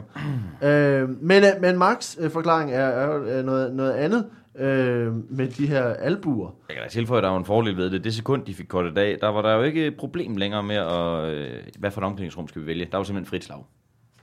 øh, 0.63 1.23
men, 1.23 1.45
øh, 1.45 1.61
men 1.61 1.79
Max 1.79 2.17
øh, 2.21 2.31
forklaring 2.31 2.73
er, 2.73 2.85
er 2.85 3.15
jo 3.15 3.25
øh, 3.25 3.45
noget, 3.45 3.75
noget 3.75 3.93
andet 3.93 4.27
øh, 4.55 5.15
med 5.37 5.49
de 5.49 5.67
her 5.67 5.85
albuer. 5.85 6.51
Jeg 6.69 6.77
kan 6.77 6.83
da 6.85 6.89
tilføje, 6.91 7.19
at 7.19 7.23
der 7.25 7.31
var 7.31 7.39
en 7.39 7.45
fordel 7.45 7.77
ved 7.77 7.91
det. 7.91 8.05
Det 8.05 8.15
sekund, 8.15 8.45
de 8.45 8.55
fik 8.55 8.67
kortet 8.69 8.99
af, 8.99 9.17
der 9.21 9.29
var 9.29 9.43
der 9.43 9.55
jo 9.55 9.63
ikke 9.63 9.87
et 9.87 9.97
problem 9.97 10.37
længere 10.37 10.63
med, 10.63 10.77
at, 10.77 11.25
øh, 11.35 11.63
hvad 11.79 11.91
for 11.91 12.01
et 12.01 12.05
omklædningsrum 12.07 12.49
skal 12.49 12.63
vi 12.63 12.67
vælge. 12.67 12.89
Der 12.93 12.97
var 12.97 13.05
simpelthen 13.05 13.31
frit 13.31 13.45
slag, 13.45 13.65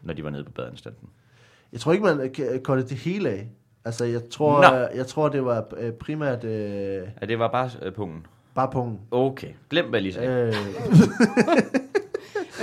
når 0.02 0.14
de 0.14 0.24
var 0.24 0.30
nede 0.30 0.44
på 0.44 0.52
badeanstalten. 0.52 1.10
Jeg 1.72 1.80
tror 1.80 1.92
ikke, 1.92 2.04
man 2.06 2.20
øh, 2.22 2.32
kan 2.32 2.62
korte 2.64 2.82
det 2.84 2.98
hele 2.98 3.30
af. 3.30 3.48
Altså, 3.86 4.06
jeg 4.06 4.22
tror, 4.30 4.62
Nå. 4.72 4.78
øh, 4.78 4.98
jeg 4.98 5.08
tror 5.08 5.30
det 5.30 5.46
var 5.46 5.66
øh, 5.78 5.92
primært 5.92 6.44
øh, 6.44 7.02
Ja, 7.22 7.26
det 7.26 7.40
var 7.40 7.48
bare 7.48 7.70
øh, 7.82 7.94
punkten. 7.94 8.26
bare 8.56 8.70
punkten. 8.72 9.00
Okay, 9.12 9.50
glem 9.70 9.86
hvad 9.90 10.00
jeg 10.00 10.04
lige 10.04 10.14
sagde. 10.14 10.48
Øh, 10.48 10.54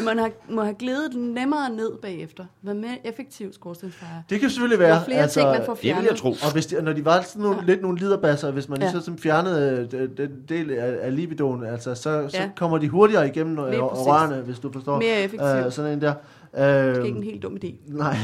Men 0.05 0.17
man 0.17 0.19
har, 0.19 0.31
må 0.51 0.63
have 0.63 0.75
glidet 0.75 1.13
den 1.13 1.23
nemmere 1.35 1.71
ned 1.71 1.91
bagefter. 2.03 2.45
Været 2.63 2.77
mere 2.77 2.99
effektiv 3.07 3.53
skorstensfejer. 3.53 4.23
det 4.31 4.41
kan 4.41 4.51
selvfølgelig 4.51 4.79
Der 4.79 4.87
være. 4.87 5.01
er 5.01 5.05
flere 5.05 5.19
altså, 5.19 5.41
ting, 5.41 5.51
man 5.51 5.63
får 5.67 5.75
Det 5.75 5.83
vil 5.83 5.91
fjernet. 5.93 6.09
jeg 6.11 6.17
tro. 6.19 6.29
Og 6.31 6.53
hvis 6.53 6.67
de, 6.67 6.83
når 6.83 6.93
de 6.93 7.05
var 7.05 7.21
sådan 7.21 7.43
nogle, 7.43 7.59
ja. 7.61 7.65
Lidt 7.67 7.83
nogle 7.83 7.99
liderbasser, 7.99 8.51
hvis 8.51 8.69
man 8.69 8.79
Ja. 8.81 8.87
ja. 8.87 8.93
ligesom 8.93 9.19
fjernede 9.19 9.89
øh, 9.93 10.09
den 10.17 10.31
del 10.49 10.71
af, 10.71 10.99
af 11.03 11.17
libidoen, 11.17 11.65
altså, 11.65 11.95
så, 11.95 12.03
så 12.29 12.37
Ja. 12.37 12.51
kommer 12.57 12.79
de 12.79 12.89
hurtigere 12.89 13.29
igennem 13.29 13.59
øh, 13.59 13.71
Lige 13.71 13.81
præcis. 13.81 14.07
rørene, 14.07 14.37
hvis 14.43 14.59
du 14.59 14.73
forstår. 14.73 14.99
Mere 14.99 15.21
effektiv. 15.23 15.49
Øh, 15.49 15.73
sådan 15.73 15.93
en 15.93 16.01
der. 16.01 16.15
Det 16.53 16.61
er 16.61 16.99
Øh, 16.99 17.05
ikke 17.07 17.19
en 17.19 17.23
helt 17.25 17.43
dum 17.43 17.57
idé. 17.65 17.75
nej. 17.87 18.17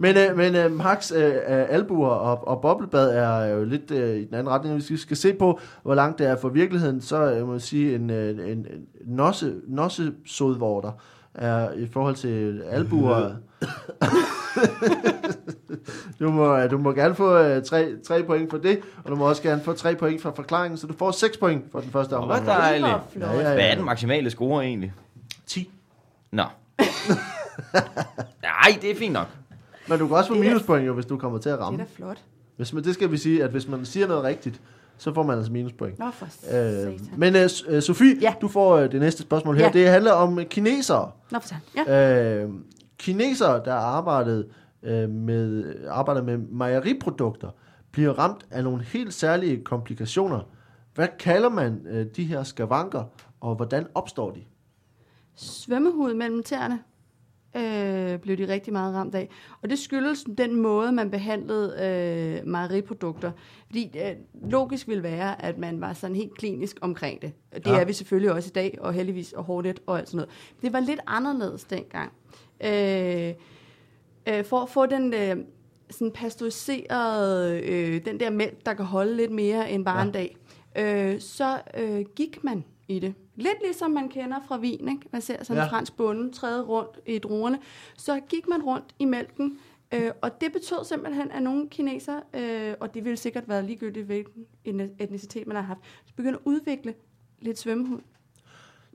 Men, 0.00 0.16
øh, 0.16 0.36
men 0.36 0.54
øh, 0.54 0.72
Max 0.72 1.12
øh, 1.12 1.34
albuer 1.46 2.08
og, 2.08 2.48
og 2.48 2.60
boblebad 2.60 3.10
er 3.10 3.46
jo 3.46 3.64
lidt 3.64 3.90
øh, 3.90 4.16
i 4.16 4.24
den 4.24 4.34
anden 4.34 4.48
retning. 4.48 4.74
Hvis 4.74 4.90
vi 4.90 4.96
skal 4.96 5.16
se 5.16 5.34
på, 5.34 5.60
hvor 5.82 5.94
langt 5.94 6.18
det 6.18 6.26
er 6.26 6.36
for 6.36 6.48
virkeligheden, 6.48 7.00
så 7.00 7.32
øh, 7.32 7.46
må 7.46 7.52
jeg 7.52 7.60
sige, 7.60 7.94
en, 7.94 8.10
øh, 8.10 8.30
en, 8.30 8.38
en 8.48 8.66
nosse, 9.06 9.54
nosse 9.68 10.12
sodvorter 10.26 10.92
er 11.34 11.72
i 11.72 11.86
forhold 11.92 12.14
til 12.14 12.62
albuer. 12.70 13.30
du, 16.20 16.30
må, 16.30 16.66
du 16.66 16.78
må 16.78 16.92
gerne 16.92 17.14
få 17.14 17.38
øh, 17.38 17.62
tre, 17.64 17.92
tre 18.06 18.22
point 18.22 18.50
for 18.50 18.58
det, 18.58 18.80
og 19.04 19.10
du 19.10 19.16
må 19.16 19.28
også 19.28 19.42
gerne 19.42 19.62
få 19.62 19.72
tre 19.72 19.94
point 19.94 20.22
for 20.22 20.32
forklaringen, 20.36 20.78
så 20.78 20.86
du 20.86 20.94
får 20.98 21.10
seks 21.10 21.36
point 21.36 21.64
for 21.72 21.80
den 21.80 21.90
første 21.90 22.16
Hvor 22.16 22.24
omgang. 22.24 22.46
dejligt. 22.46 22.84
Det 22.84 22.92
var 22.92 23.04
flot. 23.12 23.30
Ja, 23.30 23.36
ja, 23.36 23.54
Hvad 23.54 23.64
er 23.64 23.68
ja. 23.68 23.74
den 23.74 23.84
maksimale 23.84 24.30
score 24.30 24.64
egentlig? 24.64 24.92
10. 25.46 25.70
Nå. 26.32 26.44
Nej, 28.42 28.78
det 28.82 28.90
er 28.90 28.96
fint 28.98 29.12
nok. 29.12 29.26
Men 29.88 29.98
du 29.98 30.06
kan 30.06 30.16
også 30.16 30.28
få 30.34 30.38
minuspoint, 30.38 30.86
jo, 30.86 30.94
hvis 30.94 31.06
du 31.06 31.16
kommer 31.18 31.38
til 31.38 31.48
at 31.48 31.52
Det 31.58 31.60
er 31.62 31.66
ramme. 31.66 31.78
da 31.78 31.84
flot. 31.94 32.24
Hvis 32.56 32.72
man, 32.72 32.84
det 32.84 32.94
skal 32.94 33.10
vi 33.10 33.16
sige, 33.16 33.44
at 33.44 33.50
hvis 33.50 33.68
man 33.68 33.84
siger 33.84 34.06
noget 34.08 34.24
rigtigt, 34.24 34.60
så 34.98 35.14
får 35.14 35.22
man 35.22 35.36
altså 35.36 35.52
minuspoint. 35.52 35.98
Nå 35.98 36.10
for 36.10 36.26
Øh, 36.86 37.00
men 37.16 37.34
uh, 37.34 37.40
uh, 37.74 37.80
Sofie, 37.80 38.16
Ja. 38.20 38.34
du 38.40 38.48
får 38.48 38.76
uh, 38.76 38.82
det 38.92 39.00
næste 39.00 39.22
spørgsmål 39.22 39.56
her. 39.56 39.64
Ja. 39.64 39.70
Det 39.72 39.88
handler 39.88 40.12
om 40.12 40.36
uh, 40.38 40.44
kinesere. 40.44 41.10
Nå 41.30 41.38
for. 41.38 41.54
Ja. 41.88 42.44
Uh, 42.44 42.54
kinesere, 42.98 43.62
der 43.64 43.74
arbejdede 43.74 44.46
uh, 44.82 45.10
med, 45.10 45.74
arbejder 45.88 46.22
med 46.22 46.36
mejeriprodukter, 46.38 47.48
bliver 47.92 48.18
ramt 48.18 48.46
af 48.50 48.64
nogle 48.64 48.82
helt 48.82 49.14
særlige 49.14 49.64
komplikationer. 49.64 50.40
Hvad 50.94 51.08
kalder 51.18 51.48
man 51.48 51.80
de 52.16 52.24
her 52.24 52.42
skavanker, 52.42 53.02
og 53.40 53.54
hvordan 53.54 53.86
opstår 53.94 54.30
de? 54.30 54.40
Svømmehud 55.36 56.14
mellem 56.14 56.42
tæerne 56.42 56.78
øh, 57.58 58.18
blev 58.18 58.36
de 58.36 58.48
rigtig 58.48 58.72
meget 58.72 58.94
ramt 58.94 59.14
af. 59.14 59.28
Og 59.62 59.70
det 59.70 59.78
skyldes 59.78 60.24
den 60.38 60.56
måde, 60.56 60.92
man 60.92 61.10
behandlede 61.10 61.74
øh, 62.42 62.46
mejeriprodukter. 62.48 63.32
Fordi 63.66 63.90
øh, 63.98 64.12
logisk 64.50 64.88
ville 64.88 65.02
være, 65.02 65.42
at 65.44 65.58
man 65.58 65.80
var 65.80 65.92
sådan 65.92 66.16
helt 66.16 66.34
klinisk 66.34 66.76
omkring 66.80 67.22
det. 67.22 67.32
Det 67.54 67.66
Ja. 67.66 67.80
er 67.80 67.84
vi 67.84 67.92
selvfølgelig 67.92 68.32
også 68.32 68.48
i 68.48 68.52
dag, 68.54 68.78
og 68.80 68.92
heldigvis 68.92 69.32
og 69.32 69.44
hurtigt 69.44 69.80
og 69.86 69.98
alt 69.98 70.08
sådan 70.08 70.16
noget. 70.16 70.30
Det 70.62 70.72
var 70.72 70.80
lidt 70.80 71.00
anderledes 71.06 71.64
dengang. 71.64 72.12
Øh, 72.64 73.34
øh, 74.28 74.44
for 74.44 74.60
at 74.60 74.68
få 74.68 74.86
den 74.86 75.14
øh, 75.14 75.36
sådan 75.90 76.12
pasteuriserede, 76.12 77.60
øh, 77.64 78.04
den 78.04 78.20
der 78.20 78.30
mælk, 78.30 78.66
der 78.66 78.74
kan 78.74 78.84
holde 78.84 79.16
lidt 79.16 79.30
mere 79.30 79.70
end 79.70 79.84
bare 79.84 79.98
ja. 79.98 80.04
en 80.04 80.12
dag, 80.12 80.36
øh, 80.78 81.20
så 81.20 81.58
øh, 81.76 82.04
gik 82.16 82.44
man 82.44 82.64
i 82.88 82.98
det. 82.98 83.14
Lidt 83.38 83.60
ligesom 83.62 83.90
man 83.90 84.08
kender 84.08 84.36
fra 84.48 84.56
vin, 84.56 84.88
ikke? 84.88 85.08
Man 85.12 85.20
ser 85.22 85.44
sådan 85.44 85.60
Ja. 85.60 85.64
en 85.64 85.70
fransk 85.70 85.96
bonde 85.96 86.32
træde 86.32 86.62
rundt 86.62 87.00
i 87.06 87.18
druerne. 87.18 87.58
Så 87.96 88.20
gik 88.28 88.48
man 88.48 88.62
rundt 88.62 88.94
i 88.98 89.04
mælken, 89.04 89.58
øh, 89.94 90.10
og 90.22 90.40
det 90.40 90.52
betød 90.52 90.84
simpelthen, 90.84 91.30
at 91.30 91.42
nogle 91.42 91.68
kineser, 91.68 92.20
øh, 92.34 92.74
og 92.80 92.94
det 92.94 93.04
ville 93.04 93.16
sikkert 93.16 93.48
være 93.48 93.62
ligegyldigt, 93.66 94.06
hvilken 94.06 94.44
etnicitet 94.98 95.46
man 95.46 95.56
har 95.56 95.62
haft, 95.62 95.80
så 96.06 96.14
begynder 96.14 96.38
at 96.38 96.42
udvikle 96.44 96.94
lidt 97.40 97.58
svømmehud 97.58 98.00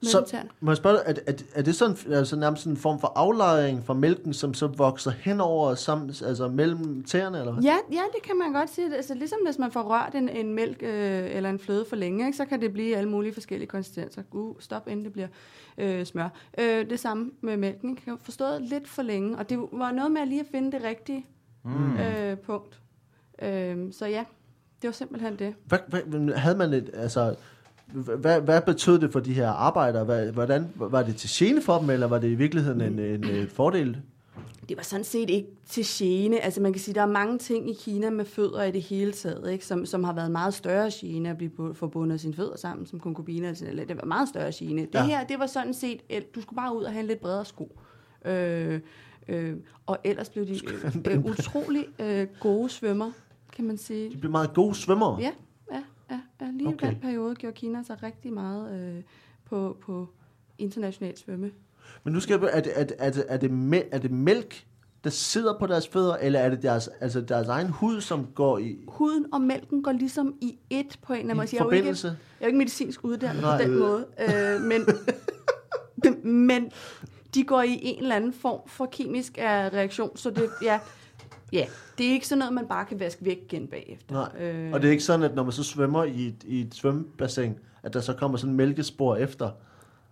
Så 0.04 0.38
må 0.60 0.72
jeg 0.72 0.78
spørge 0.78 0.98
dig, 0.98 1.04
er, 1.28 1.32
er, 1.32 1.36
er 1.56 1.62
det 1.62 1.76
sådan, 1.76 1.98
altså 2.12 2.36
nærmest 2.36 2.64
sådan 2.64 2.74
en 2.74 2.78
form 2.78 3.00
for 3.00 3.12
aflejring 3.16 3.86
fra 3.86 3.94
mælken, 3.94 4.34
som 4.34 4.54
så 4.54 4.68
vokser 4.68 5.12
henover 5.12 5.76
sammen, 5.76 6.10
altså 6.26 6.48
mellem 6.48 7.04
tæerne, 7.04 7.40
eller 7.40 7.54
hvad? 7.54 7.64
Ja, 7.64 7.78
ja, 7.92 8.02
det 8.16 8.24
kan 8.24 8.38
man 8.38 8.54
godt 8.54 8.70
sige. 8.70 8.96
Altså, 8.96 9.14
ligesom 9.14 9.40
hvis 9.46 9.60
man 9.60 9.72
får 9.72 9.82
rørt 9.82 10.16
en, 10.16 10.30
en 10.30 10.54
mælk 10.54 10.84
øh, 10.84 11.36
eller 11.36 11.50
en 11.50 11.60
fløde 11.60 11.86
for 11.86 11.96
længe, 11.96 12.26
ikke, 12.26 12.38
så 12.38 12.46
kan 12.46 12.62
det 12.62 12.74
blive 12.74 12.96
alle 12.96 13.10
mulige 13.10 13.34
forskellige 13.34 13.68
konsistenser. 13.68 14.24
Uh, 14.32 14.56
stop, 14.60 14.88
inden 14.88 15.06
det 15.06 15.14
bliver 15.14 15.28
øh, 15.78 16.06
smør. 16.06 16.30
Øh, 16.58 16.90
det 16.90 17.00
samme 17.00 17.32
med 17.42 17.58
mælken. 17.58 17.98
Jeg 18.06 18.12
har 18.12 18.20
forstået 18.22 18.62
lidt 18.62 18.88
for 18.88 19.02
længe, 19.02 19.38
og 19.38 19.50
det 19.50 19.58
var 19.72 19.92
noget 19.92 20.12
med 20.12 20.22
at 20.22 20.28
lige 20.28 20.42
at 20.42 20.48
finde 20.52 20.72
det 20.72 20.84
rigtige 20.84 21.26
mm. 21.64 21.98
øh, 21.98 22.38
punkt. 22.38 22.80
Øh, 23.42 23.94
så 23.94 24.06
ja, 24.06 24.26
det 24.82 24.88
var 24.88 24.92
simpelthen 24.92 25.36
det. 25.40 25.56
Hvad, 25.66 25.80
hvad, 25.88 26.34
havde 26.34 26.58
man 26.58 26.74
et, 26.74 26.90
altså, 26.94 27.36
hvad, 27.94 28.42
hvad 28.42 28.62
betød 28.62 29.00
det 29.00 29.12
for 29.12 29.20
de 29.20 29.34
her 29.34 29.50
arbejdere? 29.50 30.04
Hvad, 30.06 30.32
hvordan, 30.32 30.68
var 30.76 31.04
det 31.04 31.16
til 31.16 31.30
gene 31.34 31.62
for 31.62 31.78
dem, 31.80 31.90
eller 31.90 32.08
var 32.08 32.20
det 32.20 32.28
i 32.30 32.36
virkeligheden 32.36 32.82
en, 32.82 33.00
en, 33.00 33.24
en 33.30 33.48
fordel? 33.48 33.98
Det 34.70 34.78
var 34.78 34.84
sådan 34.84 35.04
set 35.04 35.30
ikke 35.30 35.48
til 35.70 35.84
gene. 35.88 36.40
Altså 36.40 36.62
man 36.62 36.74
kan 36.74 36.82
sige, 36.82 36.96
der 36.96 37.02
er 37.02 37.06
mange 37.06 37.38
ting 37.38 37.70
i 37.70 37.74
Kina 37.74 38.10
med 38.10 38.26
fødder 38.26 38.64
i 38.64 38.72
det 38.72 38.82
hele 38.82 39.12
taget, 39.12 39.52
ikke? 39.52 39.66
Som, 39.66 39.86
som 39.86 40.04
har 40.04 40.14
været 40.14 40.32
meget 40.32 40.54
større 40.54 40.92
gene 40.94 41.30
at 41.30 41.38
blive 41.38 41.52
bu- 41.60 41.74
forbundet 41.74 42.22
sine 42.22 42.34
fødder 42.34 42.58
sammen 42.58 42.86
som 42.88 43.00
konkubiner. 43.00 43.48
Altså, 43.50 43.66
eller 43.66 43.86
det 43.86 43.96
var 43.98 44.06
meget 44.06 44.30
større 44.30 44.52
gene. 44.56 44.82
Det 44.82 44.90
Ja. 44.94 45.06
her, 45.06 45.24
det 45.24 45.40
var 45.40 45.46
sådan 45.46 45.74
set, 45.74 46.00
at 46.10 46.36
du 46.36 46.42
skulle 46.42 46.58
bare 46.58 46.78
ud 46.78 46.84
og 46.84 46.92
have 46.92 47.02
en 47.02 47.08
lidt 47.08 47.20
bredere 47.20 47.46
sko. 47.46 47.80
Øh, 48.26 48.80
øh, 49.28 49.54
og 49.86 49.98
ellers 50.04 50.30
blev 50.30 50.48
de 50.48 50.60
øh, 50.86 50.96
øh, 51.18 51.26
utrolig 51.26 51.86
øh, 52.00 52.28
gode 52.40 52.70
svømmer, 52.70 53.12
kan 53.56 53.66
man 53.66 53.78
sige. 53.78 54.10
De 54.12 54.18
blev 54.18 54.32
meget 54.32 54.54
gode 54.54 54.76
svømmere. 54.76 55.18
Ja, 55.22 55.32
ja, 56.14 56.46
ja, 56.46 56.52
lige 56.52 56.68
Okay. 56.68 56.88
i 56.88 56.90
den 56.90 57.00
periode 57.00 57.36
gjorde 57.36 57.56
Kina 57.56 57.84
sig 57.84 58.04
rigtig 58.04 58.34
meget 58.34 58.80
øh, 58.80 59.04
på, 59.46 59.78
på 59.82 60.10
international 60.58 61.18
svømme. 61.18 61.52
Men 62.04 62.14
nu 62.14 62.20
skal 62.20 62.40
jeg, 62.40 62.50
er 62.54 62.62
det, 62.62 62.72
er, 62.76 62.84
det, 62.84 62.96
er, 63.00 63.10
det, 63.10 63.26
er, 63.28 63.38
det, 63.38 63.88
er 63.92 63.98
det 63.98 64.12
mælk, 64.12 64.66
der 65.04 65.10
sidder 65.10 65.60
på 65.60 65.68
deres 65.68 65.88
fødder, 65.88 66.16
eller 66.16 66.40
er 66.40 66.50
det 66.50 66.62
deres, 66.62 66.90
altså 67.00 67.22
deres 67.22 67.48
egen 67.48 67.70
hud, 67.70 68.02
som 68.02 68.28
går 68.36 68.58
i, 68.58 68.78
Huden 68.88 69.34
og 69.34 69.42
mælken 69.42 69.84
går 69.84 69.92
ligesom 69.92 70.36
i 70.42 70.58
et 70.70 71.00
på 71.02 71.14
en 71.14 71.20
eller 71.20 71.34
anden 71.34 71.38
måde. 71.38 71.48
Jeg 71.52 71.60
er 71.60 71.66
jo 71.66 71.70
ikke, 71.72 71.88
jeg 71.88 72.10
er 72.10 72.16
jo 72.42 72.46
ikke 72.46 72.58
medicinsk 72.58 73.04
uddannet 73.04 73.42
Nej, 73.42 73.58
på 73.58 73.64
den 73.64 73.74
øh. 73.74 73.80
måde, 73.80 74.06
øh, 74.20 74.62
men, 74.62 74.86
men 76.48 76.72
de 77.34 77.44
går 77.44 77.62
i 77.62 77.80
en 77.82 78.04
eller 78.04 78.16
anden 78.16 78.34
form 78.34 78.60
for 78.68 78.86
kemisk 78.86 79.34
reaktion, 79.38 80.18
så 80.18 80.30
det, 80.30 80.50
ja, 80.62 80.80
ja, 81.54 81.66
det 81.98 82.06
er 82.08 82.12
ikke 82.12 82.28
sådan 82.28 82.40
noget, 82.40 82.54
man 82.54 82.68
bare 82.68 82.86
kan 82.86 83.00
vaske 83.00 83.26
væk 83.26 83.38
igen 83.52 83.68
bagefter. 83.68 84.16
Nej. 84.16 84.42
Øh, 84.42 84.74
Og 84.74 84.82
det 84.82 84.88
er 84.88 84.92
ikke 84.92 85.04
sådan, 85.04 85.24
at 85.24 85.36
når 85.36 85.44
man 85.44 85.52
så 85.52 85.64
svømmer 85.64 86.04
i 86.04 86.28
et, 86.28 86.44
i 86.46 86.62
et 86.62 86.76
svømmebassin, 86.76 87.56
at 87.84 87.94
der 87.94 88.02
så 88.02 88.14
kommer 88.14 88.38
sådan 88.38 88.52
en 88.52 88.58
mælkespor 88.58 89.16
efter. 89.16 89.52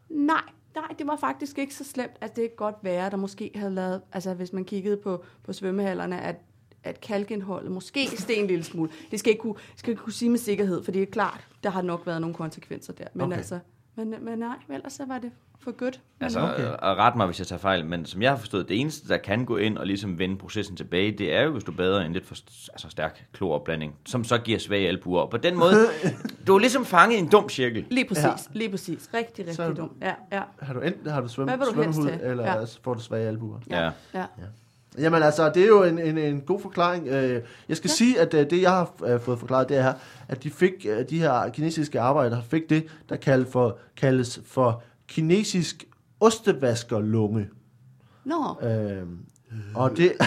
Nej, 0.10 0.42
nej, 0.76 0.88
det 1.00 1.08
var 1.08 1.16
faktisk 1.16 1.58
ikke 1.58 1.76
så 1.76 1.84
slemt, 1.84 2.12
at 2.22 2.36
det 2.36 2.56
godt 2.56 2.76
være, 2.82 3.06
at 3.06 3.12
der 3.12 3.18
måske 3.18 3.52
havde 3.56 3.72
lavet, 3.72 4.02
altså 4.14 4.34
hvis 4.34 4.54
man 4.54 4.66
kiggede 4.66 4.98
på, 4.98 5.24
på 5.44 5.54
svømmehallerne, 5.54 6.22
at, 6.22 6.36
at 6.84 7.02
kalkindholdet 7.02 7.72
måske 7.72 8.08
steg 8.18 8.38
en 8.38 8.48
lille 8.48 8.64
smule. 8.64 8.90
Det 9.12 9.20
skal 9.20 9.30
jeg 9.30 9.34
ikke 9.34 9.42
kunne, 9.42 9.56
skal 9.76 9.90
jeg 9.90 9.94
ikke 9.94 10.04
kunne 10.04 10.14
sige 10.14 10.30
med 10.30 10.40
sikkerhed, 10.40 10.84
for 10.84 10.92
det 10.92 11.02
er 11.02 11.06
klart, 11.06 11.48
der 11.64 11.70
har 11.70 11.82
nok 11.82 12.06
været 12.06 12.22
nogle 12.22 12.34
konsekvenser 12.36 12.94
der. 12.94 13.06
Men 13.14 13.26
Okay. 13.26 13.38
altså, 13.38 13.60
men, 13.96 14.16
men 14.22 14.40
nej, 14.40 14.56
ellers 14.70 14.94
så 14.94 15.06
var 15.06 15.20
det 15.20 15.32
for 15.64 15.72
godt. 15.72 16.00
Altså, 16.22 16.40
Okay. 16.40 16.54
okay. 16.54 16.66
og 16.80 16.98
ret 16.98 17.16
mig, 17.16 17.26
hvis 17.26 17.40
jeg 17.40 17.48
tager 17.48 17.60
fejl, 17.60 17.86
men 17.86 18.06
som 18.06 18.22
jeg 18.22 18.32
har 18.32 18.38
forstået, 18.38 18.70
det 18.70 18.80
eneste, 18.80 19.08
der 19.08 19.18
kan 19.18 19.46
gå 19.46 19.58
ind 19.58 19.78
og 19.78 19.88
ligesom 19.88 20.20
vende 20.20 20.38
processen 20.38 20.76
tilbage, 20.76 21.12
det 21.12 21.34
er 21.36 21.42
jo, 21.42 21.52
hvis 21.52 21.64
du 21.64 21.72
bader 21.72 22.02
i 22.02 22.06
en 22.06 22.14
lidt 22.14 22.26
for 22.26 22.36
altså, 22.74 22.88
stærk 22.90 23.26
kloropblanding, 23.34 23.96
som 24.06 24.24
så 24.24 24.38
giver 24.38 24.60
svage 24.60 24.88
albuer. 24.88 25.26
På 25.26 25.38
den 25.38 25.56
måde, 25.58 25.88
du 26.48 26.56
er 26.56 26.60
ligesom 26.60 26.86
fanget 26.86 27.16
i 27.16 27.20
en 27.20 27.28
dum 27.30 27.50
cirkel. 27.50 27.86
Lige 27.90 28.06
præcis, 28.08 28.24
Ja. 28.24 28.30
ja. 28.30 28.36
lige 28.52 28.70
præcis. 28.70 29.10
Rigtig, 29.14 29.40
rigtig 29.40 29.56
Så- 29.56 29.74
dumt. 29.74 29.92
Ja, 30.02 30.14
ja, 30.32 30.42
Har 30.62 30.74
du 30.74 30.80
enten 30.80 31.12
har 31.12 31.22
du 31.22 31.28
svøm, 31.28 31.48
du 31.48 31.66
svømmehud, 31.74 32.10
eller 32.24 32.44
Ja. 32.44 32.60
ja. 32.60 32.66
får 32.84 32.94
du 32.94 33.00
svage 33.02 33.28
albuer? 33.28 33.60
Ja. 33.70 33.90
ja. 34.14 34.26
Jamen 34.98 35.24
altså, 35.24 35.50
det 35.50 35.64
er 35.64 35.68
jo 35.68 35.84
en, 35.84 36.00
en, 36.00 36.18
en 36.18 36.42
god 36.42 36.62
forklaring. 36.62 37.08
Øh, 37.08 37.42
Jeg 37.70 37.78
skal 37.78 37.88
ja. 37.88 37.94
sige, 37.94 38.20
at 38.20 38.34
øh, 38.34 38.50
det 38.50 38.62
jeg 38.62 38.72
har 38.72 38.92
øh, 39.06 39.20
fået 39.20 39.40
forklaret, 39.40 39.70
det 39.70 39.78
er, 39.78 39.94
at 40.28 40.44
de 40.44 40.50
fik 40.50 40.72
øh, 40.90 41.10
de 41.10 41.20
her 41.20 41.50
kinesiske 41.50 42.00
arbejdere 42.00 42.44
fik 42.50 42.70
det, 42.70 42.86
der 43.10 43.16
kaldes 43.16 43.52
for, 43.52 43.78
kaldes 43.98 44.40
for 44.46 44.84
kinesisk 45.12 45.88
ostevaskerlunge. 46.20 47.50
Nå, 48.26 48.56
Øh, 48.64 49.04
og 49.76 49.98
det... 49.98 50.14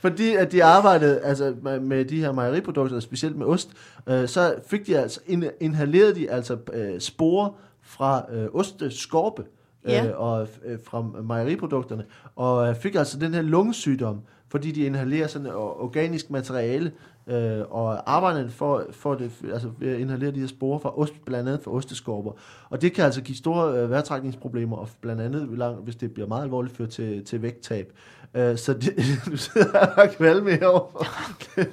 Fordi 0.00 0.34
at 0.34 0.52
de 0.52 0.64
arbejdede 0.64 1.20
altså, 1.20 1.54
med, 1.80 2.04
de 2.04 2.20
her 2.20 2.32
mejeriprodukter, 2.32 3.00
specielt 3.00 3.36
med 3.36 3.46
ost, 3.46 3.70
øh, 4.06 4.28
så 4.28 4.54
fik 4.66 4.86
de 4.86 4.98
altså, 4.98 5.20
in, 5.26 5.44
inhalerede 5.60 6.14
de 6.14 6.30
altså 6.30 6.56
øh, 6.72 7.00
sporer 7.00 7.50
fra 7.82 8.32
øh, 8.32 8.48
osteskorpe 8.52 9.44
Ja. 9.84 10.06
øh, 10.06 10.20
og 10.20 10.48
øh, 10.64 10.78
fra 10.84 11.02
mejeriprodukterne, 11.22 12.04
og 12.36 12.68
øh, 12.68 12.76
fik 12.76 12.94
altså 12.94 13.18
den 13.18 13.34
her 13.34 13.42
lungesygdom, 13.42 14.20
fordi 14.48 14.72
de 14.72 14.82
inhalerer 14.84 15.26
sådan 15.26 15.46
øh, 15.46 15.54
organisk 15.56 16.30
materiale, 16.30 16.92
øh, 17.28 17.60
og 17.70 18.12
arbejderne 18.16 18.50
får, 18.50 18.84
får 18.90 19.14
det, 19.14 19.30
altså 19.52 19.70
ved 19.78 19.88
at 19.88 20.00
inhalere 20.00 20.30
de 20.30 20.40
her 20.40 20.46
sporer 20.46 20.78
fra 20.78 20.98
ost, 20.98 21.24
blandt 21.24 21.48
andet 21.48 21.64
fra 21.64 21.70
osteskorper. 21.70 22.32
Og 22.70 22.82
det 22.82 22.92
kan 22.92 23.04
altså 23.04 23.22
give 23.22 23.36
store 23.36 23.78
øh, 23.82 23.90
vejrtrækningsproblemer, 23.90 24.76
og 24.76 24.88
blandt 25.00 25.22
andet, 25.22 25.42
hvis 25.84 25.96
det 25.96 26.12
bliver 26.12 26.28
meget 26.28 26.42
alvorligt, 26.42 26.76
føre 26.76 26.88
til, 26.88 27.24
til 27.24 27.42
vægttab. 27.42 27.92
Øh, 28.34 28.56
så 28.56 28.72
det, 28.72 28.94
du 29.32 29.36
sidder 29.36 29.78
og 29.96 30.08
kvalme 30.10 30.50
herovre. 30.50 31.04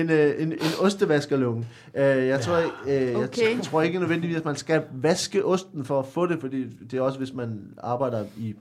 en, 0.00 0.10
øh, 0.10 0.42
en, 0.42 0.52
en 0.52 0.58
ostevaskerlunge. 0.80 1.66
Øh, 1.94 2.02
jeg, 2.04 2.40
tror, 2.40 2.56
ikke, 2.58 3.04
øh, 3.06 3.12
jeg 3.12 3.16
Okay. 3.16 3.58
t- 3.58 3.62
tror 3.62 3.82
ikke 3.82 3.98
nødvendigvis, 3.98 4.36
at 4.36 4.44
man 4.44 4.56
skal 4.56 4.82
vaske 4.92 5.44
osten 5.44 5.84
for 5.84 5.98
at 5.98 6.06
få 6.06 6.26
det, 6.26 6.40
fordi 6.40 6.64
det 6.90 6.94
er 6.94 7.00
også, 7.02 7.18
hvis 7.18 7.34
man 7.34 7.60
arbejder 7.78 8.24
i, 8.36 8.54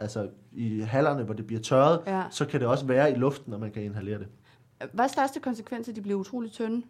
altså, 0.00 0.26
i 0.52 0.80
hallerne, 0.80 1.22
hvor 1.22 1.34
det 1.34 1.46
bliver 1.46 1.62
tørret, 1.62 2.00
Ja. 2.06 2.22
så 2.30 2.44
kan 2.44 2.60
det 2.60 2.68
også 2.68 2.86
være 2.86 3.12
i 3.12 3.14
luften, 3.14 3.50
når 3.50 3.58
man 3.58 3.70
kan 3.70 3.82
inhalere 3.82 4.18
det. 4.18 4.26
Hvad 4.92 5.04
er 5.04 5.08
største 5.08 5.40
konsekvens, 5.40 5.88
at 5.88 5.96
de 5.96 6.02
bliver 6.02 6.18
utrolig 6.18 6.52
tynde? 6.52 6.82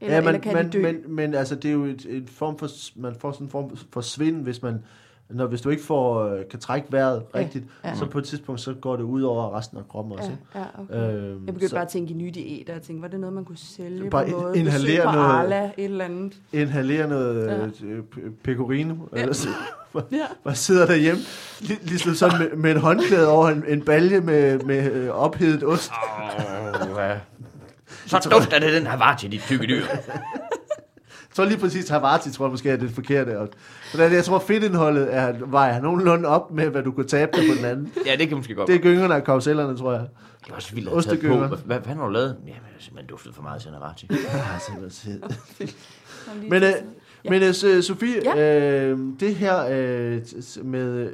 Eller, 0.00 0.14
ja, 0.14 0.20
men, 0.20 0.28
eller 0.28 0.40
kan 0.40 0.54
men, 0.54 0.66
de 0.66 0.70
dø? 0.70 0.82
Men, 0.82 1.14
men 1.14 1.34
altså, 1.34 1.54
det 1.54 1.68
er 1.68 1.72
jo 1.72 1.84
et, 1.84 2.06
en 2.16 2.28
form 2.28 2.58
for, 2.58 2.68
man 3.00 3.14
får 3.14 3.32
sådan 3.32 3.46
en 3.46 3.50
form 3.50 3.76
for 3.92 4.00
svind, 4.00 4.42
hvis 4.42 4.62
man, 4.62 4.84
når, 5.30 5.46
hvis 5.46 5.60
du 5.60 5.70
ikke 5.70 5.82
får, 5.84 6.24
øh, 6.24 6.40
kan 6.50 6.58
trække 6.60 6.86
vejret 6.92 7.22
Ja, 7.34 7.38
rigtigt, 7.38 7.64
ja. 7.84 7.94
så 7.94 8.06
på 8.06 8.18
et 8.18 8.24
tidspunkt, 8.24 8.60
så 8.60 8.74
går 8.74 8.96
det 8.96 9.02
ud 9.02 9.22
over 9.22 9.58
resten 9.58 9.78
af 9.78 9.88
kroppen 9.88 10.12
også. 10.18 10.30
ja, 10.54 10.60
ja, 10.60 10.66
okay. 10.78 11.14
Øhm, 11.16 11.46
Jeg 11.46 11.54
begyndte 11.54 11.68
så 11.68 11.74
bare 11.74 11.82
at 11.84 11.88
tænke 11.88 12.10
i 12.10 12.16
nye 12.16 12.30
diæter, 12.30 12.74
og 12.76 12.82
tænke, 12.82 13.02
var 13.02 13.08
det 13.08 13.20
noget, 13.20 13.34
man 13.34 13.44
kunne 13.44 13.58
sælge 13.58 14.10
Bare 14.10 14.24
på 14.24 14.30
noget? 14.40 14.56
inhalere 14.56 15.04
på 15.06 15.12
noget- 15.12 15.26
Arla, 15.26 15.64
et 15.64 15.84
eller 15.84 16.04
andet. 16.04 16.32
inhalere 16.52 17.08
noget 17.08 17.46
Ja. 17.46 17.54
ja. 17.94 18.00
pecorino, 18.44 18.94
Ja. 19.16 19.20
eller 19.20 19.34
så, 19.34 19.48
Ja. 19.94 20.00
bare 20.44 20.54
sidder 20.54 20.86
derhjemme, 20.86 21.20
lige, 21.60 21.78
ligesom 21.82 22.14
sådan 22.14 22.38
med, 22.38 22.56
med 22.56 22.70
en 22.70 22.76
håndklæde 22.76 23.28
over 23.28 23.48
en, 23.48 23.64
en 23.68 23.82
balje 23.84 24.20
med, 24.20 24.58
med 24.58 24.92
øh, 24.92 25.08
ophedet 25.10 25.64
ost. 25.64 25.90
Oh, 26.82 26.88
ja. 26.98 27.18
Så 28.06 28.28
dufter 28.32 28.58
det 28.58 28.72
den 28.72 28.86
her 28.86 28.96
var 28.98 29.16
til 29.16 29.32
dit 29.32 29.40
tykke 29.40 29.66
dyr. 29.66 29.82
Så 31.36 31.44
lige 31.44 31.58
præcis 31.58 31.88
Havarti, 31.88 32.30
tror 32.32 32.44
jeg 32.44 32.50
måske 32.50 32.70
er 32.70 32.76
det 32.76 32.90
forkerte. 32.90 33.38
Og, 33.40 33.48
for 33.90 34.02
jeg 34.02 34.24
tror, 34.24 34.38
fedtindholdet 34.38 35.14
er, 35.14 35.34
vejer 35.46 35.80
nogenlunde 35.80 36.28
op 36.28 36.50
med, 36.50 36.68
hvad 36.68 36.82
du 36.82 36.92
kunne 36.92 37.06
tabe 37.06 37.30
dig 37.36 37.48
på 37.48 37.54
den 37.56 37.64
anden. 37.64 37.92
Ja, 38.06 38.16
det 38.16 38.28
kan 38.28 38.36
måske 38.36 38.54
godt 38.54 38.68
Det 38.68 38.74
er 38.74 38.78
gyngerne 38.78 39.14
af 39.14 39.24
karusellerne, 39.24 39.78
tror 39.78 39.92
jeg. 39.92 40.06
Det 40.44 40.50
er 40.50 40.54
også 40.54 40.74
vildt 40.74 40.88
at 40.88 41.04
taget 41.04 41.20
på. 41.20 41.36
Hvad, 41.36 41.58
hvad, 41.64 41.80
hvad 41.80 41.94
har 41.94 42.04
du 42.06 42.10
lavet? 42.12 42.36
Jamen, 42.38 42.48
jeg 42.48 42.54
har 42.54 42.62
simpelthen 42.78 43.08
duftet 43.08 43.34
for 43.34 43.42
meget 43.42 43.62
til 43.62 43.70
Navarti. 43.70 44.06
Ja, 44.10 44.16
simpelthen. 44.66 45.22
Sådan 46.26 46.40
lige 46.40 46.50
Men, 46.50 46.62
øh. 46.62 46.72
Ja. 47.24 47.30
Men 47.30 47.42
uh, 47.42 47.82
Sofie, 47.82 48.36
Ja. 48.36 48.80
øh, 48.90 48.98
det 49.20 49.34
her 49.34 49.66
øh, 49.70 50.20
med, 50.64 51.10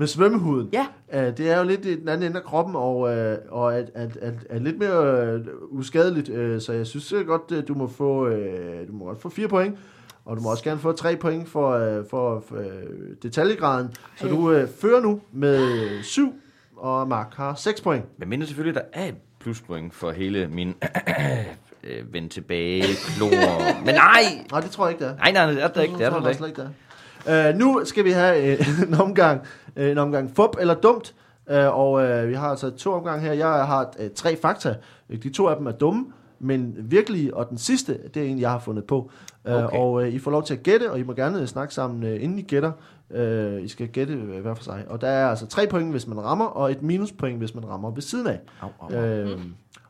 med 0.00 0.06
svømmehuden, 0.06 0.68
Ja, 0.72 0.86
øh, 1.12 1.36
det 1.36 1.50
er 1.50 1.58
jo 1.58 1.64
lidt 1.64 1.86
i 1.86 2.00
den 2.00 2.08
anden 2.08 2.26
ende 2.26 2.38
af 2.38 2.44
kroppen, 2.44 2.76
og, 2.76 3.16
øh, 3.16 3.38
og 3.48 3.74
er, 3.74 3.84
er, 3.94 4.08
er, 4.20 4.32
er 4.50 4.58
lidt 4.58 4.78
mere 4.78 5.26
øh, 5.26 5.40
uskadeligt, 5.70 6.28
øh, 6.28 6.60
så 6.60 6.72
jeg 6.72 6.86
synes 6.86 7.12
øh, 7.12 7.26
godt, 7.26 7.68
du 7.68 7.74
må 7.74 7.86
få 7.86 8.26
øh, 8.28 8.88
du 8.88 8.92
må 8.92 9.04
godt 9.04 9.22
få 9.22 9.28
fire 9.28 9.48
point, 9.48 9.78
og 10.24 10.36
du 10.36 10.42
må 10.42 10.50
også 10.50 10.64
gerne 10.64 10.80
få 10.80 10.92
tre 10.92 11.16
point 11.16 11.48
for, 11.48 11.70
øh, 11.70 12.04
for, 12.10 12.44
for 12.48 12.56
øh, 12.56 12.66
detaljegraden. 13.22 13.88
Så 14.16 14.28
du 14.28 14.50
øh, 14.52 14.68
fører 14.80 15.00
nu 15.00 15.20
med 15.32 15.62
syv, 16.02 16.32
og 16.76 17.08
Mark 17.08 17.34
har 17.34 17.54
6 17.54 17.80
point. 17.80 18.04
Men 18.18 18.28
mindre 18.28 18.46
selvfølgelig, 18.46 18.74
der 18.74 18.86
er 18.92 19.08
et 19.08 19.14
pluspoint 19.40 19.94
for 19.94 20.10
hele 20.10 20.48
min 20.48 20.74
øh, 21.84 22.12
vend 22.12 22.30
tilbage, 22.30 22.84
klor. 23.16 23.30
Men 23.84 23.94
nej! 23.94 24.44
Nej, 24.50 24.60
det 24.60 24.70
tror 24.70 24.86
jeg 24.86 24.92
ikke, 24.94 25.04
det 25.04 25.10
er. 25.10 25.16
Nej, 25.16 25.32
nej, 25.32 25.46
det 25.46 25.62
er 25.62 25.68
der 25.68 25.80
ikke. 25.82 25.94
Det 25.94 26.02
er 26.06 26.10
tror 26.10 26.18
der 26.18 26.24
jeg 26.26 26.30
ikke. 26.30 26.38
slet 26.38 26.48
ikke, 26.48 26.60
det 26.60 26.66
er. 26.66 26.89
Uh, 27.26 27.58
nu 27.58 27.80
skal 27.84 28.04
vi 28.04 28.10
have 28.10 28.58
uh, 28.58 28.82
en 28.88 28.94
omgang, 28.94 29.40
uh, 29.76 29.84
en 29.84 29.98
omgang 29.98 30.30
fup 30.36 30.56
eller 30.60 30.74
dumt. 30.74 31.14
Uh, 31.50 31.56
og 31.56 31.92
uh, 31.92 32.28
vi 32.28 32.34
har 32.34 32.48
altså 32.48 32.70
to 32.70 32.92
omgange 32.92 33.20
her. 33.26 33.32
Jeg 33.32 33.66
har 33.66 33.92
uh, 33.98 34.06
tre 34.14 34.36
fakta. 34.36 34.74
De 35.22 35.30
to 35.30 35.46
af 35.46 35.56
dem 35.56 35.66
er 35.66 35.72
dumme, 35.72 36.06
men 36.38 36.74
virkelige, 36.78 37.36
og 37.36 37.50
den 37.50 37.58
sidste, 37.58 37.98
det 38.14 38.22
er 38.22 38.26
en, 38.26 38.40
jeg 38.40 38.50
har 38.50 38.58
fundet 38.58 38.84
på. 38.84 38.98
Uh, 39.44 39.52
Okay. 39.52 39.78
Og 39.78 39.92
uh, 39.92 40.08
I 40.08 40.18
får 40.18 40.30
lov 40.30 40.42
til 40.42 40.54
at 40.54 40.62
gætte, 40.62 40.90
og 40.90 40.98
I 40.98 41.02
må 41.02 41.12
gerne 41.12 41.46
snakke 41.46 41.74
sammen, 41.74 42.02
uh, 42.02 42.22
inden 42.22 42.38
I 42.38 42.42
gætter. 42.42 42.72
Uh, 43.10 43.62
I 43.62 43.68
skal 43.68 43.88
gætte 43.88 44.18
uh, 44.18 44.40
hver 44.40 44.54
for 44.54 44.64
sig. 44.64 44.84
Og 44.88 45.00
der 45.00 45.08
er 45.08 45.28
altså 45.28 45.46
tre 45.46 45.66
point, 45.66 45.90
hvis 45.90 46.06
man 46.06 46.20
rammer, 46.24 46.44
og 46.46 46.70
et 46.70 46.82
minuspoint, 46.82 47.38
hvis 47.38 47.54
man 47.54 47.68
rammer 47.68 47.90
ved 47.90 48.02
siden 48.02 48.26
af. 48.26 48.40
Au, 48.60 48.68
au, 48.80 48.96
au. 48.96 49.02
Øh, 49.02 49.40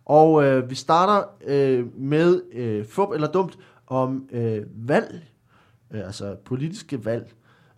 og 0.06 0.44
øh, 0.44 0.70
vi 0.70 0.74
starter 0.74 1.22
øh, 1.46 1.86
med 1.96 2.42
øh, 2.52 2.84
fup 2.86 3.08
eller 3.14 3.28
dumt 3.28 3.58
om 3.86 4.24
øh, 4.32 4.62
valg, 4.74 5.22
øh, 5.90 6.06
altså 6.06 6.36
politiske 6.44 7.04
valg. 7.04 7.34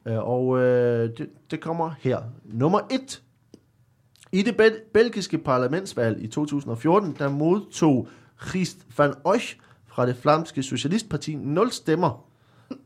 Øh, 0.07 0.19
og 0.19 0.59
øh, 0.59 1.11
det, 1.19 1.29
det 1.51 1.61
kommer 1.61 1.91
her. 1.99 2.19
Nummer 2.45 2.81
et. 2.91 3.23
I 4.33 4.43
det 4.43 4.57
bel- 4.57 4.91
belgiske 4.93 5.39
parlamentsvalg 5.39 6.23
i 6.23 6.27
2014, 6.27 7.17
der 7.19 7.29
modtog 7.29 8.09
Christ 8.49 8.79
van 8.99 9.15
Oich 9.25 9.57
fra 9.87 10.07
det 10.07 10.17
flamske 10.17 10.63
socialistparti 10.63 11.35
0 11.35 11.71
stemmer, 11.71 12.25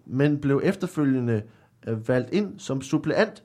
men 0.06 0.40
blev 0.40 0.60
efterfølgende 0.64 1.42
øh, 1.86 2.08
valgt 2.08 2.32
ind 2.32 2.58
som 2.58 2.82
suppleant. 2.82 3.42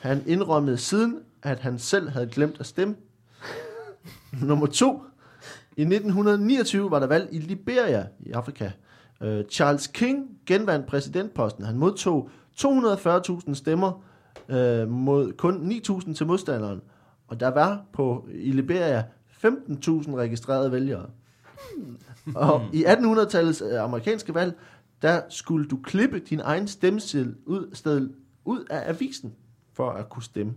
Han 0.00 0.22
indrømmede 0.26 0.76
siden, 0.76 1.20
at 1.42 1.58
han 1.58 1.78
selv 1.78 2.08
havde 2.08 2.26
glemt 2.26 2.60
at 2.60 2.66
stemme. 2.66 2.96
Nummer 4.42 4.66
to. 4.66 5.02
I 5.76 5.82
1929 5.82 6.90
var 6.90 6.98
der 6.98 7.06
valg 7.06 7.28
i 7.32 7.38
Liberia 7.38 8.06
i 8.20 8.30
Afrika. 8.30 8.70
Øh, 9.20 9.44
Charles 9.50 9.86
King 9.86 10.38
genvandt 10.46 10.86
præsidentposten. 10.86 11.64
Han 11.64 11.76
modtog 11.76 12.30
240.000 12.60 13.54
stemmer 13.54 14.02
øh, 14.48 14.88
mod 14.88 15.32
kun 15.32 15.72
9.000 15.72 16.14
til 16.14 16.26
modstanderen. 16.26 16.80
Og 17.28 17.40
der 17.40 17.48
var 17.48 17.84
på 17.92 18.28
i 18.34 18.52
Liberia 18.52 19.04
15.000 19.44 20.16
registrerede 20.16 20.72
vælgere. 20.72 21.06
Og 22.34 22.62
i 22.72 22.84
1800-tallets 22.84 23.64
øh, 23.64 23.82
amerikanske 23.82 24.34
valg, 24.34 24.54
der 25.02 25.20
skulle 25.28 25.68
du 25.68 25.78
klippe 25.84 26.18
din 26.18 26.40
egen 26.40 26.68
stemmeseddel 26.68 27.34
ud, 27.46 27.70
sted, 27.72 28.10
ud 28.44 28.64
af 28.70 28.88
avisen 28.88 29.34
for 29.72 29.90
at 29.90 30.08
kunne 30.08 30.22
stemme. 30.22 30.54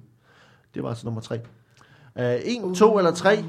Det 0.74 0.84
var 0.84 0.89
altså 0.89 1.06
nummer 1.06 1.22
tre. 1.22 1.39
Uh, 2.15 2.24
en, 2.46 2.76
to 2.76 2.98
eller 2.98 3.12
tre. 3.12 3.43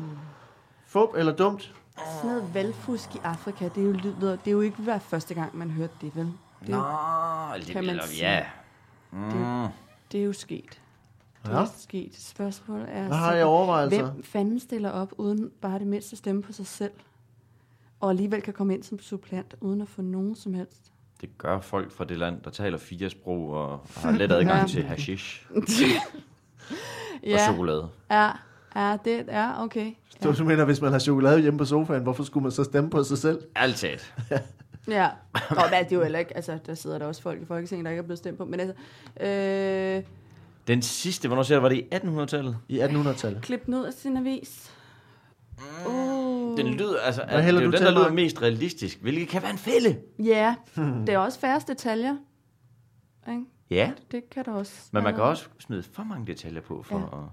Fup 0.86 1.08
eller 1.16 1.36
dumt. 1.36 1.74
Sådan 2.16 2.30
noget 2.36 2.54
valgfusk 2.54 3.14
i 3.14 3.18
Afrika, 3.24 3.68
det 3.74 3.82
er 3.82 3.86
jo, 3.86 3.92
lyder, 3.92 4.36
det 4.36 4.46
er 4.46 4.50
jo 4.50 4.60
ikke 4.60 4.76
hver 4.76 4.98
første 4.98 5.34
gang, 5.34 5.56
man 5.58 5.70
hørte 5.70 5.92
det, 6.00 6.16
vel? 6.16 6.32
Det 6.60 6.68
er, 6.74 7.48
Nå, 7.48 7.54
jo, 7.54 7.58
det, 7.60 7.66
kan 7.66 7.86
man 7.86 8.00
sige. 8.06 8.30
ja. 8.30 8.36
Det- 9.12 9.34
Mm. 9.34 9.66
det 10.12 10.20
er 10.20 10.24
jo 10.24 10.32
sket. 10.32 10.80
Det 11.46 11.52
Ja. 11.52 11.60
er 11.60 11.66
sket. 11.78 12.16
Spørgsmålet 12.18 12.86
er, 12.90 13.06
Hvad 13.06 13.16
har 13.16 13.32
jeg 13.34 13.44
overvejelser? 13.44 14.10
hvem 14.10 14.22
fanden 14.22 14.60
stiller 14.60 14.90
op 14.90 15.12
uden 15.18 15.50
bare 15.60 15.78
det 15.78 15.86
mindste 15.86 16.16
stemme 16.16 16.42
på 16.42 16.52
sig 16.52 16.66
selv? 16.66 16.92
Og 18.00 18.10
alligevel 18.10 18.42
kan 18.42 18.54
komme 18.54 18.74
ind 18.74 18.82
som 18.82 18.98
supplant, 18.98 19.54
uden 19.60 19.80
at 19.80 19.88
få 19.88 20.02
nogen 20.02 20.36
som 20.36 20.54
helst. 20.54 20.92
Det 21.20 21.38
gør 21.38 21.60
folk 21.60 21.92
fra 21.92 22.04
det 22.04 22.18
land, 22.18 22.40
der 22.42 22.50
taler 22.50 22.78
fire 22.78 23.10
sprog 23.10 23.50
og 23.50 23.80
har 23.96 24.10
let 24.10 24.32
adgang 24.32 24.60
Ja. 24.60 24.66
til 24.66 24.82
hashish 24.84 25.46
og 25.56 25.62
ja, 27.22 27.38
chokolade. 27.46 27.88
ja, 28.10 28.30
ja, 28.78 28.96
det 29.04 29.24
er 29.28 29.54
okay. 29.58 29.92
Ja. 30.24 30.32
Du 30.32 30.44
mener, 30.44 30.64
hvis 30.64 30.80
man 30.80 30.92
har 30.92 30.98
chokolade 30.98 31.40
hjemme 31.40 31.58
på 31.58 31.64
sofaen, 31.64 32.02
hvorfor 32.02 32.24
skulle 32.24 32.42
man 32.42 32.52
så 32.52 32.64
stemme 32.64 32.90
på 32.90 33.02
sig 33.04 33.18
selv? 33.18 33.38
Talt. 33.76 34.14
Ja, 34.88 35.08
og 35.50 35.68
hvad, 35.68 35.84
det 35.84 35.92
er 35.92 35.96
jo 35.96 36.02
heller 36.02 36.18
ikke, 36.18 36.36
altså 36.36 36.58
der 36.66 36.74
sidder 36.74 36.98
der 36.98 37.06
også 37.06 37.22
folk 37.22 37.42
i 37.42 37.44
Folketinget, 37.44 37.84
der 37.84 37.90
ikke 37.90 37.98
er 37.98 38.04
blevet 38.04 38.18
stemt 38.18 38.38
på, 38.38 38.44
men 38.44 38.60
altså, 38.60 38.74
øh, 39.26 40.02
Den 40.68 40.82
sidste, 40.82 41.28
hvornår 41.28 41.42
siger 41.42 41.58
du, 41.58 41.62
var 41.62 41.68
det 41.68 41.76
i 41.76 41.84
1800-tallet? 41.94 42.56
I 42.68 42.80
1800-tallet. 42.80 43.42
klip 43.42 43.66
den 43.66 43.74
ud 43.74 43.84
af 43.84 43.92
sin 43.92 44.16
avis. 44.16 44.72
Uh, 45.86 46.56
Den 46.58 46.66
lyder, 46.66 47.00
altså, 47.00 47.22
Hvad 47.24 47.30
at 47.32 47.36
det 47.36 47.44
hælder 47.44 47.60
er 47.60 47.64
jo 47.64 47.70
du 47.70 47.76
den, 47.76 47.78
til, 47.78 47.86
der 47.86 47.92
lyder 47.92 48.02
Mark? 48.04 48.14
mest 48.14 48.42
realistisk, 48.42 49.02
hvilket 49.02 49.28
kan 49.28 49.42
være 49.42 49.50
en 49.50 49.58
fælde. 49.58 49.96
Ja, 50.18 50.54
det 50.76 51.08
er 51.08 51.18
også 51.18 51.38
færre 51.40 51.60
detaljer. 51.68 52.16
Ikke? 53.28 53.42
Ja, 53.70 53.92
Det 54.10 54.30
kan 54.30 54.44
der 54.44 54.52
også. 54.52 54.72
men 54.92 55.02
man 55.02 55.14
kan 55.14 55.22
også 55.22 55.44
smide 55.58 55.82
for 55.92 56.02
mange 56.04 56.26
detaljer 56.26 56.60
på. 56.60 56.82
For 56.82 56.98
Ja. 56.98 57.04
at... 57.04 57.24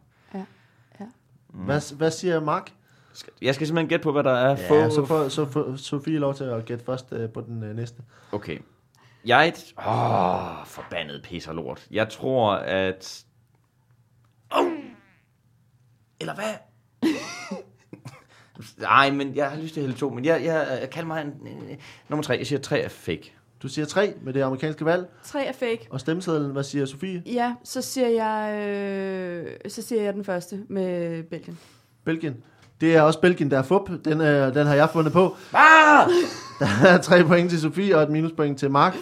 Ja. 1.58 1.63
Hvad, 1.63 1.96
hvad 1.98 2.12
siger 2.12 2.39
Mark? 2.39 2.72
Skal- 3.13 3.34
Jeg 3.41 3.56
skal 3.56 3.68
simpelthen 3.68 3.89
gætte 3.89 4.04
på, 4.04 4.12
hvad 4.12 4.24
der 4.24 4.32
er. 4.32 4.50
Ja, 4.50 4.70
få... 4.70 4.89
så 4.89 5.06
får 5.06 5.30
så 5.30 5.46
får 5.46 5.76
Sofie 5.76 6.18
lov 6.20 6.34
til 6.36 6.44
at 6.44 6.65
gætte 6.65 6.86
først 6.86 7.12
uh, 7.12 7.30
på 7.30 7.41
den 7.41 7.63
uh, 7.63 7.76
næste. 7.76 8.02
Okay. 8.32 8.60
Jeg... 9.26 9.54
Åh, 9.78 10.65
forbandet 10.68 11.22
pis 11.24 11.48
og 11.48 11.56
lort. 11.56 11.88
Jeg 11.91 12.10
tror, 12.10 12.54
at... 12.54 13.26
Oh! 14.52 14.68
Eller 16.20 16.36
hvad? 16.36 16.54
Nej, 18.78 19.12
men 19.12 19.36
jeg 19.36 19.50
har 19.52 19.58
lyst 19.58 19.74
til 19.74 19.82
at 19.82 19.86
hælde 19.86 20.00
to, 20.00 20.10
men 20.10 20.26
jeg, 20.26 20.44
jeg, 20.44 20.78
jeg 20.82 20.89
kalder 20.89 21.08
mig 21.08 21.22
en, 21.22 21.48
en, 21.48 21.78
nummer 22.10 22.24
tre. 22.24 22.34
Jeg 22.38 22.48
siger, 22.48 22.60
tre 22.60 22.80
er 22.80 22.89
fake. 22.89 23.34
Du 23.65 23.69
siger 23.69 23.86
tre 23.86 24.13
med 24.21 24.34
det 24.34 24.41
amerikanske 24.41 24.86
valg, 24.86 25.06
Tre 25.23 25.45
er 25.45 25.54
fake. 25.54 25.88
og 25.89 25.99
stemmesedlen, 25.99 26.51
hvad 26.51 26.63
siger 26.63 26.86
Sofie? 26.86 27.23
Ja, 27.25 27.54
så 27.63 27.82
siger 27.82 28.08
jeg, 28.08 28.63
øh, 28.67 29.45
så 29.67 29.82
siger 29.82 30.01
jeg 30.04 30.13
den 30.13 30.23
første 30.23 30.60
med 30.69 31.23
Belgien. 31.23 31.60
Belgien. 32.04 32.36
Det 32.82 32.95
er 32.95 33.01
også 33.01 33.21
Belgien, 33.21 33.51
der 33.51 33.58
er 33.58 33.63
fup. 33.63 33.89
Den, 34.06 34.21
øh, 34.21 34.54
den 34.56 34.67
har 34.67 34.75
jeg 34.75 34.89
fundet 34.89 35.13
på. 35.13 35.36
Ah! 35.54 36.08
Der 36.60 36.88
er 36.88 36.97
tre 36.97 37.23
point 37.23 37.49
til 37.49 37.60
Sofie 37.60 37.97
og 37.97 38.04
et 38.04 38.10
minuspoint 38.10 38.60
til 38.60 38.71
Mark. 38.71 38.95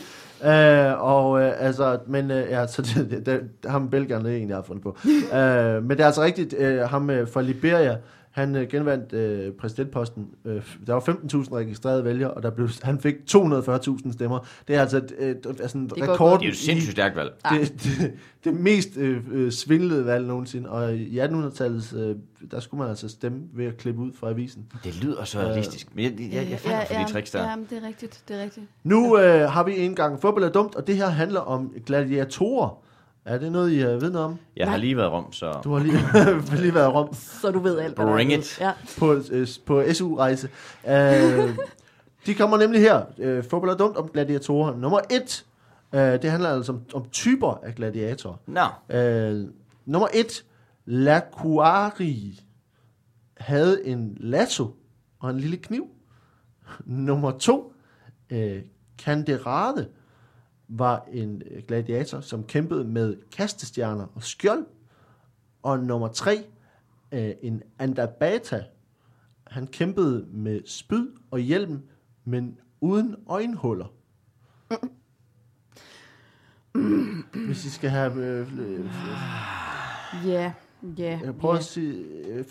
Øh, 0.45 1.03
og 1.03 1.41
øh, 1.41 1.51
altså, 1.59 1.99
men 2.07 2.31
øh, 2.31 2.49
ja, 2.49 2.67
så 2.67 2.81
det, 2.81 3.11
det, 3.11 3.25
det, 3.25 3.71
ham 3.71 3.89
belgierne, 3.89 4.33
er 4.33 4.47
jeg 4.47 4.55
har 4.55 4.63
fundet 4.63 4.83
på. 4.83 4.97
øh, 5.37 5.83
men 5.83 5.89
det 5.89 5.99
er 5.99 6.05
altså 6.05 6.23
rigtigt, 6.23 6.55
øh, 6.57 6.79
ham 6.79 7.09
øh, 7.09 7.27
fra 7.27 7.41
Liberia, 7.41 7.97
han 8.33 8.55
øh, 8.55 8.67
genvandt 8.67 9.13
øh, 9.13 9.51
præsidentposten. 9.51 10.27
Øh, 10.45 10.61
der 10.87 10.93
var 10.93 10.99
15.000 10.99 11.53
registrerede 11.53 12.03
vælgere, 12.05 12.31
og 12.31 12.43
der 12.43 12.49
blev, 12.49 12.69
han 12.81 12.99
fik 12.99 13.15
240.000 13.35 14.13
stemmer. 14.13 14.47
Det 14.67 14.75
er 14.75 14.81
altså 14.81 14.97
et, 14.97 15.13
et, 15.19 15.29
et, 15.29 15.61
altså 15.61 15.77
en 15.77 15.89
Det 15.89 16.09
rekord. 16.09 16.39
Det 16.39 16.45
er 16.45 16.49
jo 16.49 16.51
et 16.51 16.57
sindssygt 16.57 16.91
stærkt 16.91 17.15
valg. 17.15 17.33
det, 17.49 17.73
det, 17.83 18.13
det 18.43 18.53
mest 18.53 18.97
øh, 18.97 19.21
øh, 19.31 19.51
svindlede 19.51 20.05
valg 20.05 20.27
nogensinde. 20.27 20.69
Og 20.69 20.95
i 20.95 21.19
1800-tallet, 21.19 21.93
øh, 21.97 22.15
der 22.51 22.59
skulle 22.59 22.79
man 22.79 22.89
altså 22.89 23.09
stemme 23.09 23.41
ved 23.53 23.65
at 23.65 23.77
klippe 23.77 24.01
ud 24.01 24.11
fra 24.13 24.29
avisen. 24.29 24.65
Det 24.83 25.03
lyder 25.03 25.23
så 25.23 25.39
realistisk. 25.39 25.95
Men 25.95 26.05
jeg, 26.05 26.13
jeg, 26.19 26.33
jeg, 26.33 26.49
jeg 26.49 26.59
falder 26.59 26.85
for 26.85 27.05
de 27.05 27.11
tricks 27.11 27.31
der. 27.31 27.49
Ja, 27.49 27.55
men 27.55 27.67
det 27.69 27.77
er 27.83 27.87
rigtigt, 27.87 28.23
det 28.27 28.39
er 28.39 28.43
rigtigt. 28.43 28.65
Nu 28.83 29.17
øh, 29.17 29.51
har 29.51 29.63
vi 29.63 29.77
en 29.77 29.95
gang 29.95 30.21
fodbold 30.21 30.43
er 30.43 30.49
dumt, 30.49 30.75
og 30.75 30.87
det 30.87 30.95
her 30.95 31.07
handler 31.07 31.39
om 31.39 31.73
gladiatorer. 31.85 32.82
Er 33.25 33.37
det 33.37 33.51
noget, 33.51 33.71
I 33.71 33.81
øh, 33.83 34.01
ved 34.01 34.11
noget 34.11 34.25
om? 34.27 34.39
Jeg 34.55 34.65
har 34.67 34.71
Nej. 34.71 34.79
lige 34.79 34.97
været 34.97 35.05
i 35.07 35.09
Rom, 35.09 35.33
så... 35.33 35.51
Du 35.63 35.73
har 35.73 35.83
lige, 35.83 35.97
lige 36.61 36.73
været 36.73 36.85
i 36.85 36.91
Rom 36.91 37.13
Så 37.13 37.51
du 37.51 37.59
ved 37.59 37.79
alt. 37.79 37.99
er 37.99 38.05
Bring 38.13 38.33
it. 38.33 38.59
Ja. 38.61 38.71
på, 38.99 39.13
øh, 39.31 39.47
på 39.65 39.83
SU-rejse. 39.93 40.49
Øh, 40.87 41.57
de 42.25 42.33
kommer 42.35 42.57
nemlig 42.57 42.81
her. 42.81 43.01
Øh, 43.17 43.43
fodbold 43.43 43.71
er 43.71 43.75
dumt 43.77 43.97
om 43.97 44.07
gladiatorer. 44.09 44.75
Nummer 44.77 44.99
et, 45.11 45.45
øh, 45.93 46.01
det 46.01 46.31
handler 46.31 46.49
altså 46.49 46.71
om, 46.71 46.81
om 46.93 47.05
typer 47.11 47.59
af 47.63 47.75
gladiatorer. 47.75 48.35
Nå, 48.47 48.95
Øh, 48.97 49.47
nummer 49.85 50.07
et, 50.13 50.45
Lacuari 50.85 52.39
havde 53.37 53.87
en 53.87 54.17
lasso 54.19 54.75
og 55.19 55.29
en 55.29 55.39
lille 55.39 55.57
kniv. 55.57 55.87
Nummer 56.85 57.31
to, 57.31 57.73
øh, 58.29 58.61
Canderade 59.01 59.87
var 60.77 61.07
en 61.11 61.41
øh, 61.51 61.63
gladiator, 61.67 62.19
som 62.19 62.43
kæmpede 62.43 62.83
med 62.83 63.17
kastestjerner 63.31 64.07
og 64.15 64.23
skjold. 64.23 64.65
Og 65.63 65.79
nummer 65.79 66.07
tre, 66.07 66.45
øh, 67.11 67.31
en 67.41 67.61
Andabata. 67.79 68.63
Han 69.47 69.67
kæmpede 69.67 70.25
med 70.31 70.61
spyd 70.65 71.07
og 71.31 71.39
hjelm, 71.39 71.81
men 72.25 72.59
uden 72.81 73.15
øjenhuller. 73.27 73.93
Hvis 77.45 77.65
I 77.65 77.69
skal 77.69 77.89
have... 77.89 78.25
Øh, 78.25 78.59
øh, 78.59 78.85
Ja, 80.25 80.53
ja. 80.97 81.19
jeg 81.23 81.35
prøver 81.35 81.55
at 81.55 81.63
sige... 81.63 82.03
Øh, 82.25 82.45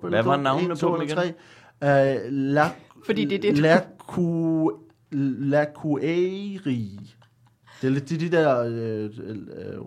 Hvad 0.00 0.22
var 0.22 0.74
to 0.74 0.90
på 0.90 1.04
tre. 1.08 1.34
Øh, 1.82 2.32
la, 2.32 2.70
Fordi 3.06 3.24
det 3.24 3.34
er 3.34 3.52
det, 3.52 3.58
Lacu, 3.58 4.70
Lacueri. 5.10 7.00
Det 7.80 7.86
er 7.86 7.90
lidt 7.92 8.08
de, 8.08 8.20
de 8.20 8.30
der 8.30 8.60
øh, 8.68 9.10
øh, 9.24 9.78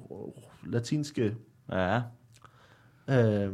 latinske... 0.65 1.35
ja. 1.71 2.01
Øh, 3.09 3.53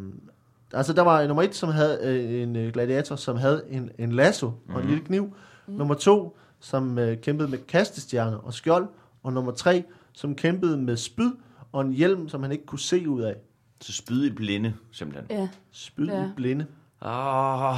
altså, 0.73 0.93
der 0.93 1.01
var 1.01 1.27
nummer 1.27 1.43
et, 1.43 1.55
som 1.55 1.69
havde 1.69 1.99
øh, 2.03 2.41
en 2.41 2.55
øh, 2.55 2.73
gladiator, 2.73 3.15
som 3.15 3.37
havde 3.37 3.63
en, 3.69 3.91
en 3.97 4.11
lasso 4.11 4.51
og 4.69 4.81
en 4.81 4.87
lille 4.87 5.03
kniv. 5.05 5.35
Nummer 5.67 5.95
to, 5.95 6.37
som 6.59 6.97
øh, 6.99 7.17
kæmpede 7.21 7.49
med 7.49 7.57
kastestjerner 7.57 8.37
og 8.37 8.53
skjold. 8.53 8.87
Og 9.23 9.33
nummer 9.33 9.51
tre, 9.51 9.83
som 10.13 10.35
kæmpede 10.35 10.77
med 10.77 10.97
spyd 10.97 11.31
og 11.71 11.81
en 11.81 11.93
hjelm, 11.93 12.29
som 12.29 12.43
han 12.43 12.51
ikke 12.51 12.65
kunne 12.65 12.79
se 12.79 13.09
ud 13.09 13.21
af. 13.21 13.35
Så 13.81 13.93
spyd 13.93 14.25
i 14.25 14.29
blinde, 14.33 14.73
simpelthen. 14.91 15.37
Ja. 15.39 15.47
Spyd 15.71 16.07
Ja. 16.07 16.23
i 16.25 16.29
blinde. 16.35 16.65
Åh. 17.01 17.73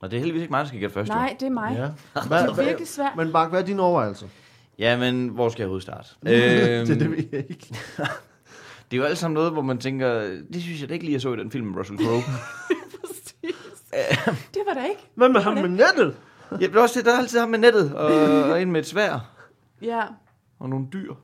Og 0.00 0.10
det 0.10 0.12
er 0.16 0.18
heldigvis 0.18 0.40
ikke 0.42 0.50
mig, 0.50 0.60
der 0.60 0.66
skal 0.66 0.80
gætte 0.80 0.94
først. 0.94 1.08
Nej, 1.08 1.36
det 1.40 1.46
er 1.46 1.50
mig. 1.50 1.72
Ja. 1.76 1.82
Det 2.20 2.28
Hvad, 2.28 2.42
er 2.48 2.64
virkelig 2.64 2.88
svært. 2.88 3.16
men 3.16 3.32
Mark, 3.32 3.50
hvad 3.50 3.60
er 3.62 3.66
dine 3.66 3.82
overvejelser? 3.82 4.26
Ja, 4.80 4.98
men 4.98 5.28
hvor 5.28 5.48
skal 5.48 5.62
jeg 5.62 5.66
overhovedet 5.66 5.82
starte? 5.82 6.08
det 6.26 6.72
er 6.72 6.80
øhm, 6.80 6.98
det, 6.98 7.10
vi 7.10 7.16
ikke. 7.16 7.66
det 8.90 8.92
er 8.92 8.96
jo 8.96 9.02
alt 9.02 9.18
sammen 9.18 9.34
noget, 9.34 9.52
hvor 9.52 9.62
man 9.62 9.78
tænker, 9.78 10.20
det 10.52 10.62
synes 10.62 10.80
jeg 10.80 10.88
da 10.88 10.94
ikke 10.94 11.04
lige, 11.04 11.12
jeg 11.12 11.20
så 11.20 11.34
i 11.34 11.36
den 11.36 11.50
film 11.50 11.66
med 11.66 11.78
Russell 11.78 11.98
Crowe. 11.98 12.22
Det 14.54 14.62
var 14.66 14.74
der 14.74 14.84
ikke. 14.84 15.08
Hvad 15.14 15.28
med 15.28 15.40
ham 15.40 15.54
med 15.54 15.68
nettet? 15.68 16.16
ja, 16.50 16.56
det 16.56 16.76
er 16.76 16.80
også 16.80 16.98
det, 16.98 17.06
der 17.06 17.14
er 17.14 17.18
altid 17.18 17.38
ham 17.40 17.48
med 17.48 17.58
nettet, 17.58 17.94
og, 17.94 18.42
og 18.50 18.62
en 18.62 18.72
med 18.72 18.80
et 18.80 18.86
svær, 18.86 19.30
Ja, 19.82 20.02
og 20.58 20.68
nogle 20.68 20.86
dyr. 20.92 21.14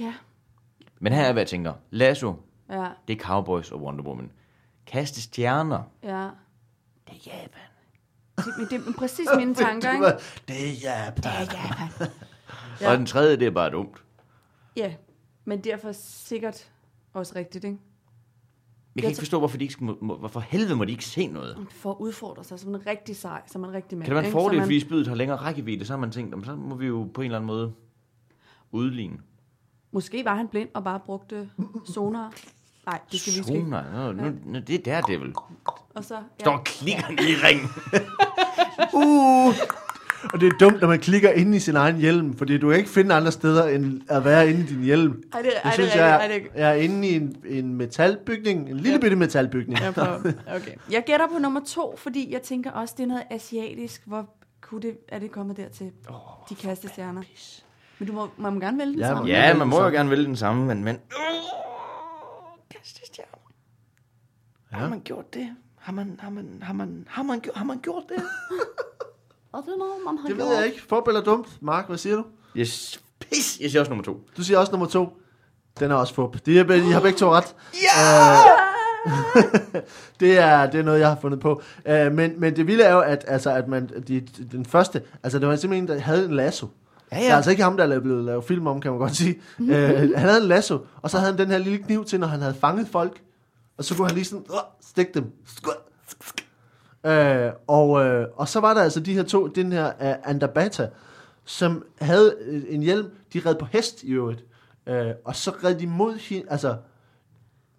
ja, 0.00 0.14
Men 1.00 1.12
her 1.12 1.22
er, 1.22 1.32
hvad 1.32 1.42
jeg 1.42 1.48
tænker. 1.48 1.72
Lasso, 1.90 2.34
ja, 2.70 2.86
det 3.08 3.16
er 3.20 3.24
Cowboys 3.24 3.72
og 3.72 3.82
Wonder 3.82 4.04
Woman. 4.04 4.30
Kaste 4.86 5.22
stjerner, 5.22 5.82
ja. 6.02 6.28
det 7.08 7.14
er 7.16 7.20
Japan. 7.26 7.70
Det, 8.36 8.46
men 8.58 8.66
det 8.66 8.88
er 8.88 8.92
præcis 8.98 9.28
mine 9.36 9.54
tanker, 9.54 9.92
ikke? 9.92 10.06
er. 10.06 10.18
Det 10.48 10.68
er 10.68 10.72
Japan. 10.82 11.32
Ja. 11.52 11.98
Ja. 12.00 12.06
Og 12.86 12.96
den 12.98 13.06
tredje, 13.06 13.36
det 13.36 13.46
er 13.46 13.50
bare 13.50 13.70
dumt. 13.70 14.04
Ja, 14.76 14.94
men 15.44 15.64
derfor 15.64 15.92
sikkert 15.92 16.70
også 17.12 17.32
rigtigt, 17.36 17.64
ikke? 17.64 17.78
Jeg 18.96 19.02
kan 19.02 19.04
Jeg 19.04 19.10
ikke 19.10 19.18
forstå, 19.18 19.38
hvorfor, 19.38 19.58
de 19.58 19.64
ikke, 19.64 19.84
må, 19.84 19.98
må, 20.00 20.16
hvorfor 20.16 20.40
helvede 20.40 20.76
må 20.76 20.84
de 20.84 20.90
ikke 20.92 21.04
se 21.04 21.26
noget. 21.26 21.66
For 21.70 21.90
at 21.90 21.96
udfordre 22.00 22.44
sig 22.44 22.60
som 22.60 22.74
en 22.74 22.86
rigtig 22.86 23.16
sej, 23.16 23.42
som 23.46 23.64
en 23.64 23.72
rigtig 23.72 23.98
mand. 23.98 24.06
Kan 24.06 24.16
det 24.16 24.22
være 24.22 24.26
en 24.26 24.32
fordel, 24.32 24.58
man- 24.58 24.66
fordi 24.66 24.80
spydet 24.80 25.06
har 25.06 25.14
længere 25.14 25.38
rækkevidde, 25.38 25.84
så 25.84 25.92
har 25.92 25.98
man 26.00 26.10
tænkt, 26.10 26.30
"Jamen, 26.30 26.44
så 26.44 26.54
må 26.56 26.74
vi 26.74 26.86
jo 26.86 27.08
på 27.14 27.20
en 27.20 27.24
eller 27.24 27.38
anden 27.38 27.46
måde 27.46 27.72
udligne. 28.72 29.18
Måske 29.92 30.24
var 30.24 30.34
han 30.34 30.48
blind 30.48 30.68
og 30.74 30.84
bare 30.84 31.00
brugte 31.00 31.50
sonar. 31.94 32.32
Nej, 32.86 33.00
det 33.12 33.20
skal 33.20 33.32
vi 33.32 33.38
ikke. 33.38 33.64
Sonar. 33.64 34.12
Nu, 34.12 34.32
nu, 34.44 34.58
det 34.58 34.70
er 34.74 34.82
der, 34.82 35.00
det 35.00 35.20
vel. 35.20 35.34
Og 35.94 36.04
så, 36.04 36.22
Står 36.40 36.52
og 36.58 36.64
klikker 36.64 37.08
ned 37.10 37.18
i 37.28 37.34
ringen. 37.46 37.68
Uh! 38.94 39.54
Og 40.32 40.40
det 40.40 40.46
er 40.52 40.58
dumt, 40.58 40.80
når 40.80 40.88
man 40.88 40.98
klikker 41.00 41.30
ind 41.30 41.54
i 41.54 41.58
sin 41.60 41.76
egen 41.76 41.96
hjelm, 41.96 42.36
fordi 42.38 42.58
du 42.58 42.68
kan 42.68 42.78
ikke 42.78 42.90
finde 42.90 43.14
andre 43.14 43.32
steder, 43.32 43.68
end 43.68 44.00
at 44.08 44.24
være 44.24 44.50
inde 44.50 44.60
i 44.60 44.64
din 44.66 44.82
hjelm. 44.82 45.22
Ej, 45.32 45.42
det, 45.42 45.50
ej, 45.50 45.60
Jeg 45.64 45.64
det, 45.64 45.72
synes, 45.74 45.94
er 45.94 46.06
jeg, 46.06 46.20
rigtigt. 46.32 46.52
Ej, 46.54 46.54
det, 46.54 46.62
er, 46.62 46.68
jeg 46.68 46.78
er 46.78 46.82
inde 46.82 47.08
i 47.08 47.14
en, 47.14 47.36
en 47.44 47.74
metalbygning, 47.74 48.70
en 48.70 48.76
lille 48.76 48.90
Ja. 48.92 48.98
bitte 48.98 49.16
metalbygning. 49.16 49.80
jeg, 49.80 49.88
okay. 50.56 50.72
jeg 50.90 51.02
gætter 51.06 51.26
på 51.32 51.38
nummer 51.38 51.60
to, 51.66 51.96
fordi 51.96 52.32
jeg 52.32 52.42
tænker 52.42 52.70
også, 52.70 52.94
det 52.96 53.02
er 53.02 53.06
noget 53.08 53.22
asiatisk. 53.30 54.02
Hvor 54.06 54.30
kunne 54.60 54.82
det, 54.82 54.96
er 55.08 55.18
det 55.18 55.30
kommet 55.30 55.56
dertil? 55.56 55.90
Oh, 56.08 56.14
de 56.50 56.54
kastestjerner. 56.54 57.22
Men 57.98 58.08
du 58.08 58.12
må, 58.12 58.28
man 58.38 58.52
må 58.54 58.60
gerne 58.60 58.78
vælge 58.78 58.92
den 58.92 59.00
Ja, 59.00 59.06
samme. 59.08 59.28
Ja, 59.30 59.54
man 59.54 59.68
må 59.68 59.82
jo 59.82 59.88
gerne 59.88 60.10
vælge 60.10 60.24
den 60.24 60.36
samme, 60.36 60.66
men... 60.66 60.84
men 60.84 60.98
Kastestjerner. 62.70 63.38
Ja. 64.72 64.76
Har 64.76 64.88
man 64.88 65.00
gjort 65.00 65.34
det? 65.34 65.48
Har 65.78 65.92
man, 65.92 66.16
har 66.22 66.30
man, 66.30 66.58
har 66.62 66.72
man, 66.72 67.04
har 67.08 67.22
man, 67.22 67.40
har 67.54 67.64
man 67.64 67.78
gjort 67.78 68.02
det? 68.08 68.22
Og 69.52 69.62
det 69.66 69.72
er 69.72 69.78
noget, 69.78 69.92
man 70.06 70.18
har 70.18 70.26
Det 70.28 70.36
gjort. 70.36 70.48
ved 70.48 70.56
jeg 70.56 70.66
ikke. 70.66 70.82
Fup 70.88 71.08
eller 71.08 71.20
dumt? 71.22 71.48
Mark, 71.60 71.86
hvad 71.86 71.98
siger 71.98 72.16
du? 72.16 72.24
Yes. 72.56 73.00
Pis. 73.20 73.58
Jeg 73.60 73.70
siger 73.70 73.80
også 73.80 73.90
nummer 73.90 74.04
to. 74.04 74.20
Du 74.36 74.44
siger 74.44 74.58
også 74.58 74.72
nummer 74.72 74.86
to. 74.86 75.08
Den 75.80 75.90
er 75.90 75.94
også 75.94 76.14
fup. 76.14 76.36
De, 76.46 76.58
er, 76.58 76.72
I 76.74 76.90
har 76.90 77.00
begge 77.00 77.18
to 77.18 77.30
ret. 77.30 77.54
Ja! 77.74 78.36
det, 80.20 80.38
er, 80.38 80.70
det 80.70 80.80
er 80.80 80.84
noget, 80.84 81.00
jeg 81.00 81.08
har 81.08 81.18
fundet 81.20 81.40
på. 81.40 81.62
Uh, 81.88 82.12
men, 82.12 82.32
men 82.40 82.56
det 82.56 82.66
vilde 82.66 82.84
er 82.84 82.92
jo, 82.92 83.00
at, 83.00 83.24
altså, 83.28 83.50
at 83.50 83.68
man, 83.68 83.90
de, 84.08 84.20
den 84.52 84.66
første, 84.66 85.02
altså 85.22 85.38
det 85.38 85.48
var 85.48 85.56
simpelthen 85.56 85.84
en, 85.84 85.88
der 85.88 85.98
havde 86.04 86.24
en 86.24 86.30
lasso. 86.34 86.66
Ja, 87.12 87.16
Det 87.18 87.28
er 87.30 87.36
altså 87.36 87.50
ikke 87.50 87.62
ham, 87.62 87.76
der 87.76 87.84
er 87.86 88.00
blevet 88.00 88.24
lavet 88.24 88.44
film 88.44 88.66
om, 88.66 88.80
kan 88.80 88.90
man 88.90 89.00
godt 89.00 89.16
sige. 89.16 89.40
uh, 89.58 89.68
han 89.70 90.14
havde 90.16 90.42
en 90.42 90.48
lasso, 90.48 90.78
og 91.02 91.10
så 91.10 91.18
havde 91.18 91.32
han 91.32 91.38
den 91.40 91.48
her 91.50 91.58
lille 91.58 91.78
kniv 91.78 92.04
til, 92.04 92.20
når 92.20 92.26
han 92.26 92.40
havde 92.40 92.54
fanget 92.54 92.88
folk. 92.88 93.20
Og 93.78 93.84
så 93.84 93.94
kunne 93.94 94.06
han 94.06 94.14
lige 94.14 94.24
sådan, 94.24 94.44
uh, 94.50 94.56
stikke 94.80 95.12
dem. 95.14 95.24
Uh, 97.04 97.52
og, 97.66 97.88
uh, 97.90 98.38
og 98.38 98.48
så 98.48 98.60
var 98.60 98.74
der 98.74 98.82
altså 98.82 99.00
de 99.00 99.14
her 99.14 99.22
to, 99.22 99.46
den 99.46 99.72
her 99.72 99.86
uh, 99.86 100.30
Andabata, 100.30 100.88
som 101.44 101.84
havde 102.00 102.36
øh, 102.40 102.62
en 102.68 102.82
hjelm, 102.82 103.10
de 103.32 103.40
red 103.46 103.54
på 103.54 103.64
hest 103.64 104.02
i 104.02 104.12
øvrigt. 104.12 104.44
Uh, 104.90 104.94
og 105.24 105.36
så 105.36 105.50
red 105.64 105.74
de 105.74 105.86
mod 105.86 106.14
hende, 106.18 106.50
altså, 106.50 106.76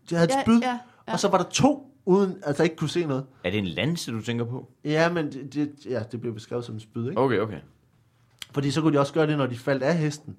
de 0.10 0.16
havde 0.16 0.30
et 0.30 0.36
Ja, 0.36 0.42
spyd, 0.42 0.60
ja, 0.60 0.80
ja. 1.08 1.14
og 1.14 1.20
så 1.20 1.28
var 1.28 1.38
der 1.38 1.50
to, 1.50 1.88
uden, 2.06 2.38
altså 2.44 2.64
ikke 2.64 2.76
kunne 2.76 2.90
se 2.90 3.06
noget. 3.06 3.26
Er 3.44 3.52
det 3.52 3.58
en 3.58 3.66
lanse, 3.66 4.12
du 4.12 4.22
tænker 4.22 4.46
på? 4.46 4.70
Ja, 4.86 5.12
men 5.12 5.32
det, 5.32 5.54
det, 5.54 5.72
ja, 5.86 6.04
det 6.12 6.22
blev 6.22 6.34
beskrevet 6.34 6.66
som 6.66 6.76
en 6.76 6.82
spyd, 6.82 7.10
ikke? 7.10 7.22
Okay, 7.22 7.40
okay. 7.40 7.60
Fordi 8.52 8.72
så 8.72 8.82
kunne 8.82 8.94
de 8.94 9.00
også 9.00 9.14
gøre 9.14 9.28
det, 9.28 9.38
når 9.38 9.46
de 9.46 9.58
faldt 9.58 9.84
af 9.84 9.98
hesten. 9.98 10.38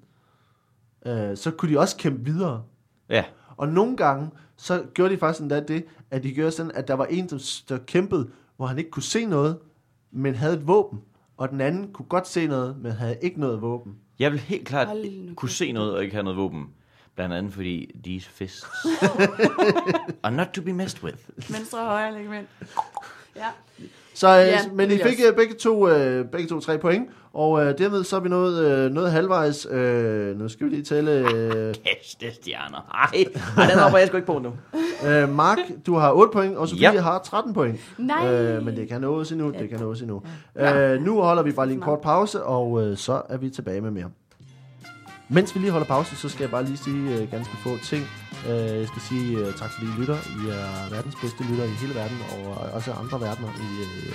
Uh, 1.05 1.11
så 1.35 1.51
kunne 1.57 1.71
de 1.73 1.79
også 1.79 1.97
kæmpe 1.97 2.25
videre. 2.25 2.63
Ja. 3.09 3.23
Og 3.57 3.67
nogle 3.67 3.97
gange, 3.97 4.29
så 4.57 4.83
gjorde 4.93 5.13
de 5.13 5.19
faktisk 5.19 5.41
endda 5.41 5.59
det, 5.59 5.85
at 6.11 6.23
de 6.23 6.33
gjorde 6.33 6.51
sådan, 6.51 6.71
at 6.71 6.87
der 6.87 6.93
var 6.93 7.05
en, 7.05 7.29
der, 7.29 7.61
der 7.69 7.77
kæmpede, 7.77 8.29
hvor 8.63 8.67
han 8.67 8.77
ikke 8.77 8.91
kunne 8.91 9.03
se 9.03 9.25
noget, 9.25 9.59
men 10.11 10.35
havde 10.35 10.53
et 10.53 10.67
våben. 10.67 11.01
Og 11.37 11.49
den 11.49 11.61
anden 11.61 11.91
kunne 11.93 12.05
godt 12.05 12.27
se 12.27 12.47
noget, 12.47 12.77
men 12.81 12.91
havde 12.91 13.17
ikke 13.21 13.39
noget 13.39 13.61
våben. 13.61 13.95
Jeg 14.19 14.31
vil 14.31 14.39
helt 14.39 14.67
klart 14.67 14.87
kunne 15.35 15.49
se 15.49 15.71
noget 15.71 15.93
og 15.93 16.03
ikke 16.03 16.13
have 16.13 16.23
noget 16.23 16.37
våben. 16.37 16.69
Blandt 17.15 17.35
andet 17.35 17.53
fordi 17.53 17.91
these 18.03 18.29
fists 18.29 18.65
are 20.23 20.31
not 20.31 20.47
to 20.47 20.61
be 20.61 20.73
messed 20.73 21.03
with. 21.03 21.17
Venstre 21.35 21.79
og 21.79 21.85
højre 21.85 22.17
ligament. 22.17 22.49
Ja. 23.35 23.47
Så, 24.13 24.27
øh, 24.27 24.47
Ja, 24.47 24.59
men 24.73 24.91
I 24.91 24.97
fik 24.97 25.19
øh, 25.29 25.35
begge 25.35 25.53
to, 25.55 25.89
øh, 25.89 26.25
begge 26.25 26.47
to 26.49 26.59
tre 26.59 26.77
point, 26.77 27.09
og 27.33 27.65
øh, 27.65 27.77
dermed 27.77 28.03
så 28.03 28.15
er 28.15 28.19
vi 28.19 28.29
nået, 28.29 28.65
øh, 28.65 28.91
nået 28.91 29.11
halvvejs. 29.11 29.67
Øh, 29.71 30.39
nu 30.39 30.49
skal 30.49 30.65
vi 30.65 30.71
lige 30.71 30.83
tælle. 30.83 31.11
Øh, 31.11 31.73
Kastestjerner. 31.85 32.87
Ej, 32.93 33.25
ej 33.57 33.69
den 33.69 33.79
hopper 33.79 33.97
jeg 33.97 34.07
sgu 34.07 34.17
ikke 34.17 34.27
på 34.27 34.39
nu. 34.39 34.53
øh, 35.09 35.29
Mark, 35.35 35.57
du 35.85 35.95
har 35.95 36.11
8 36.11 36.31
point, 36.33 36.57
og 36.57 36.67
Sofie 36.69 36.91
Ja. 36.93 37.01
har 37.01 37.19
13 37.25 37.53
point. 37.53 37.79
Nej. 37.97 38.33
Øh, 38.33 38.65
men 38.65 38.75
det 38.75 38.87
kan 38.89 39.01
nås 39.01 39.31
endnu, 39.31 39.51
det 39.51 39.69
kan 39.69 39.79
nås 39.79 40.01
endnu. 40.01 40.21
Ja. 40.55 40.93
Øh, 40.93 41.01
nu 41.01 41.21
holder 41.21 41.43
vi 41.43 41.51
bare 41.51 41.65
lige 41.67 41.75
en 41.75 41.81
kort 41.81 42.01
pause, 42.01 42.43
og 42.43 42.83
øh, 42.87 42.97
så 42.97 43.21
er 43.29 43.37
vi 43.37 43.49
tilbage 43.49 43.81
med 43.81 43.91
mere. 43.91 44.09
Mens 45.29 45.55
vi 45.55 45.59
lige 45.59 45.71
holder 45.71 45.87
pause, 45.87 46.15
så 46.15 46.29
skal 46.29 46.43
jeg 46.43 46.51
bare 46.51 46.63
lige 46.65 46.77
sige 46.77 47.21
øh, 47.21 47.31
ganske 47.31 47.57
få 47.63 47.69
ting. 47.83 48.03
Øh, 48.49 48.55
jeg 48.79 48.87
skal 48.87 49.01
sige 49.09 49.37
øh, 49.37 49.45
tak 49.53 49.69
fordi 49.73 49.85
I 49.85 49.99
lytter. 50.01 50.15
I 50.15 50.49
er 50.49 50.89
verdens 50.95 51.15
bedste 51.21 51.43
lytter 51.51 51.63
i 51.63 51.67
hele 51.81 51.95
verden, 51.95 52.17
og 52.31 52.55
også 52.73 52.91
andre 52.91 53.21
verdener 53.27 53.49
i 53.49 53.69
øh, 53.83 54.13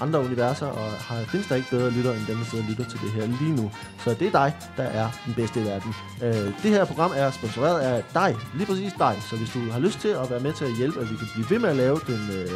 andre 0.00 0.20
universer, 0.20 0.66
og 0.66 0.90
har, 0.92 1.16
findes 1.24 1.46
der 1.48 1.54
ikke 1.54 1.70
bedre 1.70 1.90
lytter, 1.90 2.12
end 2.12 2.26
dem, 2.26 2.36
der 2.36 2.44
sidder 2.44 2.64
og 2.64 2.70
lytter 2.70 2.84
til 2.84 3.00
det 3.00 3.10
her 3.12 3.26
lige 3.26 3.56
nu. 3.56 3.70
Så 4.04 4.14
det 4.14 4.26
er 4.26 4.30
dig, 4.30 4.56
der 4.76 4.82
er 4.82 5.08
den 5.26 5.34
bedste 5.34 5.60
i 5.60 5.64
verden. 5.64 5.94
Øh, 6.22 6.62
det 6.62 6.70
her 6.70 6.84
program 6.84 7.12
er 7.16 7.30
sponsoreret 7.30 7.80
af 7.80 8.04
dig, 8.14 8.36
lige 8.54 8.66
præcis 8.66 8.92
dig. 8.98 9.16
Så 9.30 9.36
hvis 9.36 9.50
du 9.50 9.70
har 9.70 9.78
lyst 9.78 9.98
til 10.00 10.08
at 10.08 10.30
være 10.30 10.40
med 10.40 10.52
til 10.52 10.64
at 10.64 10.76
hjælpe, 10.76 11.00
at 11.00 11.10
vi 11.10 11.16
kan 11.16 11.28
blive 11.34 11.50
ved 11.50 11.58
med 11.58 11.68
at 11.68 11.76
lave 11.76 12.00
den 12.06 12.22
øh, 12.38 12.48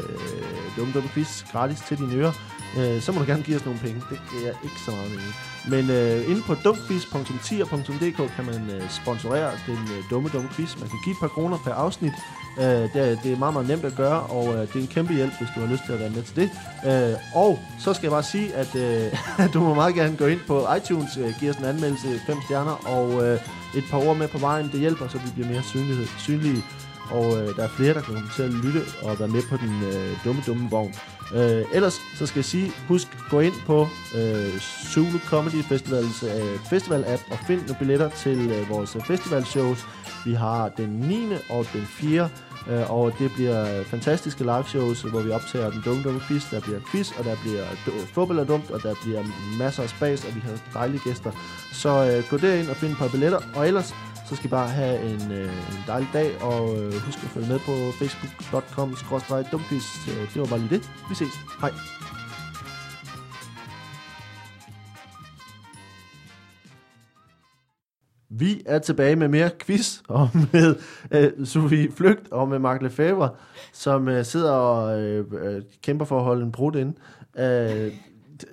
dumme, 0.77 0.93
dumme 0.93 1.09
quiz 1.09 1.45
gratis 1.53 1.81
til 1.89 1.99
dine 1.99 2.15
ører, 2.15 2.33
øh, 2.79 3.01
så 3.01 3.13
må 3.13 3.19
du 3.19 3.27
gerne 3.27 3.43
give 3.43 3.57
os 3.57 3.65
nogle 3.65 3.81
penge. 3.81 4.03
Det 4.11 4.21
giver 4.31 4.53
ikke 4.65 4.81
så 4.85 4.91
meget 4.91 5.11
mening. 5.11 5.35
Men 5.71 5.91
øh, 5.91 6.31
inde 6.31 6.43
på 6.43 6.55
dumquiz.tier.dk 6.55 8.35
kan 8.37 8.45
man 8.45 8.71
øh, 8.71 8.91
sponsorere 8.91 9.51
den 9.67 9.79
øh, 9.97 10.05
dumme, 10.11 10.29
dumme 10.29 10.49
quiz. 10.53 10.77
Man 10.81 10.89
kan 10.89 10.99
give 11.05 11.13
et 11.13 11.21
par 11.21 11.29
kroner 11.29 11.59
per 11.65 11.73
afsnit. 11.73 12.13
Øh, 12.59 12.65
det, 12.65 12.97
er, 12.97 13.17
det 13.23 13.33
er 13.33 13.37
meget, 13.37 13.55
meget 13.55 13.69
nemt 13.69 13.85
at 13.85 13.95
gøre, 13.97 14.21
og 14.21 14.55
øh, 14.55 14.61
det 14.61 14.77
er 14.77 14.81
en 14.81 14.87
kæmpe 14.87 15.15
hjælp, 15.15 15.33
hvis 15.39 15.49
du 15.55 15.61
har 15.61 15.73
lyst 15.73 15.83
til 15.87 15.93
at 15.93 16.01
være 16.01 16.11
med 16.11 16.23
til 16.23 16.37
det. 16.37 16.51
Øh, 16.87 17.17
og 17.35 17.59
så 17.79 17.95
skal 17.95 18.05
jeg 18.07 18.11
bare 18.11 18.23
sige, 18.23 18.55
at 18.55 18.75
øh, 18.75 19.13
du 19.55 19.61
må 19.61 19.75
meget 19.75 19.95
gerne 19.95 20.17
gå 20.17 20.27
ind 20.27 20.41
på 20.47 20.67
iTunes, 20.77 21.17
øh, 21.17 21.35
give 21.41 21.51
os 21.51 21.57
en 21.57 21.65
anmeldelse 21.65 22.21
5 22.27 22.37
stjerner, 22.45 22.89
og 22.97 23.27
øh, 23.27 23.41
et 23.77 23.85
par 23.91 23.99
ord 23.99 24.17
med 24.17 24.29
på 24.29 24.39
vejen. 24.39 24.69
Det 24.73 24.81
hjælper, 24.81 25.09
så 25.09 25.19
vi 25.19 25.31
bliver 25.35 25.49
mere 25.49 25.63
synlighed, 25.63 26.07
synlige. 26.19 26.65
Og 27.11 27.27
øh, 27.39 27.57
der 27.57 27.63
er 27.65 27.69
flere, 27.69 27.95
der 27.95 28.01
kommer 28.01 28.23
til 28.37 28.43
at 28.43 28.51
lytte 28.51 28.83
og 29.03 29.19
være 29.21 29.29
med 29.29 29.43
på 29.51 29.57
den 29.57 29.83
øh, 29.83 30.17
dumme, 30.25 30.43
dumme 30.47 30.71
vogn. 30.71 30.95
Øh, 31.35 31.65
ellers 31.73 32.01
så 32.19 32.27
skal 32.27 32.39
jeg 32.39 32.45
sige, 32.45 32.73
husk 32.89 33.09
gå 33.31 33.41
ind 33.41 33.55
på 33.67 33.89
øh, 34.17 34.59
Zulu 34.93 35.19
Comedy 35.27 35.63
Festivals 35.69 36.23
altså, 36.23 36.39
øh, 36.39 36.59
festival-app 36.73 37.33
og 37.33 37.39
find 37.47 37.61
nogle 37.61 37.77
billetter 37.79 38.09
til 38.09 38.51
øh, 38.51 38.71
vores 38.71 38.97
festivalshows. 39.07 39.87
Vi 40.25 40.33
har 40.35 40.69
den 40.69 40.89
9. 40.89 41.27
og 41.51 41.67
den 41.73 41.87
4. 41.87 42.29
Øh, 42.71 42.91
og 42.91 43.13
det 43.19 43.31
bliver 43.35 43.85
fantastiske 43.85 44.45
live 44.45 44.65
shows, 44.69 45.03
hvor 45.03 45.21
vi 45.21 45.31
optager 45.31 45.71
den 45.71 45.83
dumme, 45.85 46.03
dumme 46.03 46.21
quiz. 46.21 46.51
Der 46.51 46.61
bliver 46.61 46.81
quiz, 46.91 47.11
og 47.19 47.25
der 47.25 47.37
bliver 47.43 47.65
d- 47.87 48.07
fodbold 48.15 48.39
og 48.39 48.49
dumt, 48.49 48.71
og 48.71 48.83
der 48.83 48.95
bliver 49.05 49.23
masser 49.59 49.83
af 49.83 49.89
spas, 49.89 50.25
og 50.25 50.35
vi 50.35 50.41
har 50.41 50.53
dejlige 50.75 51.01
gæster. 51.05 51.31
Så 51.73 51.89
øh, 51.89 52.25
gå 52.31 52.37
derind 52.37 52.69
og 52.69 52.77
find 52.77 52.93
et 52.93 52.99
par 52.99 53.09
billetter, 53.09 53.39
og 53.55 53.67
ellers 53.69 53.95
så 54.29 54.37
skal 54.37 54.47
I 54.47 54.51
bare 54.51 54.69
have 54.69 55.01
en, 55.01 55.33
øh, 55.33 55.45
en 55.45 55.83
dejlig 55.87 56.09
dag, 56.13 56.43
og 56.43 56.79
øh, 56.79 56.93
husk 56.93 57.19
at 57.19 57.31
følge 57.31 57.49
med 57.49 57.59
på 57.59 57.73
facebook.com 57.99 58.97
dumquiz. 59.53 59.85
Det 60.35 60.41
var 60.41 60.47
bare 60.47 60.59
lige 60.59 60.71
det. 60.71 60.91
Vi 61.09 61.15
ses. 61.15 61.35
Hej. 61.61 61.71
Vi 68.31 68.63
er 68.67 68.79
tilbage 68.79 69.17
med 69.17 69.29
mere 69.29 69.51
quiz, 69.61 70.01
og 70.09 70.31
med 70.53 70.77
øh, 71.11 71.47
Sofie 71.47 71.93
Flygt 71.93 72.33
og 72.33 72.49
med 72.49 72.59
Mark 72.59 72.83
Lefebvre, 72.83 73.31
som 73.73 74.09
øh, 74.09 74.25
sidder 74.25 74.53
og 74.53 75.01
øh, 75.01 75.25
øh, 75.43 75.63
kæmper 75.83 76.05
for 76.05 76.19
at 76.19 76.25
holde 76.25 76.43
en 76.43 76.53
brud 76.53 76.77
ind. 76.77 76.95
Øh, 77.39 77.93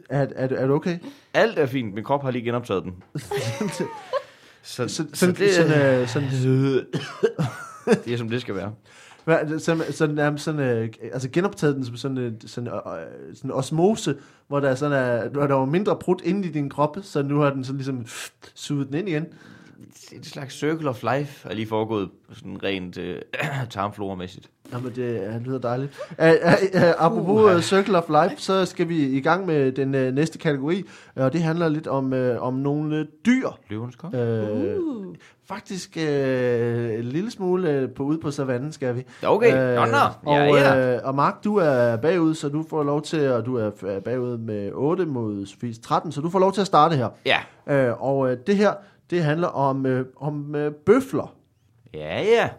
er, 0.10 0.28
er, 0.36 0.48
er 0.50 0.68
du 0.68 0.74
okay? 0.74 0.98
Alt 1.34 1.60
er 1.60 1.66
fint. 1.66 1.94
Min 1.94 2.04
krop 2.04 2.24
har 2.24 2.32
lige 2.32 2.46
genoptaget 2.46 2.84
den. 2.84 3.04
Så, 4.65 4.88
Så, 4.88 4.88
så, 4.88 5.06
sådan, 5.13 5.36
det, 5.36 5.54
sådan, 5.54 6.01
øh, 6.01 6.08
sådan, 6.08 6.30
det 8.06 8.13
er 8.13 8.17
som 8.17 8.30
det 8.30 8.41
skal 8.41 8.56
være. 8.56 8.73
Hvad, 9.25 9.60
sådan, 9.60 9.93
sådan, 9.93 10.15
nærmest 10.15 10.43
sådan, 10.43 10.60
øh, 10.60 10.89
altså 11.13 11.30
genoptaget 11.30 11.75
den 11.75 11.86
som 11.86 11.97
sådan, 11.97 12.17
øh, 12.17 12.34
sådan, 12.45 12.69
øh, 12.69 12.75
øh, 12.75 13.36
sådan 13.36 13.51
osmose, 13.51 14.15
hvor 14.47 14.60
der, 14.60 14.69
er 14.69 14.75
sådan 14.75 14.97
er, 14.97 15.30
hvor 15.30 15.47
der 15.47 15.56
var 15.56 15.65
mindre 15.65 15.97
brudt 16.01 16.21
inde 16.21 16.47
i 16.47 16.51
din 16.51 16.69
krop, 16.69 16.97
så 17.01 17.21
nu 17.21 17.39
har 17.39 17.49
den 17.49 17.63
sådan 17.63 17.78
ligesom 17.78 18.06
suget 18.56 18.88
den 18.88 18.95
ind 18.95 19.10
igen. 19.10 19.25
Det 19.80 20.14
er 20.14 20.20
et 20.20 20.26
slags 20.26 20.56
circle 20.60 20.90
of 20.90 21.04
life 21.04 21.50
er 21.50 21.54
lige 21.54 21.68
foregået 21.68 22.10
sådan 22.34 22.64
rent 22.64 22.98
øh, 22.98 23.22
tarmflora-mæssigt. 23.70 24.50
Jamen, 24.74 24.92
det 24.96 25.28
øh, 25.28 25.42
lyder 25.42 25.60
dejligt. 25.60 26.00
Uh, 26.20 26.26
uh, 26.26 26.32
uh, 26.74 27.06
apropos 27.06 27.56
uh, 27.56 27.62
Circle 27.62 27.98
of 27.98 28.10
Life, 28.10 28.42
så 28.42 28.66
skal 28.66 28.90
vi 28.90 29.04
i 29.04 29.22
gang 29.22 29.46
med 29.46 29.72
den 29.72 29.96
uh, 29.96 30.02
næste 30.02 30.38
kategori, 30.38 30.84
og 31.16 31.34
det 31.34 31.42
handler 31.44 31.70
lidt 31.70 31.88
om, 31.88 32.14
uh, 32.14 32.44
om 32.44 32.54
nogle 32.54 33.00
uh, 33.00 33.06
dyr. 33.26 33.50
Løvens 33.70 33.96
konge? 33.96 34.44
Uh, 34.52 35.06
Uh. 35.06 35.16
Faktisk 35.48 35.98
uh, 35.98 36.04
en 36.04 37.04
lille 37.04 37.32
smule 37.32 37.84
uh, 37.84 37.90
på 37.96 38.04
ude 38.04 38.18
på 38.18 38.32
savannen 38.32 38.72
skal 38.72 38.96
vi. 38.96 39.04
Okay, 39.24 39.76
nå, 39.76 39.86
nå. 39.86 39.98
og, 40.24 40.36
Ja, 40.36 40.44
ja. 40.44 40.96
Øh, 40.96 41.00
og 41.04 41.16
Mark, 41.16 41.44
du 41.44 41.56
er 41.56 41.96
bagud, 41.96 42.34
så 42.36 42.50
du 42.50 42.66
får 42.70 42.84
lov 42.84 43.02
til, 43.02 43.32
og 43.32 43.46
du 43.46 43.56
er 43.58 44.00
bagud 44.06 44.38
med 44.38 44.72
8 44.74 45.06
mod 45.06 45.46
Sofies 45.46 45.80
13, 45.80 46.12
så 46.12 46.22
du 46.22 46.30
får 46.30 46.40
lov 46.40 46.54
til 46.54 46.62
at 46.62 46.68
starte 46.68 46.96
her. 46.96 47.10
Ja. 47.26 47.40
Øh, 47.70 48.04
og 48.04 48.32
øh, 48.32 48.38
det 48.48 48.58
her, 48.58 48.74
det 49.10 49.24
handler 49.24 49.48
om, 49.48 49.86
øh, 49.86 50.06
om 50.15 50.56
øh, 50.56 50.74
bøfler. 50.74 51.36
Ja, 51.94 52.22
ja. 52.22 52.50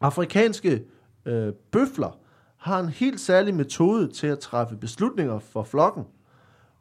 Afrikanske 0.00 0.84
øh, 1.24 1.52
bøfler 1.52 2.18
har 2.56 2.80
en 2.80 2.88
helt 2.88 3.20
særlig 3.20 3.54
metode 3.54 4.12
til 4.12 4.26
at 4.26 4.38
træffe 4.38 4.76
beslutninger 4.76 5.38
for 5.38 5.62
flokken. 5.62 6.04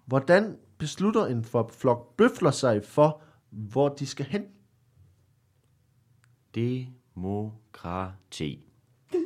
Hvordan 0.05 0.57
beslutter 0.77 1.25
en 1.25 1.45
flok 1.71 2.15
bøfler 2.17 2.51
sig 2.51 2.85
for, 2.85 3.21
hvor 3.49 3.89
de 3.89 4.05
skal 4.05 4.25
hen? 4.25 4.45
Demokrati. 6.55 8.65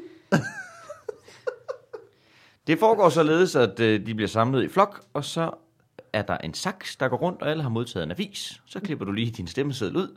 Det 2.68 2.80
foregår 2.80 3.10
således, 3.10 3.56
at 3.56 3.80
øh, 3.80 4.06
de 4.06 4.16
bliver 4.16 4.28
samlet 4.28 4.64
i 4.64 4.68
flok, 4.68 5.06
og 5.14 5.24
så 5.24 5.52
er 6.16 6.22
der 6.22 6.38
en 6.38 6.54
saks, 6.54 6.96
der 6.96 7.08
går 7.08 7.18
rundt, 7.18 7.42
og 7.42 7.50
alle 7.50 7.64
har 7.64 7.70
modtaget 7.70 8.04
en 8.04 8.12
avis. 8.12 8.62
Så 8.66 8.80
klipper 8.80 9.06
du 9.06 9.12
lige 9.12 9.32
din 9.32 9.48
stemmeseddel 9.48 9.98
ud, 9.98 10.08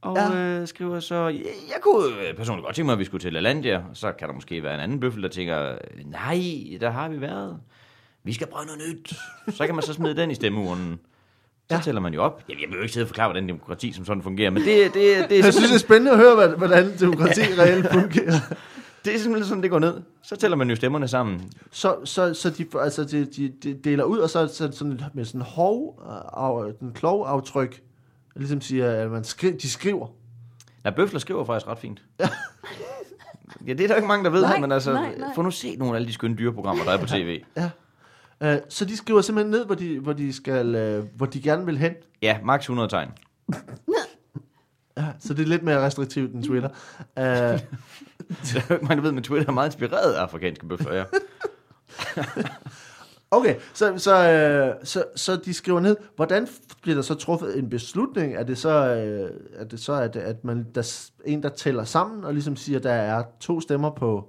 og 0.00 0.16
Ja. 0.16 0.36
øh, 0.36 0.68
skriver 0.68 1.00
så, 1.00 1.14
"Ja, 1.14 1.28
jeg 1.68 1.76
kunne 1.82 2.28
øh, 2.28 2.34
personligt 2.36 2.64
godt 2.64 2.76
tænke 2.76 2.86
mig, 2.86 2.92
at 2.92 2.98
vi 2.98 3.04
skulle 3.04 3.22
til 3.22 3.32
LaLandia. 3.32 3.82
Så 3.94 4.12
kan 4.12 4.28
der 4.28 4.34
måske 4.34 4.62
være 4.62 4.74
en 4.74 4.80
anden 4.80 5.00
bøffel, 5.00 5.22
der 5.22 5.28
tænker, 5.28 5.78
nej, 6.04 6.40
der 6.80 6.90
har 6.90 7.08
vi 7.08 7.20
været. 7.20 7.58
Vi 8.24 8.32
skal 8.32 8.46
prøve 8.46 8.66
noget 8.66 8.80
nyt. 8.94 9.12
Så 9.56 9.66
kan 9.66 9.74
man 9.74 9.84
så 9.84 9.92
smide 9.92 10.16
den 10.16 10.30
i 10.30 10.34
stemmeurnen. 10.34 11.00
Så 11.70 11.76
Ja. 11.76 11.80
tæller 11.84 12.00
man 12.00 12.14
jo 12.14 12.22
op. 12.22 12.44
Jamen, 12.48 12.60
jeg 12.62 12.68
vil 12.68 12.76
jo 12.76 12.82
ikke 12.82 12.92
sidde 12.92 13.04
og 13.04 13.08
forklare, 13.08 13.28
hvordan 13.28 13.48
demokrati 13.48 13.92
som 13.92 14.04
sådan 14.04 14.22
fungerer, 14.22 14.50
men 14.50 14.62
det, 14.62 14.84
det, 14.84 14.94
det, 14.94 15.38
er, 15.38 15.44
Jeg 15.44 15.52
synes, 15.54 15.68
det 15.68 15.74
er 15.74 15.78
spændende 15.78 16.10
at 16.10 16.16
høre, 16.18 16.56
hvordan 16.56 16.98
demokrati 17.00 17.40
reelt 17.58 17.86
fungerer. 17.92 18.54
Det 19.04 19.14
er 19.14 19.18
simpelthen 19.18 19.48
sådan, 19.48 19.62
det 19.62 19.70
går 19.70 19.78
ned. 19.78 20.02
Så 20.22 20.36
tæller 20.36 20.56
man 20.56 20.70
jo 20.70 20.76
stemmerne 20.76 21.08
sammen. 21.08 21.52
Så, 21.70 21.96
så, 22.04 22.34
så 22.34 22.50
de, 22.50 22.66
altså, 22.80 23.04
de, 23.04 23.24
de, 23.24 23.48
de 23.62 23.74
deler 23.74 24.04
ud, 24.04 24.18
og 24.18 24.30
så, 24.30 24.46
så 24.46 24.72
sådan 24.72 25.00
med 25.14 25.24
sådan 25.24 25.40
hov, 25.40 26.02
af, 26.36 26.74
den 26.80 26.92
klog 26.92 27.30
aftryk, 27.30 27.82
ligesom 28.36 28.60
siger, 28.60 28.90
at 28.90 29.10
man 29.10 29.24
skri, 29.24 29.50
de 29.50 29.70
skriver. 29.70 30.06
Nej, 30.84 30.94
bøfler 30.94 31.20
skriver 31.20 31.44
faktisk 31.44 31.68
ret 31.68 31.78
fint. 31.78 32.02
Ja. 32.20 32.28
ja, 33.66 33.72
det 33.72 33.80
er 33.80 33.88
der 33.88 33.96
ikke 33.96 34.08
mange, 34.08 34.24
der 34.24 34.30
ved, 34.30 34.42
Nej, 34.42 34.60
men 34.60 34.72
altså, 34.72 34.92
nej, 34.92 35.14
nej. 35.18 35.28
få 35.34 35.42
nu 35.42 35.50
set 35.50 35.78
nogle 35.78 35.94
af 35.94 35.96
alle 35.96 36.08
de 36.08 36.12
skønne 36.12 36.36
dyreprogrammer, 36.36 36.84
der 36.84 36.90
er 36.90 36.98
på 36.98 37.06
tv. 37.06 37.42
Uh, 38.40 38.46
så 38.68 38.84
de 38.84 38.96
skriver 38.96 39.20
simpelthen 39.20 39.50
ned, 39.50 39.66
hvor 39.66 39.74
de, 39.74 39.98
hvor 39.98 40.12
de, 40.12 40.32
skal, 40.32 40.98
uh, 40.98 41.06
hvor 41.16 41.26
de 41.26 41.42
gerne 41.42 41.66
vil 41.66 41.78
hen. 41.78 41.94
Ja, 42.22 42.38
maks 42.44 42.64
100 42.64 42.88
tegn. 42.88 43.08
Ja, 44.96 45.06
så 45.18 45.34
det 45.34 45.42
er 45.42 45.46
lidt 45.46 45.62
mere 45.62 45.86
restriktivt 45.86 46.34
end 46.34 46.44
Twitter. 46.44 46.68
Uh, 47.16 47.24
der 48.88 49.00
ved, 49.00 49.12
men 49.12 49.22
Twitter 49.22 49.48
er 49.48 49.52
meget 49.52 49.68
inspireret 49.68 50.12
af 50.12 50.22
afrikanske 50.22 50.66
bøfler, 50.66 50.94
ja. 50.94 51.04
okay, 53.38 53.56
så, 53.74 53.98
så, 53.98 54.14
uh, 54.14 54.84
så, 54.86 55.04
så 55.16 55.36
de 55.36 55.54
skriver 55.54 55.80
ned. 55.80 55.96
Hvordan 56.16 56.48
bliver 56.82 56.94
der 56.94 57.02
så 57.02 57.14
truffet 57.14 57.58
en 57.58 57.70
beslutning? 57.70 58.34
Er 58.34 58.42
det 58.42 58.58
så, 58.58 58.68
uh, 58.68 59.60
er 59.60 59.64
det 59.64 59.80
så 59.80 59.92
at, 59.92 60.16
at 60.16 60.44
man, 60.44 60.66
der 60.74 60.80
er 60.80 61.30
en, 61.30 61.42
der 61.42 61.48
tæller 61.48 61.84
sammen, 61.84 62.24
og 62.24 62.32
ligesom 62.32 62.56
siger, 62.56 62.78
at 62.78 62.84
der 62.84 62.92
er 62.92 63.22
to 63.40 63.60
stemmer 63.60 63.90
på... 63.90 64.28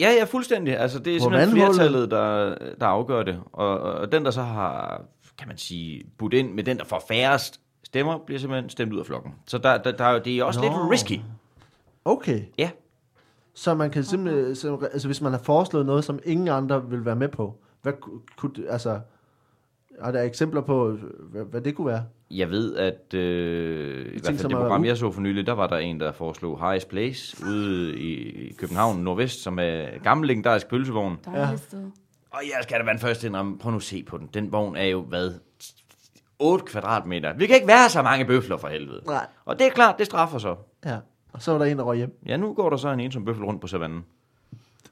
Ja, 0.00 0.10
ja, 0.18 0.24
fuldstændig. 0.24 0.78
Altså, 0.78 0.98
det 0.98 1.16
er 1.16 1.20
simpelthen 1.20 1.50
flertallet, 1.50 2.10
der, 2.10 2.54
der 2.80 2.86
afgør 2.86 3.22
det. 3.22 3.40
Og, 3.52 3.80
og 3.80 4.12
den, 4.12 4.24
der 4.24 4.30
så 4.30 4.42
har, 4.42 5.02
kan 5.38 5.48
man 5.48 5.58
sige, 5.58 6.04
budt 6.18 6.34
ind 6.34 6.52
med 6.52 6.64
den, 6.64 6.78
der 6.78 6.84
får 6.84 7.04
færrest 7.08 7.60
stemmer, 7.88 8.18
bliver 8.26 8.38
simpelthen 8.38 8.70
stemt 8.70 8.92
ud 8.92 8.98
af 8.98 9.06
flokken. 9.06 9.34
Så 9.46 9.58
der, 9.58 9.78
der, 9.78 9.92
der, 9.92 10.04
er 10.04 10.12
jo- 10.12 10.20
det 10.24 10.38
er 10.38 10.44
også 10.44 10.60
Nå. 10.60 10.66
lidt 10.66 10.90
risky. 10.92 11.20
Okay, 12.04 12.40
Ja. 12.58 12.70
så 13.54 13.74
man 13.74 13.90
kan 13.90 14.04
simpelthen... 14.04 14.54
Så, 14.56 14.88
altså, 14.92 15.08
hvis 15.08 15.20
man 15.20 15.32
har 15.32 15.38
foreslået 15.38 15.86
noget, 15.86 16.04
som 16.04 16.18
ingen 16.24 16.48
andre 16.48 16.90
vil 16.90 17.04
være 17.04 17.16
med 17.16 17.28
på, 17.28 17.56
hvad 17.82 17.92
ku- 17.92 18.20
kunne... 18.36 18.52
Altså, 18.68 19.00
er 19.98 20.12
der 20.12 20.22
eksempler 20.22 20.60
på, 20.60 20.96
hvad, 21.30 21.44
hvad 21.44 21.60
det 21.60 21.74
kunne 21.74 21.86
være? 21.86 22.04
Jeg 22.30 22.50
ved, 22.50 22.76
at 22.76 23.14
øh, 23.14 24.06
i 24.06 24.10
hvert 24.10 24.26
fald 24.26 24.38
det 24.38 24.50
program, 24.50 24.84
jeg 24.84 24.96
så 24.96 25.10
for 25.10 25.20
nylig, 25.20 25.46
der 25.46 25.52
var 25.52 25.66
der 25.66 25.76
en, 25.76 26.00
der 26.00 26.12
foreslog 26.12 26.58
Harris 26.58 26.84
Place 26.84 27.36
ude 27.46 27.98
i 27.98 28.52
København 28.58 28.98
Nordvest, 28.98 29.42
som 29.42 29.58
er 29.58 29.86
gammel 30.02 30.26
legendarisk 30.28 30.68
pølsevogn. 30.68 31.18
Ja. 31.34 31.48
Og 32.30 32.40
jeg 32.44 32.58
skal 32.62 32.78
da 32.78 32.84
være 32.84 32.92
den 32.92 33.00
første 33.00 33.26
indrømme, 33.26 33.58
prøv 33.58 33.70
nu 33.70 33.76
at 33.76 33.82
se 33.82 34.02
på 34.02 34.18
den. 34.18 34.28
Den 34.34 34.52
vogn 34.52 34.76
er 34.76 34.84
jo, 34.84 35.02
hvad, 35.02 35.30
8 36.38 36.64
kvadratmeter. 36.64 37.32
Vi 37.32 37.46
kan 37.46 37.56
ikke 37.56 37.68
være 37.68 37.90
så 37.90 38.02
mange 38.02 38.24
bøfler 38.24 38.56
for 38.56 38.68
helvede. 38.68 39.02
Nej. 39.06 39.26
Og 39.44 39.58
det 39.58 39.66
er 39.66 39.70
klart, 39.70 39.98
det 39.98 40.06
straffer 40.06 40.38
så. 40.38 40.56
Ja, 40.84 40.98
og 41.32 41.42
så 41.42 41.52
var 41.52 41.58
der 41.58 41.66
en, 41.66 41.78
der 41.78 41.84
røg 41.84 41.96
hjem. 41.96 42.18
Ja, 42.26 42.36
nu 42.36 42.54
går 42.54 42.70
der 42.70 42.76
så 42.76 42.88
en 42.88 43.00
ensom 43.00 43.24
bøffel 43.24 43.44
rundt 43.44 43.60
på 43.60 43.66
savannen. 43.66 44.04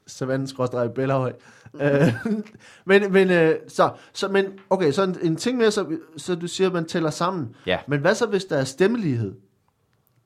Savannen 0.07 0.47
skråstrej 0.47 0.87
Bellahøj. 0.87 1.33
Øh, 1.81 2.13
men, 2.85 3.11
men, 3.13 3.29
øh, 3.29 3.55
så, 3.67 3.91
så, 4.13 4.27
men, 4.27 4.45
okay, 4.69 4.91
så 4.91 5.03
en, 5.03 5.17
en 5.21 5.35
ting 5.35 5.57
mere, 5.57 5.71
så, 5.71 5.97
så 6.17 6.35
du 6.35 6.47
siger, 6.47 6.67
at 6.67 6.73
man 6.73 6.85
tæller 6.85 7.09
sammen. 7.09 7.55
Ja. 7.65 7.79
Men 7.87 7.99
hvad 7.99 8.15
så, 8.15 8.25
hvis 8.25 8.45
der 8.45 8.57
er 8.57 8.63
stemmelighed? 8.63 9.35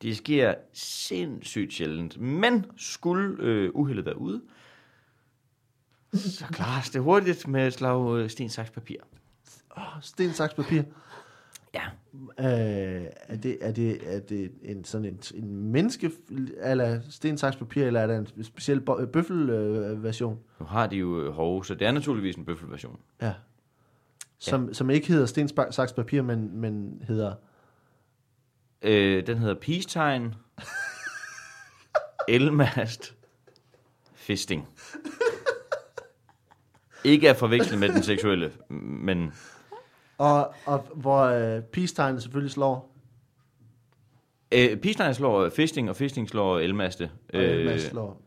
Det 0.02 0.18
sker 0.18 0.54
sindssygt 0.74 1.74
sjældent. 1.74 2.22
Men 2.22 2.66
skulle 2.78 3.36
øh, 3.40 3.70
uheldet 3.74 4.06
være 4.06 4.18
ude, 4.18 4.42
så 6.14 6.46
klares 6.52 6.90
det 6.90 7.02
hurtigt 7.02 7.48
med 7.48 7.68
et 7.68 7.74
slag 7.74 8.18
øh, 8.18 8.30
sten, 8.30 8.50
saks, 8.50 8.70
papir. 8.70 8.98
Oh, 9.78 9.84
sten, 10.02 10.34
saks, 10.34 10.54
papir. 10.54 10.84
Ja. 11.74 11.84
Øh, 12.40 13.06
er, 13.28 13.36
det, 13.36 13.58
er, 13.62 13.72
det, 13.72 14.16
er 14.16 14.20
det 14.20 14.52
en 14.64 14.84
sådan 14.84 15.06
en, 15.06 15.20
en 15.36 15.72
menneske, 15.72 16.12
eller 16.58 17.00
sten, 17.10 17.38
saks, 17.38 17.56
papir, 17.56 17.86
eller 17.86 18.00
er 18.00 18.08
der 18.08 18.18
en 18.18 18.44
speciel 18.44 18.82
bøffelversion? 18.82 19.92
Øh, 19.92 20.04
version? 20.04 20.40
Nu 20.60 20.66
har 20.66 20.88
de 20.88 20.96
jo 20.96 21.22
øh, 21.22 21.32
hove, 21.32 21.66
så 21.66 21.76
det 21.76 21.88
er 21.88 21.92
naturligvis 21.92 22.36
en 22.36 22.46
bøffelversion. 22.46 23.00
ja. 23.22 23.34
Som, 24.38 24.68
ja. 24.68 24.74
som 24.74 24.90
ikke 24.90 25.08
hedder 25.08 25.26
sten, 25.26 25.50
saks, 25.72 25.94
papir, 25.94 26.22
men, 26.22 26.58
men 26.58 27.04
hedder... 27.08 27.34
Øh, 28.82 29.28
den 29.28 29.38
hedder 29.38 29.56
peacetegn, 29.56 30.36
elmast, 32.28 33.16
fisting. 34.14 34.68
Ikke 37.04 37.30
at 37.30 37.38
forveksle 37.38 37.78
med 37.78 37.90
den 37.90 38.04
seksuelle, 38.04 38.52
men 38.70 39.34
Og, 40.22 40.54
og 40.66 40.80
hvor 40.96 41.22
øh, 41.22 41.62
peace-tegnet 41.64 42.22
selvfølgelig 42.22 42.52
slår. 42.52 42.96
øh, 44.52 44.78
peacetegn 44.78 45.14
slår 45.14 45.50
fisting, 45.50 45.90
og 45.90 45.96
fisting 45.96 46.30
slår 46.30 46.60
elmaste. 46.60 47.12
Og 47.34 47.40
øh, 47.40 47.80
slår. 47.80 48.22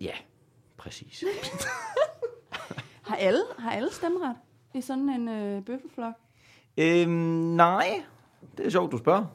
ja, 0.00 0.12
præcis. 0.76 1.24
Har 3.02 3.16
alle, 3.16 3.40
har 3.58 3.70
alle 3.70 3.92
stemmeret 3.92 4.36
i 4.74 4.80
sådan 4.80 5.08
en 5.08 5.28
øh, 5.28 5.64
bøffelflok? 5.64 6.14
Øhm, 6.78 7.10
nej, 7.10 8.02
det 8.56 8.66
er 8.66 8.70
sjovt, 8.70 8.92
du 8.92 8.98
spørger. 8.98 9.26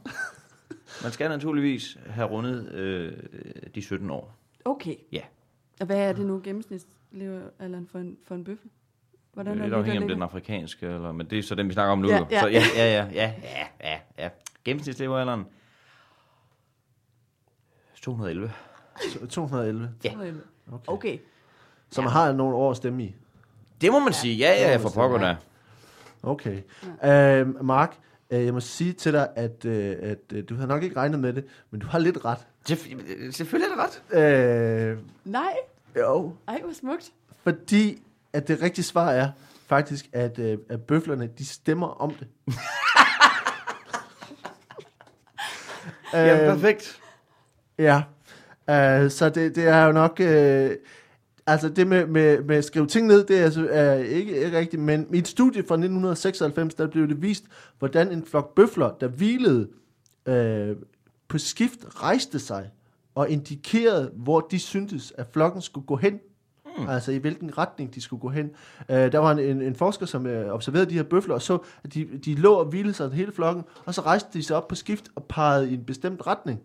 Man 1.03 1.11
skal 1.11 1.29
naturligvis 1.29 1.97
have 2.05 2.27
rundet 2.27 2.71
øh, 2.71 3.13
de 3.75 3.81
17 3.81 4.09
år. 4.09 4.35
Okay. 4.65 4.95
Ja. 5.11 5.21
Og 5.79 5.85
hvad 5.85 5.97
er 5.97 6.13
det 6.13 6.25
nu 6.25 6.41
gennemsnitslevealderen 6.43 7.87
for 7.87 7.99
en, 7.99 8.17
for 8.23 8.35
en 8.35 8.43
bøffel? 8.43 8.69
Hvordan 9.33 9.53
Det 9.53 9.59
er 9.59 9.63
det, 9.63 9.69
lidt 9.69 9.77
afhængigt 9.77 10.03
om 10.03 10.07
ligger? 10.07 10.15
den 10.15 10.23
afrikanske, 10.23 10.85
eller, 10.85 11.11
men 11.11 11.29
det 11.29 11.39
er 11.39 11.43
så 11.43 11.55
den, 11.55 11.67
vi 11.67 11.73
snakker 11.73 11.91
om 11.91 11.99
nu. 11.99 12.09
Ja, 12.09 12.19
ja. 12.31 12.39
Så 12.41 12.47
ja, 12.47 12.61
ja, 12.77 12.85
ja, 12.93 13.07
ja, 13.13 13.33
ja, 13.43 13.67
ja, 13.91 13.99
ja. 14.23 14.29
Gennemsnitslevealderen. 14.65 15.45
211. 18.01 18.51
Så 19.13 19.27
211. 19.27 19.89
Ja. 20.03 20.11
Okay. 20.71 20.83
Okay. 20.87 21.17
Så 21.89 22.01
man 22.01 22.11
har 22.11 22.31
nogle 22.33 22.55
år 22.55 22.71
at 22.71 22.77
stemme 22.77 23.03
i. 23.03 23.15
Det 23.81 23.91
må 23.91 23.99
man 23.99 24.13
sige. 24.13 24.35
Ja, 24.35 24.69
ja, 24.71 24.75
for 24.77 24.89
pokker 24.89 25.17
da. 25.19 25.35
Okay. 26.23 26.61
Øh, 27.05 27.65
Mark, 27.65 27.97
øh, 28.31 28.45
jeg 28.45 28.53
må 28.53 28.59
sige 28.59 28.93
til 28.93 29.13
dig, 29.13 29.29
at, 29.35 29.65
øh, 29.65 29.95
at 30.01 30.17
øh, 30.33 30.43
du 30.49 30.55
har 30.55 30.65
nok 30.65 30.83
ikke 30.83 30.95
regnet 30.95 31.19
med 31.19 31.33
det, 31.33 31.45
men 31.71 31.81
du 31.81 31.87
har 31.87 31.99
lidt 31.99 32.25
ret. 32.25 32.37
Selvf- 32.69 33.31
Selvfølgelig 33.31 33.71
er 33.71 33.75
det 33.75 34.01
ret. 34.13 34.91
Øh, 34.91 34.97
Nej, 35.25 35.53
jo, 35.97 36.35
ej 36.47 36.61
hvor 36.63 36.73
smukt. 36.73 37.11
fordi 37.43 38.01
at 38.33 38.47
det 38.47 38.61
rigtige 38.61 38.85
svar 38.85 39.11
er 39.11 39.29
faktisk, 39.67 40.09
at, 40.13 40.39
øh, 40.39 40.57
at 40.69 40.81
bøflerne, 40.81 41.29
de 41.37 41.45
stemmer 41.45 41.87
om 41.87 42.13
det. 42.13 42.27
Ja, 46.13 46.49
Øh, 46.49 46.53
perfekt. 46.53 46.99
Ja, 47.77 47.97
uh, 48.57 49.11
så 49.11 49.31
det, 49.35 49.55
det 49.55 49.67
er 49.67 49.85
jo 49.85 49.91
nok... 49.91 50.19
Uh, 50.19 50.71
altså 51.47 51.69
det 51.69 51.87
med, 51.87 52.05
med, 52.05 52.43
med 52.43 52.55
at 52.55 52.65
skrive 52.65 52.87
ting 52.87 53.07
ned, 53.07 53.25
det 53.25 53.39
er, 53.39 53.43
altså, 53.43 53.67
er 53.71 53.93
ikke, 53.93 54.45
ikke 54.45 54.57
rigtigt, 54.57 54.81
men 54.81 55.07
i 55.13 55.17
et 55.17 55.27
studie 55.27 55.63
fra 55.67 55.75
1996, 55.75 56.73
der 56.73 56.87
blev 56.87 57.07
det 57.07 57.21
vist, 57.21 57.43
hvordan 57.79 58.11
en 58.11 58.25
flok 58.25 58.55
bøfler, 58.55 58.91
der 59.01 59.07
hvilede 59.07 59.69
uh, 60.29 60.83
på 61.27 61.37
skift, 61.37 61.79
rejste 62.03 62.39
sig 62.39 62.69
og 63.15 63.29
indikerede, 63.29 64.11
hvor 64.15 64.39
de 64.39 64.59
syntes, 64.59 65.13
at 65.17 65.27
flokken 65.33 65.61
skulle 65.61 65.87
gå 65.87 65.95
hen. 65.95 66.19
Mm. 66.77 66.87
Altså 66.87 67.11
i 67.11 67.17
hvilken 67.17 67.57
retning 67.57 67.95
de 67.95 68.01
skulle 68.01 68.19
gå 68.19 68.29
hen. 68.29 68.45
Uh, 68.89 68.95
der 68.95 69.17
var 69.17 69.31
en, 69.31 69.39
en, 69.39 69.61
en 69.61 69.75
forsker, 69.75 70.05
som 70.05 70.25
uh, 70.25 70.31
observerede 70.31 70.89
de 70.89 70.95
her 70.95 71.03
bøfler, 71.03 71.35
og 71.35 71.41
så, 71.41 71.57
at 71.83 71.93
de, 71.93 72.05
de 72.25 72.35
lå 72.35 72.53
og 72.53 72.65
hvilede 72.65 72.93
sig 72.93 73.11
hele 73.11 73.31
flokken, 73.31 73.63
og 73.85 73.93
så 73.93 74.01
rejste 74.01 74.29
de 74.33 74.43
sig 74.43 74.55
op 74.55 74.67
på 74.67 74.75
skift 74.75 75.09
og 75.15 75.23
pegede 75.23 75.71
i 75.71 75.73
en 75.73 75.83
bestemt 75.85 76.27
retning 76.27 76.61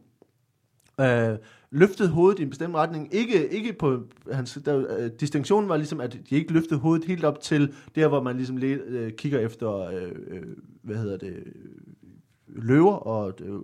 øh, 1.00 1.38
løftede 1.70 2.08
hovedet 2.08 2.38
i 2.38 2.42
en 2.42 2.50
bestemt 2.50 2.74
retning. 2.74 3.14
Ikke, 3.14 3.48
ikke 3.48 3.72
på 3.72 4.02
hans, 4.32 4.58
der, 4.64 4.98
øh, 4.98 5.10
distinktionen 5.20 5.68
var 5.68 5.76
ligesom, 5.76 6.00
at 6.00 6.18
de 6.30 6.36
ikke 6.36 6.52
løftede 6.52 6.80
hovedet 6.80 7.06
helt 7.06 7.24
op 7.24 7.40
til 7.40 7.74
der, 7.94 8.08
hvor 8.08 8.22
man 8.22 8.36
ligesom 8.36 8.56
le, 8.56 8.66
øh, 8.66 9.12
kigger 9.12 9.38
efter, 9.38 9.78
øh, 9.78 10.12
øh, 10.28 10.42
hvad 10.82 10.96
hedder 10.96 11.16
det, 11.16 11.44
løver 12.48 12.94
og 12.94 13.32
øh, 13.40 13.60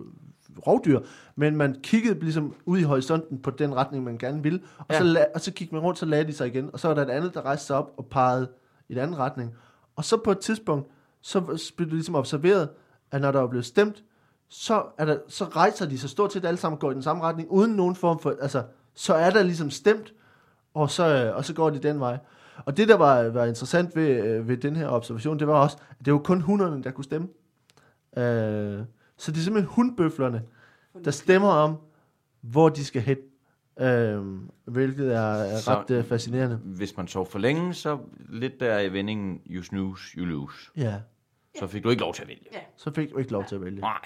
rovdyr, 0.67 0.99
men 1.35 1.55
man 1.55 1.75
kiggede 1.83 2.19
ligesom 2.19 2.55
ud 2.65 2.77
i 2.79 2.83
horisonten 2.83 3.41
på 3.41 3.49
den 3.51 3.75
retning, 3.75 4.03
man 4.03 4.17
gerne 4.17 4.43
ville, 4.43 4.59
og, 4.77 4.85
Ja. 4.89 4.97
så, 4.97 5.03
la, 5.03 5.25
og 5.35 5.41
så 5.41 5.53
kiggede 5.53 5.75
man 5.75 5.83
rundt, 5.83 5.99
så 5.99 6.05
lagde 6.05 6.27
de 6.27 6.33
sig 6.33 6.47
igen, 6.47 6.69
og 6.73 6.79
så 6.79 6.87
var 6.87 6.95
der 6.95 7.01
et 7.01 7.09
andet, 7.09 7.33
der 7.33 7.41
rejste 7.45 7.67
sig 7.67 7.75
op 7.75 7.91
og 7.97 8.05
pegede 8.05 8.47
i 8.89 8.93
en 8.93 8.99
anden 8.99 9.17
retning. 9.17 9.55
Og 9.95 10.05
så 10.05 10.17
på 10.17 10.31
et 10.31 10.39
tidspunkt, 10.39 10.87
så 11.21 11.41
blev 11.77 11.87
det 11.87 11.93
ligesom 11.93 12.15
observeret, 12.15 12.69
at 13.11 13.21
når 13.21 13.31
der 13.31 13.39
var 13.39 13.47
blevet 13.47 13.65
stemt, 13.65 14.03
så, 14.49 14.83
er 14.97 15.05
der, 15.05 15.17
så 15.27 15.45
rejser 15.45 15.85
de 15.85 15.97
sig 15.97 16.09
stort 16.09 16.33
set 16.33 16.45
alle 16.45 16.57
sammen 16.57 16.79
går 16.79 16.91
i 16.91 16.93
den 16.93 17.03
samme 17.03 17.23
retning, 17.23 17.51
uden 17.51 17.71
nogen 17.71 17.95
form 17.95 18.19
for, 18.19 18.35
altså, 18.41 18.63
så 18.95 19.13
er 19.13 19.29
der 19.29 19.43
ligesom 19.43 19.69
stemt, 19.69 20.13
og 20.73 20.89
så, 20.89 21.25
øh, 21.25 21.35
og 21.35 21.45
så 21.45 21.53
går 21.53 21.69
de 21.69 21.79
den 21.79 21.99
vej. 21.99 22.17
Og 22.65 22.77
det, 22.77 22.87
der 22.87 22.97
var, 22.97 23.23
var 23.23 23.45
interessant 23.45 23.95
ved, 23.95 24.07
øh, 24.09 24.47
ved 24.47 24.57
den 24.57 24.75
her 24.75 24.87
observation, 24.89 25.39
det 25.39 25.47
var 25.47 25.53
også, 25.61 25.77
at 25.99 26.05
det 26.05 26.13
var 26.13 26.19
kun 26.19 26.41
hunderne, 26.41 26.83
der 26.83 26.91
kunne 26.91 27.03
stemme. 27.03 27.27
Øh, 28.17 28.79
så 29.17 29.31
det 29.31 29.37
er 29.37 29.41
simpelthen 29.41 29.73
hundbøflerne, 29.75 30.41
der 31.05 31.11
stemmer 31.11 31.49
om, 31.49 31.75
hvor 32.41 32.69
de 32.69 32.85
skal 32.85 33.01
hen. 33.01 33.17
Øh, 33.79 34.21
hvilket 34.65 35.15
er, 35.15 35.19
er 35.21 35.57
Så- 35.59 35.71
ret 35.71 35.91
øh, 35.91 36.03
fascinerende. 36.03 36.55
Hvis 36.63 36.97
man 36.97 37.07
sov 37.07 37.25
for 37.25 37.39
længe, 37.39 37.73
så 37.73 37.97
lidt 38.29 38.59
der 38.59 38.79
i 38.79 38.93
vendingen, 38.93 39.41
you 39.49 39.63
snooze, 39.63 40.03
you 40.17 40.25
lose. 40.25 40.71
Ja, 40.77 40.95
Så 41.59 41.67
fik 41.67 41.83
du 41.83 41.89
ikke 41.89 42.01
lov 42.01 42.13
til 42.13 42.21
at 42.21 42.27
vælge. 42.27 42.45
Ja. 42.53 42.59
så 42.77 42.91
fik 42.93 43.11
du 43.11 43.17
ikke 43.17 43.31
lov 43.31 43.45
til 43.45 43.55
at 43.55 43.61
vælge. 43.61 43.81
Nej. 43.81 43.99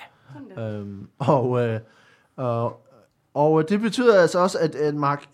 Øhm, 0.66 1.08
og, 1.18 1.68
øh, 1.68 1.80
og, 2.36 2.86
og 3.34 3.70
det 3.70 3.80
betyder 3.82 4.22
altså 4.22 4.40
også, 4.40 4.60
at, 4.60 4.76
at 4.76 4.96
Mark, 4.96 5.26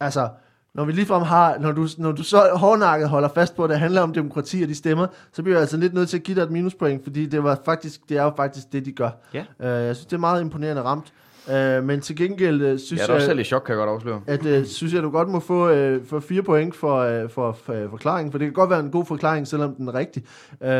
altså, 0.00 0.30
når 0.78 0.84
vi 0.84 0.92
ligefrem 0.92 1.22
har, 1.22 1.58
når 1.58 1.72
du, 1.72 1.88
når 1.98 2.12
du 2.12 2.22
så 2.22 2.50
hårdnakket 2.54 3.08
holder 3.08 3.28
fast 3.28 3.56
på, 3.56 3.64
at 3.64 3.70
det 3.70 3.78
handler 3.78 4.00
om 4.00 4.12
demokrati 4.12 4.62
og 4.62 4.68
de 4.68 4.74
stemmer, 4.74 5.06
så 5.32 5.42
bliver 5.42 5.56
jeg 5.56 5.60
altså 5.60 5.76
lidt 5.76 5.94
nødt 5.94 6.08
til 6.08 6.16
at 6.16 6.22
give 6.22 6.34
dig 6.34 6.42
et 6.42 6.50
minuspoint, 6.50 7.02
fordi 7.02 7.26
det, 7.26 7.42
var 7.42 7.60
faktisk, 7.64 8.00
det 8.08 8.16
er 8.16 8.22
jo 8.22 8.32
faktisk 8.36 8.72
det, 8.72 8.84
de 8.84 8.92
gør. 8.92 9.10
Ja. 9.34 9.44
Øh, 9.60 9.86
jeg 9.86 9.96
synes, 9.96 10.06
det 10.06 10.12
er 10.12 10.20
meget 10.20 10.40
imponerende 10.40 10.82
ramt. 10.82 11.12
Øh, 11.50 11.84
men 11.84 12.00
til 12.00 12.16
gengæld 12.16 12.62
øh, 12.62 12.78
synes 12.78 12.98
Jeg 12.98 13.04
er 13.04 13.06
da 13.06 13.12
også 13.12 13.24
jeg, 13.24 13.30
selv 13.30 13.38
i 13.38 13.44
chok, 13.44 13.62
kan 13.66 13.72
jeg 13.72 13.78
godt 13.78 13.90
afsløre. 13.90 14.20
at 14.26 14.46
øh, 14.46 14.66
synes 14.66 14.94
jeg, 14.94 15.02
du 15.02 15.10
godt 15.10 15.28
må 15.28 15.40
få, 15.40 15.68
øh, 15.68 16.06
få 16.06 16.20
fire 16.20 16.42
point 16.42 16.76
for, 16.76 16.98
øh, 16.98 17.30
for, 17.30 17.52
for 17.52 17.72
øh, 17.72 17.90
forklaringen, 17.90 18.32
for 18.32 18.38
det 18.38 18.46
kan 18.46 18.52
godt 18.52 18.70
være 18.70 18.80
en 18.80 18.90
god 18.90 19.04
forklaring, 19.04 19.48
selvom 19.48 19.74
den 19.74 19.88
er 19.88 19.94
rigtig. 19.94 20.24
Øh, 20.62 20.70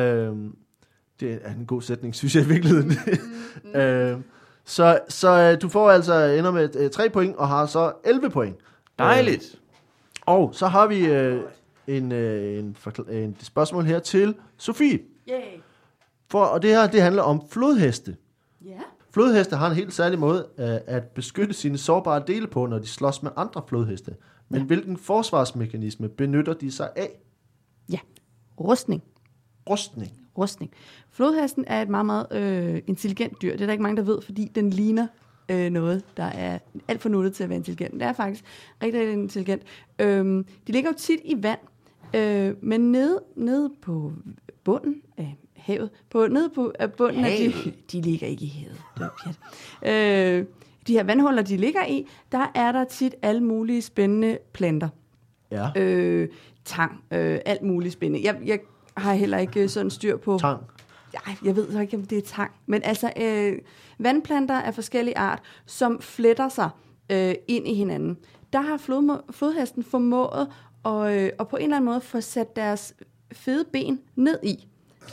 det 1.21 1.39
er 1.43 1.55
en 1.59 1.67
god 1.67 1.83
sætning, 1.83 2.15
synes 2.15 2.35
jeg 2.35 2.45
i 2.45 2.49
virkeligheden. 2.49 2.93
øh, 3.81 4.17
så 4.65 4.99
så 5.09 5.31
øh, 5.31 5.63
du 5.63 5.69
får 5.69 5.91
altså 5.91 6.15
ender 6.25 6.51
med 6.51 6.77
øh, 6.77 6.91
3 6.91 7.11
point, 7.11 7.37
og 7.37 7.49
har 7.49 7.67
så 7.67 7.93
11 8.05 8.31
point. 8.31 8.57
Dejligt. 8.99 9.59
Og 10.29 10.55
så 10.55 10.67
har 10.67 10.87
vi 10.87 11.07
øh, 11.07 11.43
en, 11.87 12.13
øh, 12.13 12.59
en, 12.59 12.77
en 13.11 13.37
spørgsmål 13.41 13.85
her 13.85 13.99
til 13.99 14.35
Sofie. 14.57 14.99
Yay. 15.31 15.61
For, 16.31 16.45
og 16.45 16.63
det 16.63 16.71
her, 16.71 16.87
det 16.87 17.03
handler 17.03 17.23
om 17.23 17.43
flodheste. 17.51 18.17
Ja. 18.65 18.79
Flodheste 19.11 19.57
har 19.57 19.71
en 19.71 19.75
helt 19.77 19.93
særlig 19.93 20.19
måde 20.19 20.47
øh, 20.59 20.77
at 20.87 21.05
beskytte 21.05 21.55
sine 21.55 21.79
sårbare 21.79 22.23
dele 22.27 22.47
på, 22.47 22.67
når 22.67 22.79
de 22.79 22.87
slås 22.87 23.23
med 23.23 23.31
andre 23.37 23.63
flodheste. 23.69 24.15
Men 24.49 24.63
hvilken 24.63 24.97
forsvarsmekanisme 24.97 26.09
benytter 26.09 26.55
de 26.55 26.73
sig 26.73 26.91
af? 26.97 27.11
Ja. 27.93 27.99
Rustning. 28.61 29.03
Rustning. 29.71 30.13
Rustning. 30.39 30.71
Flodhesten 31.11 31.65
er 31.67 31.83
et 31.83 31.89
meget, 31.89 32.07
meget 32.07 32.27
øh, 32.33 32.83
intelligent 32.87 33.43
dyr. 33.43 33.53
Det 33.53 33.61
er 33.61 33.67
der 33.67 33.73
ikke 33.73 33.83
mange, 33.83 33.97
der 33.97 34.03
ved, 34.03 34.23
fordi 34.23 34.53
den 34.55 34.71
ligner 34.71 35.07
øh, 35.49 35.71
noget, 35.71 36.03
der 36.17 36.25
er 36.25 36.59
alt 36.89 37.01
for 37.01 37.09
nuttet 37.09 37.35
til 37.35 37.43
at 37.43 37.49
være 37.49 37.57
intelligent. 37.57 37.95
Det 37.95 38.03
er 38.03 38.13
faktisk 38.13 38.45
rigtig, 38.83 39.01
rigtig 39.01 39.15
intelligent. 39.15 39.63
Øhm, 39.99 40.45
de 40.67 40.73
ligger 40.73 40.91
jo 40.91 40.97
tit 40.99 41.21
i 41.25 41.35
vand, 41.43 41.59
øh, 42.15 42.55
men 42.61 42.93
nede, 42.93 43.23
nede 43.37 43.71
på 43.83 44.13
bunden 44.65 45.03
af 45.17 45.37
havet, 45.57 45.91
på, 46.11 46.27
nede 46.27 46.51
på 46.55 46.73
af 46.79 46.93
bunden 46.93 47.25
af 47.25 47.37
de, 47.39 47.73
de 47.93 48.01
ligger 48.01 48.27
ikke 48.27 48.45
i 48.45 48.49
havet. 48.49 48.81
Det 48.99 49.11
pjat. 49.83 50.39
Øh, 50.39 50.47
de 50.87 50.93
her 50.93 51.05
vandhuller, 51.05 51.43
de 51.43 51.57
ligger 51.57 51.87
i, 51.87 52.07
der 52.33 52.47
er 52.55 52.73
der 52.73 52.85
tit 52.85 53.15
alle 53.23 53.43
mulige 53.43 53.83
spændende 53.83 54.39
planter 54.53 54.89
Ja. 55.51 55.69
øh, 55.77 56.29
tang, 56.65 57.05
øh, 57.11 57.39
alt 57.47 57.63
muligt 57.63 57.93
spændende. 57.93 58.27
Jeg, 58.27 58.37
jeg 58.45 58.59
har 58.97 59.15
heller 59.15 59.39
ikke 59.39 59.63
øh, 59.63 59.69
sådan 59.69 59.91
styr 59.91 60.17
på... 60.17 60.39
Tang. 60.41 60.63
Ej, 61.27 61.35
jeg 61.45 61.57
ved 61.57 61.73
så 61.73 61.81
ikke, 61.81 61.97
om 61.97 62.03
det 62.05 62.19
er 62.19 62.23
tang. 62.23 62.51
Men 62.67 62.83
altså, 62.85 63.13
øh, 63.21 63.59
vandplanter 63.99 64.55
af 64.61 64.75
forskellige 64.75 65.19
art, 65.19 65.43
som 65.67 66.01
fletter 66.01 66.49
sig 66.49 66.71
øh, 67.13 67.35
ind 67.49 67.69
i 67.69 67.75
hinanden. 67.75 68.19
Der 68.53 68.61
har 68.61 68.77
flod, 68.77 69.33
flodhesten 69.33 69.83
formået 69.83 70.49
at, 70.85 70.93
øh, 70.93 71.31
at 71.41 71.49
på 71.49 71.57
en 71.57 71.63
eller 71.63 71.77
anden 71.77 71.85
måde 71.91 72.01
få 72.01 72.21
sat 72.21 72.57
deres 72.57 72.95
fede 73.33 73.65
ben 73.73 74.01
ned 74.17 74.39
i. 74.43 74.69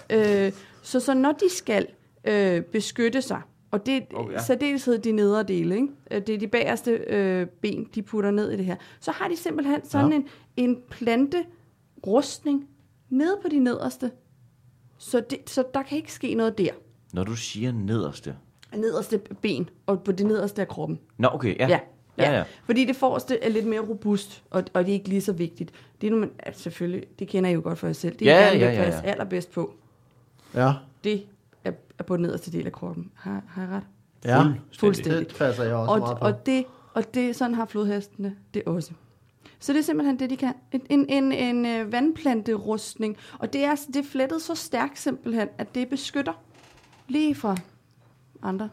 Øh, 0.09 0.51
så, 0.81 0.99
så 0.99 1.13
når 1.13 1.31
de 1.31 1.49
skal 1.49 1.87
øh, 2.25 2.61
beskytte 2.61 3.21
sig, 3.21 3.41
og 3.71 3.85
det 3.85 4.03
Oh, 4.13 4.31
ja. 4.33 4.43
særdeleshed 4.43 4.97
de 4.99 5.11
nedre 5.11 5.43
dele, 5.43 5.75
ikke? 5.75 5.87
Øh, 6.11 6.21
det 6.27 6.35
er 6.35 6.39
de 6.39 6.47
bagerste 6.47 6.91
øh, 6.91 7.47
ben, 7.47 7.87
de 7.95 8.01
putter 8.01 8.31
ned 8.31 8.51
i 8.51 8.57
det 8.57 8.65
her, 8.65 8.75
så 8.99 9.11
har 9.11 9.27
de 9.27 9.35
simpelthen 9.37 9.85
sådan 9.85 10.09
Ja. 10.11 10.15
en, 10.15 10.27
en 10.57 10.77
planterustning 10.89 12.67
nede 13.09 13.37
på 13.41 13.47
de 13.47 13.59
nederste. 13.59 14.11
Så, 15.05 15.23
det, 15.29 15.49
så 15.49 15.63
der 15.73 15.83
kan 15.83 15.97
ikke 15.97 16.13
ske 16.13 16.33
noget 16.33 16.57
der. 16.57 16.71
Når 17.13 17.23
du 17.23 17.35
siger 17.35 17.71
nederste. 17.71 18.35
Nederste 18.75 19.17
ben, 19.41 19.69
og 19.85 20.03
på 20.03 20.11
det 20.11 20.25
nederste 20.25 20.61
af 20.61 20.67
kroppen. 20.67 20.99
Nå, 21.17 21.29
okay, 21.31 21.59
ja. 21.59 21.67
Ja. 21.67 21.79
Ja, 22.17 22.37
ja. 22.37 22.43
Fordi 22.65 22.85
det 22.85 22.95
forreste 22.95 23.43
er 23.43 23.49
lidt 23.49 23.65
mere 23.67 23.79
robust, 23.79 24.43
og, 24.49 24.63
og 24.73 24.83
det 24.85 24.89
er 24.89 24.93
ikke 24.93 25.09
lige 25.09 25.21
så 25.21 25.33
vigtigt. 25.33 25.71
Det 26.01 26.07
er 26.07 26.11
nu, 26.11 26.17
man, 26.17 26.31
altså 26.39 26.63
selvfølgelig, 26.63 27.03
det 27.19 27.27
kender 27.27 27.49
I 27.49 27.53
jo 27.53 27.61
godt 27.63 27.79
for 27.79 27.87
jer 27.87 27.93
selv. 27.93 28.15
Det 28.19 28.29
er 28.29 28.35
Ja, 28.35 28.45
ja, 28.45 28.57
gerne 28.57 28.65
ja, 28.65 28.83
ja, 28.83 28.95
ja. 28.95 29.01
allerbedst 29.01 29.51
på. 29.51 29.73
Ja. 30.53 30.73
Det 31.03 31.23
er, 31.63 31.71
er 31.99 32.03
på 32.03 32.15
den 32.15 32.21
nederste 32.23 32.51
del 32.51 32.65
af 32.65 32.71
kroppen. 32.71 33.11
Har, 33.13 33.43
har 33.47 33.61
jeg 33.61 33.71
ret? 33.71 33.83
Ja. 34.25 34.43
Fuldstændig. 34.79 35.29
Det 35.29 35.37
passer 35.37 35.63
jeg 35.63 35.75
også 35.75 35.93
og, 35.93 35.99
meget 35.99 36.17
på. 36.17 36.25
og, 36.25 36.45
det, 36.45 36.65
og 36.93 37.13
det, 37.13 37.35
sådan 37.35 37.55
har 37.55 37.65
flodhestene 37.65 38.35
det 38.53 38.63
også. 38.63 38.91
Så 39.65 39.73
det 39.73 39.79
er 39.79 39.83
simpelthen 39.83 40.19
det, 40.19 40.29
de 40.29 40.37
kan. 40.37 40.53
En, 40.71 40.81
en, 40.89 41.09
en, 41.09 41.31
en 41.31 41.65
øh, 41.65 41.91
vandplanterustning. 41.91 43.17
Og 43.39 43.53
det 43.53 43.63
er, 43.63 43.75
det 43.87 43.95
er 43.95 44.03
flettet 44.03 44.41
så 44.41 44.55
stærkt 44.55 44.99
simpelthen, 44.99 45.47
at 45.57 45.75
det 45.75 45.89
beskytter 45.89 46.33
lige 47.07 47.35
fra 47.35 47.57
andre 48.43 48.69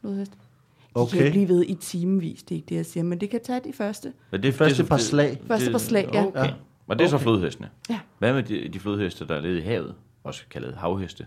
flodheste. 0.00 0.34
De 0.34 1.00
Okay. 1.00 1.22
kan 1.22 1.30
blive 1.30 1.48
ved 1.48 1.64
i 1.68 1.74
timevis, 1.74 2.42
det 2.42 2.50
er 2.50 2.56
ikke 2.56 2.66
det, 2.68 2.76
jeg 2.76 2.86
siger, 2.86 3.04
men 3.04 3.20
det 3.20 3.30
kan 3.30 3.40
tage 3.44 3.60
de 3.64 3.72
første. 3.72 4.12
Men 4.30 4.42
det, 4.42 4.54
Første 4.54 4.82
det, 4.82 4.88
par 4.88 4.96
slag. 4.96 5.40
Første 5.46 5.70
par 5.70 5.78
slag, 5.78 6.08
ja. 6.12 6.26
Okay. 6.26 6.44
Ja. 6.44 6.54
Og 6.86 6.98
det 6.98 7.04
er 7.04 7.08
så 7.08 7.16
Okay. 7.16 7.22
flodhestene. 7.22 7.70
Ja. 7.90 8.00
Hvad 8.18 8.32
med 8.32 8.42
de, 8.42 8.68
de 8.68 8.80
flodheste, 8.80 9.26
der 9.28 9.34
er 9.34 9.40
levet 9.40 9.56
i 9.58 9.60
havet? 9.60 9.94
Også 10.24 10.44
kaldet 10.50 10.74
havheste. 10.74 11.26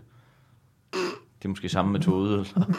Det 0.93 1.45
er 1.45 1.49
måske 1.49 1.69
samme 1.69 1.91
metode. 1.91 2.33
eller? 2.33 2.73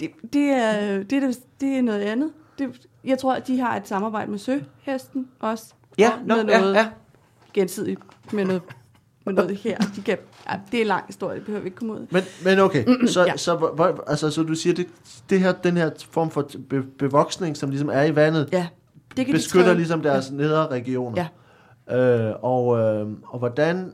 Det, 0.00 0.10
det, 0.32 0.50
er, 0.50 1.02
det, 1.02 1.22
er, 1.22 1.32
det 1.60 1.78
er 1.78 1.82
noget 1.82 2.00
andet. 2.00 2.32
Det, 2.58 2.86
jeg 3.04 3.18
tror, 3.18 3.34
at 3.34 3.46
de 3.46 3.60
har 3.60 3.76
et 3.76 3.88
samarbejde 3.88 4.30
med 4.30 4.38
søhesten 4.38 5.28
også. 5.40 5.74
Ja, 5.98 6.10
og 6.12 6.18
med 6.26 6.44
ja, 6.48 6.60
noget 6.60 6.74
ja. 6.74 6.88
gensidigt 7.54 8.00
med 8.32 8.44
noget, 8.44 8.62
med 9.26 9.32
noget 9.34 9.56
her. 9.56 9.78
De 9.96 10.02
kan, 10.02 10.18
ja, 10.50 10.54
det 10.70 10.76
er 10.76 10.80
en 10.82 10.86
lang 10.86 11.04
historie, 11.06 11.36
det 11.36 11.44
behøver 11.44 11.62
vi 11.62 11.66
ikke 11.66 11.76
komme 11.76 11.92
ud. 11.92 12.06
Men, 12.10 12.22
men 12.44 12.58
okay, 12.58 12.84
så, 13.06 13.20
ja. 13.20 13.26
ja. 13.26 13.36
så, 13.36 13.56
hvor- 13.56 14.04
altså, 14.06 14.30
så 14.30 14.42
du 14.42 14.54
siger, 14.54 14.74
det, 14.74 14.86
det 15.30 15.40
her, 15.40 15.52
den 15.52 15.76
her 15.76 15.90
form 16.10 16.30
for 16.30 16.48
be, 16.68 16.82
bevoksning, 16.82 17.56
som 17.56 17.70
ligesom 17.70 17.88
er 17.88 18.02
i 18.02 18.16
vandet, 18.16 18.48
Ja, 18.52 18.66
det 19.16 19.26
kan 19.26 19.34
beskytter 19.34 19.68
de 19.70 19.74
ligesom 19.76 20.02
deres 20.02 20.30
ja. 20.30 20.36
nedre 20.36 20.66
regioner. 20.66 21.24
Ja. 21.88 22.28
Øh, 22.28 22.34
og, 22.42 22.78
øh, 22.78 23.06
og 23.26 23.38
hvordan, 23.38 23.92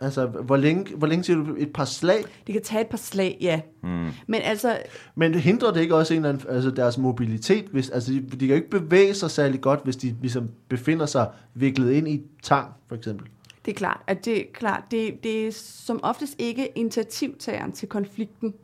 altså, 0.00 0.26
hvor 0.26 0.56
længe, 0.56 0.96
hvor 0.96 1.06
længe 1.06 1.24
siger 1.24 1.36
du, 1.36 1.54
et 1.58 1.72
par 1.72 1.84
slag? 1.84 2.24
Det 2.46 2.52
kan 2.52 2.62
tage 2.62 2.80
et 2.80 2.86
par 2.86 2.98
slag, 2.98 3.38
ja. 3.40 3.60
Mm. 3.82 3.88
Men 4.26 4.40
altså, 4.42 4.78
Men 5.14 5.34
hindrer 5.34 5.72
det 5.72 5.80
ikke 5.80 5.96
også 5.96 6.14
en 6.14 6.18
eller 6.18 6.28
anden, 6.28 6.54
altså 6.54 6.70
deres 6.70 6.98
mobilitet? 6.98 7.64
Hvis, 7.64 7.90
altså, 7.90 8.12
de, 8.12 8.20
de 8.20 8.38
kan 8.38 8.48
jo 8.48 8.54
ikke 8.54 8.70
bevæge 8.70 9.14
sig 9.14 9.30
særlig 9.30 9.60
godt, 9.60 9.80
hvis 9.84 9.96
de 9.96 10.16
ligesom 10.20 10.50
befinder 10.68 11.06
sig 11.06 11.30
viklet 11.54 11.92
ind 11.92 12.08
i 12.08 12.22
tang, 12.42 12.68
for 12.86 12.96
eksempel. 12.96 13.26
det 13.64 13.70
er 13.72 13.76
klart, 13.76 14.00
at 14.06 14.24
det 14.24 14.40
er 14.40 14.44
klart, 14.52 14.82
det, 14.90 15.22
det 15.22 15.46
er 15.46 15.52
som 15.52 16.00
oftest 16.02 16.34
ikke 16.38 16.68
initiativtageren 16.74 17.72
til 17.72 17.88
konflikten, 17.88 18.54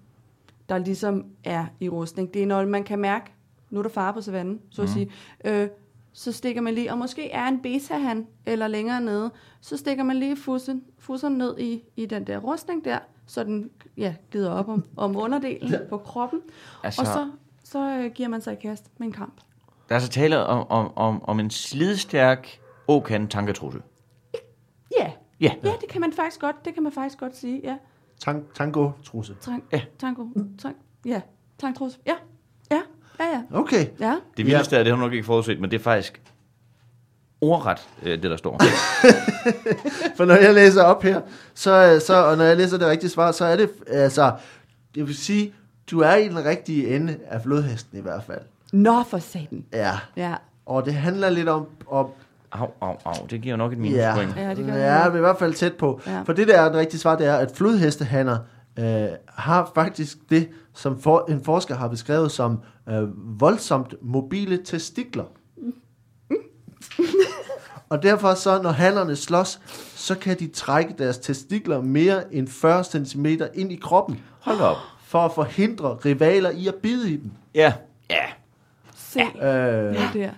der 0.69 0.79
ligesom 0.79 1.25
er 1.45 1.67
i 1.81 1.89
rustning. 1.89 2.35
Det 2.35 2.43
er, 2.43 2.47
når 2.47 2.67
man 2.67 2.85
kan 2.85 2.99
mærke, 2.99 3.33
nu 3.71 3.79
er 3.79 3.83
der 3.83 3.91
fare 3.91 4.13
på 4.13 4.21
savannen, 4.21 4.61
så 4.71 4.83
at 4.83 4.89
sige, 4.89 5.11
øh, 5.45 5.69
så 6.17 6.33
stikker 6.33 6.61
man 6.61 6.75
lige, 6.75 6.93
og 6.93 6.99
måske 6.99 7.31
er 7.31 7.49
en 7.49 7.61
beta 7.63 7.95
han 7.95 8.27
eller 8.47 8.69
længere 8.69 9.01
nede, 9.01 9.31
så 9.61 9.77
stikker 9.77 10.05
man 10.05 10.17
lige 10.17 10.37
fussen, 10.37 10.85
fussen 10.99 11.33
ned 11.33 11.59
i, 11.59 11.83
i 11.97 12.07
den 12.07 12.27
der 12.27 12.39
rustning 12.39 12.85
der, 12.85 12.99
så 13.27 13.45
den 13.45 13.71
ja, 13.97 14.15
glider 14.31 14.51
op 14.51 14.69
om, 14.69 14.85
om 14.97 15.17
underdelen 15.25 15.75
på 15.89 15.99
kroppen, 15.99 16.41
Altså, 16.83 17.01
og 17.01 17.07
så, 17.07 17.31
så 17.65 17.79
øh, 17.99 18.11
giver 18.13 18.29
man 18.29 18.41
sig 18.41 18.53
i 18.53 18.57
kast 18.57 18.91
med 18.99 19.07
en 19.07 19.13
kamp. 19.13 19.41
der 19.89 19.95
er 19.95 19.99
så 19.99 20.09
tale 20.09 20.47
om, 20.47 20.67
om, 20.71 20.93
om, 20.97 21.23
om 21.25 21.41
en 21.41 21.51
slidstærk 21.51 22.61
åkan 22.89 23.29
tanketrusse. 23.29 23.81
Ja, 24.99 25.13
Ja. 25.41 25.53
ja, 25.65 25.73
det 25.81 25.89
kan 25.89 26.01
man 26.01 26.13
faktisk 26.13 26.41
godt, 26.41 26.65
det 26.65 26.75
kan 26.75 26.83
man 26.83 26.93
faktisk 26.93 27.19
godt 27.19 27.37
sige, 27.37 27.61
ja. 27.65 27.77
Tang, 28.21 28.45
tango-trusse. 28.55 29.35
Tang, 29.41 29.65
Ja. 29.73 29.77
ja. 29.77 29.85
Tango. 29.99 30.27
Tang, 30.59 30.77
ja. 31.07 31.21
Tangtrus. 31.59 32.01
Ja. 32.07 32.15
Ja. 32.71 32.81
Ja, 33.21 33.25
ja. 33.25 33.59
Okay. 33.59 33.87
Ja. 34.01 34.17
Det 34.37 34.47
vildeste 34.47 34.77
er, 34.77 34.83
det 34.83 34.93
har 34.93 35.01
nok 35.01 35.13
ikke 35.13 35.25
forudset, 35.25 35.61
men 35.61 35.71
det 35.71 35.79
er 35.79 35.83
faktisk 35.83 36.23
ordret, 37.41 37.89
øh, 38.03 38.23
det 38.23 38.31
der 38.31 38.37
står. 38.37 38.61
For 40.17 40.25
når 40.25 40.35
jeg 40.35 40.55
læser 40.55 40.83
op 40.83 41.03
her, 41.03 41.21
så, 41.55 42.03
så, 42.07 42.15
og 42.25 42.37
når 42.37 42.45
jeg 42.45 42.57
læser 42.57 42.79
det 42.79 42.87
rigtige 42.87 43.11
svar, 43.11 43.33
så 43.33 43.45
er 43.45 43.57
det, 43.57 43.71
altså, 43.89 44.33
det 44.95 45.07
vil 45.07 45.17
sige, 45.17 45.53
du 45.91 46.01
er 46.01 46.15
i 46.15 46.29
den 46.29 46.45
rigtige 46.45 46.97
ende 46.97 47.17
af 47.29 47.43
flodhesten 47.43 47.99
i 47.99 48.03
hvert 48.03 48.23
fald. 48.25 48.41
Nå 48.73 49.03
for 49.03 49.19
satan. 49.19 49.65
Ja. 49.73 49.93
Ja. 50.17 50.35
Og 50.67 50.85
det 50.85 50.95
handler 50.95 51.31
lidt 51.31 51.49
om, 51.49 51.67
om 51.87 52.07
Au, 52.53 52.69
au, 52.81 52.97
au, 53.05 53.27
det 53.31 53.41
giver 53.41 53.57
nok 53.57 53.73
et 53.73 53.77
ja, 53.77 53.81
minuspoint. 53.81 54.37
Ja, 54.37 54.55
det 54.55 54.67
gør 54.67 54.75
ja, 54.75 54.81
er 54.81 55.17
i 55.17 55.21
hvert 55.21 55.39
fald 55.39 55.55
tæt 55.55 55.75
på. 55.75 56.01
Ja. 56.07 56.23
For 56.23 56.33
det 56.33 56.49
der 56.49 56.61
er 56.61 56.69
det 56.69 56.75
rigtige 56.75 57.01
svar, 57.01 57.17
det 57.17 57.27
er, 57.27 57.37
at 57.37 57.53
flodhestehanner 57.55 58.39
øh, 58.79 59.09
har 59.27 59.71
faktisk 59.75 60.19
det, 60.31 60.49
som 60.75 61.01
for, 61.01 61.25
en 61.29 61.45
forsker 61.45 61.75
har 61.75 61.89
beskrevet 61.89 62.33
som 62.33 62.59
øh, 62.89 63.41
voldsomt 63.41 63.95
mobile 64.03 64.65
testikler. 64.65 65.25
Og 67.89 68.03
derfor 68.03 68.35
så, 68.35 68.63
når 68.63 68.71
hannerne 68.71 69.17
slås, 69.17 69.61
så 69.95 70.15
kan 70.15 70.39
de 70.39 70.49
trække 70.49 70.95
deres 70.99 71.19
testikler 71.19 71.81
mere 71.83 72.35
end 72.35 72.49
40 72.49 72.85
cm 72.85 73.27
ind 73.55 73.73
i 73.73 73.77
kroppen, 73.77 74.21
Hold 74.41 74.61
op. 74.61 74.77
for 75.03 75.19
at 75.19 75.33
forhindre 75.35 75.95
rivaler 76.05 76.51
i 76.51 76.67
at 76.69 76.75
bide 76.75 77.11
i 77.13 77.17
dem. 77.17 77.31
Ja. 77.55 77.73
Ja. 78.11 78.25
Se 78.95 79.21
Øh, 79.21 79.95
det 79.95 80.11
der. 80.15 80.31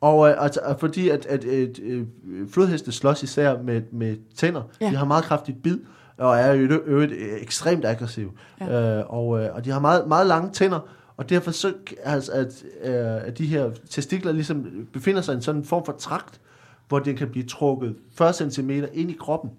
og 0.00 0.28
øh, 0.30 0.42
altså, 0.44 0.60
og 0.64 0.80
fordi 0.80 1.08
at, 1.08 1.26
at, 1.26 1.44
at 1.44 1.78
øh, 1.78 2.06
flodheste 2.52 2.92
slås 2.92 3.22
især 3.22 3.62
med, 3.62 3.82
med 3.92 4.16
tænder, 4.36 4.62
ja. 4.80 4.84
Ja. 4.86 4.90
de 4.92 4.96
har 4.96 5.04
meget 5.04 5.24
kraftigt 5.24 5.62
bid, 5.62 5.78
og 6.18 6.36
er 6.38 6.52
jo 6.52 6.64
i 6.64 6.80
øvrigt 6.86 7.12
øh, 7.12 7.28
ekstremt 7.42 7.84
aggressive. 7.84 8.30
Ja. 8.60 8.98
Øh, 8.98 9.04
og, 9.08 9.40
øh, 9.40 9.54
og 9.54 9.64
de 9.64 9.70
har 9.70 9.80
meget, 9.80 10.08
meget 10.08 10.26
lange 10.26 10.52
tænder, 10.52 10.80
og 11.16 11.30
derfor 11.30 11.50
så, 11.50 11.72
altså, 12.04 12.32
at, 12.32 12.64
øh, 12.84 13.26
at 13.26 13.38
de 13.38 13.46
her 13.46 13.70
testikler 13.90 14.32
ligesom 14.32 14.86
befinder 14.92 15.20
sig 15.22 15.32
i 15.32 15.36
en 15.36 15.42
sådan 15.42 15.64
form 15.64 15.84
for 15.84 15.92
trakt, 15.92 16.40
hvor 16.88 16.98
den 16.98 17.16
kan 17.16 17.28
blive 17.28 17.44
trukket 17.46 17.96
40 18.14 18.32
cm 18.50 18.70
ind 18.70 19.10
i 19.10 19.16
kroppen. 19.20 19.50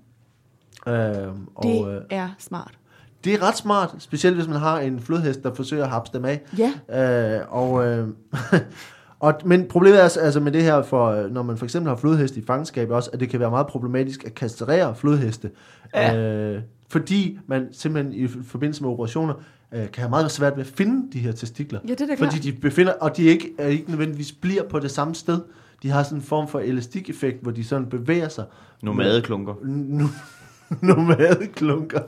Øh, 0.87 0.93
og, 1.55 1.63
Det 1.63 1.87
øh, 1.95 2.01
er 2.09 2.29
smart. 2.39 2.71
det 3.23 3.33
er 3.33 3.43
ret 3.47 3.57
smart, 3.57 3.95
specielt 3.99 4.35
hvis 4.35 4.47
man 4.47 4.57
har 4.59 4.79
en 4.79 4.99
flodhest, 4.99 5.43
der 5.43 5.53
forsøger 5.53 5.83
at 5.83 5.89
hapse 5.89 6.13
dem 6.13 6.25
af. 6.25 6.41
Ja. 6.57 7.39
Øh, 7.39 7.45
og, 7.49 7.85
øh, 7.85 8.07
og, 9.19 9.33
men 9.45 9.67
problemet 9.67 9.99
er 9.99 10.19
altså- 10.19 10.39
med 10.39 10.51
det 10.51 10.63
her, 10.63 10.81
for 10.81 11.27
når 11.27 11.43
man 11.43 11.57
for 11.57 11.65
eksempel 11.65 11.89
har 11.89 11.95
flodheste 11.95 12.39
i 12.39 12.43
fangenskab 12.47 12.91
også, 12.91 13.09
at 13.13 13.19
det 13.19 13.29
kan 13.29 13.39
være 13.39 13.49
meget 13.49 13.67
problematisk 13.67 14.25
at 14.25 14.35
kastrere 14.35 14.95
flodheste. 14.95 15.51
Ja. 15.95 16.17
Øh, 16.17 16.61
fordi 16.89 17.39
man 17.47 17.67
simpelthen 17.71 18.13
i 18.13 18.27
forbindelse 18.27 18.83
med 18.83 18.91
operationer 18.91 19.33
øh, 19.73 19.79
kan 19.79 20.01
have 20.01 20.09
meget 20.09 20.31
svært 20.31 20.57
ved 20.57 20.63
at 20.63 20.71
finde 20.75 21.11
de 21.13 21.19
her 21.19 21.31
testikler. 21.31 21.79
Ja, 21.87 21.91
det 21.91 22.01
er 22.01 22.05
da 22.05 22.13
fordi 22.13 22.39
klart. 22.39 22.43
de 22.43 22.51
befinder, 22.51 22.93
og 22.93 23.17
de 23.17 23.23
ikke, 23.23 23.51
er 23.57 23.67
ikke 23.67 23.89
nødvendigvis 23.89 24.31
bliver 24.31 24.63
på 24.63 24.79
det 24.79 24.91
samme 24.91 25.15
sted. 25.15 25.39
De 25.83 25.89
har 25.89 26.03
sådan 26.03 26.17
en 26.17 26.21
form 26.21 26.47
for 26.47 26.59
elastikeffekt, 26.59 27.41
hvor 27.41 27.51
de 27.51 27.63
sådan 27.63 27.85
bevæger 27.85 28.29
sig. 28.29 28.45
Nomadeklunker. 28.83 29.53
Nu, 29.63 30.09
nomadeklunker. 30.95 32.01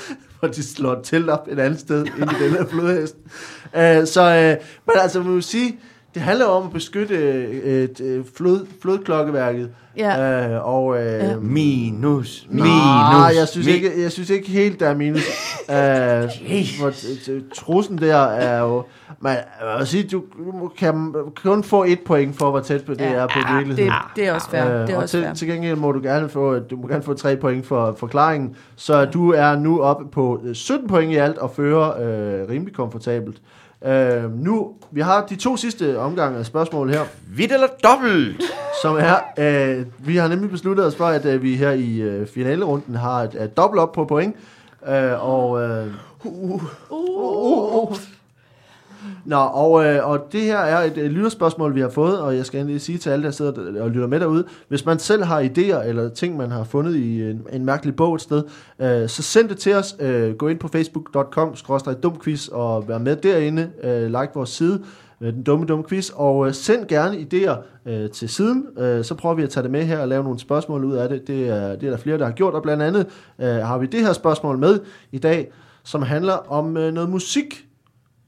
hvor 0.38 0.48
de 0.48 0.62
slår 0.62 1.00
telt 1.02 1.30
op 1.30 1.48
et 1.50 1.58
andet 1.58 1.80
sted 1.80 2.06
ind 2.06 2.30
i 2.30 2.44
den 2.44 2.50
her 2.50 2.66
flodhest. 2.66 3.16
Uh, 3.64 4.06
så, 4.06 4.56
uh, 4.58 4.66
men 4.86 5.02
altså, 5.02 5.22
man 5.22 5.32
må 5.32 5.40
sige, 5.40 5.78
det 6.16 6.24
handler 6.24 6.46
om 6.46 6.66
at 6.66 6.72
beskytte 6.72 7.14
et, 7.84 8.00
uh, 8.00 8.24
flod, 8.36 8.66
flodklokkeværket. 8.82 9.70
Ja. 9.96 10.56
Uh, 10.58 10.66
og, 10.74 10.86
uh, 10.86 10.96
Ja. 10.98 11.36
Minus. 11.40 12.46
Minus. 12.50 12.66
Nej, 12.68 13.32
jeg 13.38 13.48
synes, 13.48 13.66
Mi- 13.66 13.70
ikke, 13.70 14.02
jeg 14.02 14.12
synes 14.12 14.30
ikke 14.30 14.48
helt, 14.48 14.80
der 14.80 14.88
er 14.88 14.94
minus. 14.94 15.20
T- 16.48 17.54
trussen 17.54 17.98
der 17.98 18.16
er 18.16 18.60
jo... 18.60 18.82
Man, 19.20 19.36
jeg 19.72 19.78
vil 19.78 19.86
sige, 19.86 20.02
du 20.12 20.22
du 20.60 20.70
kan 20.78 21.14
kun 21.42 21.64
få 21.64 21.84
et 21.84 21.98
point 22.06 22.36
for, 22.36 22.50
hvor 22.50 22.60
tæt 22.60 22.84
på 22.84 22.92
det 22.94 23.00
Ja. 23.00 23.12
er 23.12 23.26
på 23.26 23.32
det, 23.48 23.56
virkeligheden. 23.56 23.92
det 24.16 24.26
er 24.26 24.32
også 24.32 24.50
fair. 24.50 24.64
Øh, 24.66 24.80
det 24.86 24.90
er 24.90 24.96
og 24.96 25.02
også 25.02 25.16
til, 25.16 25.24
fair. 25.24 25.34
til 25.34 25.48
gengæld 25.48 25.76
må 25.76 25.92
du 25.92 26.00
gerne 26.02 26.28
få, 26.28 26.58
du 26.58 26.76
må 26.76 26.88
gerne 26.88 27.02
få 27.02 27.14
tre 27.14 27.36
point 27.36 27.66
for 27.66 27.94
forklaringen, 27.98 28.56
så 28.76 29.04
du 29.04 29.32
er 29.32 29.56
nu 29.56 29.80
oppe 29.80 30.04
på 30.12 30.40
øh, 30.44 30.54
17 30.54 30.88
point 30.88 31.12
i 31.12 31.16
alt 31.16 31.38
og 31.38 31.50
fører 31.56 31.88
øh, 32.42 32.48
rimelig 32.48 32.74
komfortabelt. 32.74 33.36
Øh, 33.84 34.38
nu, 34.38 34.72
vi 34.90 35.00
har 35.00 35.26
de 35.26 35.36
to 35.36 35.56
sidste 35.56 35.98
omgange 35.98 36.38
af 36.38 36.46
spørgsmål 36.46 36.90
her, 36.90 37.00
Vidt 37.28 37.52
eller 37.52 37.66
dobbelt? 37.84 38.42
som 38.82 38.96
er, 38.96 39.16
øh, 39.38 39.86
vi 39.98 40.16
har 40.16 40.28
nemlig 40.28 40.50
besluttet 40.50 40.86
os 40.86 40.96
for, 40.96 41.06
at 41.06 41.24
øh, 41.24 41.42
vi 41.42 41.56
her 41.56 41.70
i 41.70 41.96
øh, 41.96 42.26
finalerunden 42.26 42.94
har 42.94 43.22
et, 43.22 43.42
et 43.42 43.56
dobbelt 43.56 43.80
op 43.80 43.92
på 43.92 44.04
point, 44.04 44.36
øh, 44.88 45.28
og 45.28 45.62
øh, 45.62 45.86
Uh, 46.24 46.62
uh, 46.90 47.90
uh. 47.90 47.96
Nå, 49.24 49.36
og, 49.36 49.84
øh, 49.84 50.08
og 50.08 50.32
det 50.32 50.40
her 50.40 50.58
er 50.58 50.84
et 50.84 50.98
øh, 50.98 51.10
lytterspørgsmål, 51.10 51.74
vi 51.74 51.80
har 51.80 51.88
fået, 51.88 52.20
og 52.20 52.36
jeg 52.36 52.46
skal 52.46 52.60
endelig 52.60 52.80
sige 52.80 52.98
til 52.98 53.10
alle, 53.10 53.24
der 53.24 53.30
sidder 53.30 53.82
og 53.82 53.90
lytter 53.90 54.06
med 54.06 54.20
derude, 54.20 54.44
hvis 54.68 54.86
man 54.86 54.98
selv 54.98 55.24
har 55.24 55.42
idéer 55.42 55.88
eller 55.88 56.08
ting, 56.08 56.36
man 56.36 56.50
har 56.50 56.64
fundet 56.64 56.94
i 56.94 57.30
en, 57.30 57.42
en 57.52 57.64
mærkelig 57.64 57.96
bog 57.96 58.14
et 58.14 58.20
sted, 58.20 58.42
øh, 58.78 59.08
så 59.08 59.22
send 59.22 59.48
det 59.48 59.58
til 59.58 59.74
os. 59.74 59.96
Øh, 60.00 60.34
gå 60.34 60.48
ind 60.48 60.58
på 60.58 60.68
facebook.com, 60.68 61.54
dumquiz, 62.02 62.48
og 62.48 62.88
vær 62.88 62.98
med 62.98 63.16
derinde. 63.16 63.70
Øh, 63.82 64.06
like 64.06 64.30
vores 64.34 64.50
side, 64.50 64.82
øh, 65.20 65.32
den 65.32 65.42
dumme, 65.42 65.66
dumme 65.66 65.84
quiz, 65.88 66.10
og 66.10 66.46
øh, 66.46 66.54
send 66.54 66.86
gerne 66.86 67.16
idéer 67.16 67.56
øh, 67.90 68.10
til 68.10 68.28
siden. 68.28 68.66
Øh, 68.78 69.04
så 69.04 69.14
prøver 69.14 69.34
vi 69.34 69.42
at 69.42 69.50
tage 69.50 69.62
det 69.62 69.70
med 69.70 69.84
her 69.84 69.98
og 69.98 70.08
lave 70.08 70.24
nogle 70.24 70.38
spørgsmål 70.38 70.84
ud 70.84 70.94
af 70.94 71.08
det. 71.08 71.26
Det 71.26 71.48
er, 71.48 71.76
det 71.76 71.86
er 71.86 71.90
der 71.90 71.96
flere, 71.98 72.18
der 72.18 72.24
har 72.24 72.32
gjort, 72.32 72.54
og 72.54 72.62
blandt 72.62 72.82
andet 72.82 73.06
øh, 73.38 73.48
har 73.48 73.78
vi 73.78 73.86
det 73.86 74.00
her 74.00 74.12
spørgsmål 74.12 74.58
med 74.58 74.80
i 75.12 75.18
dag, 75.18 75.52
som 75.84 76.02
handler 76.02 76.52
om 76.52 76.76
øh, 76.76 76.92
noget 76.92 77.10
musik. 77.10 77.65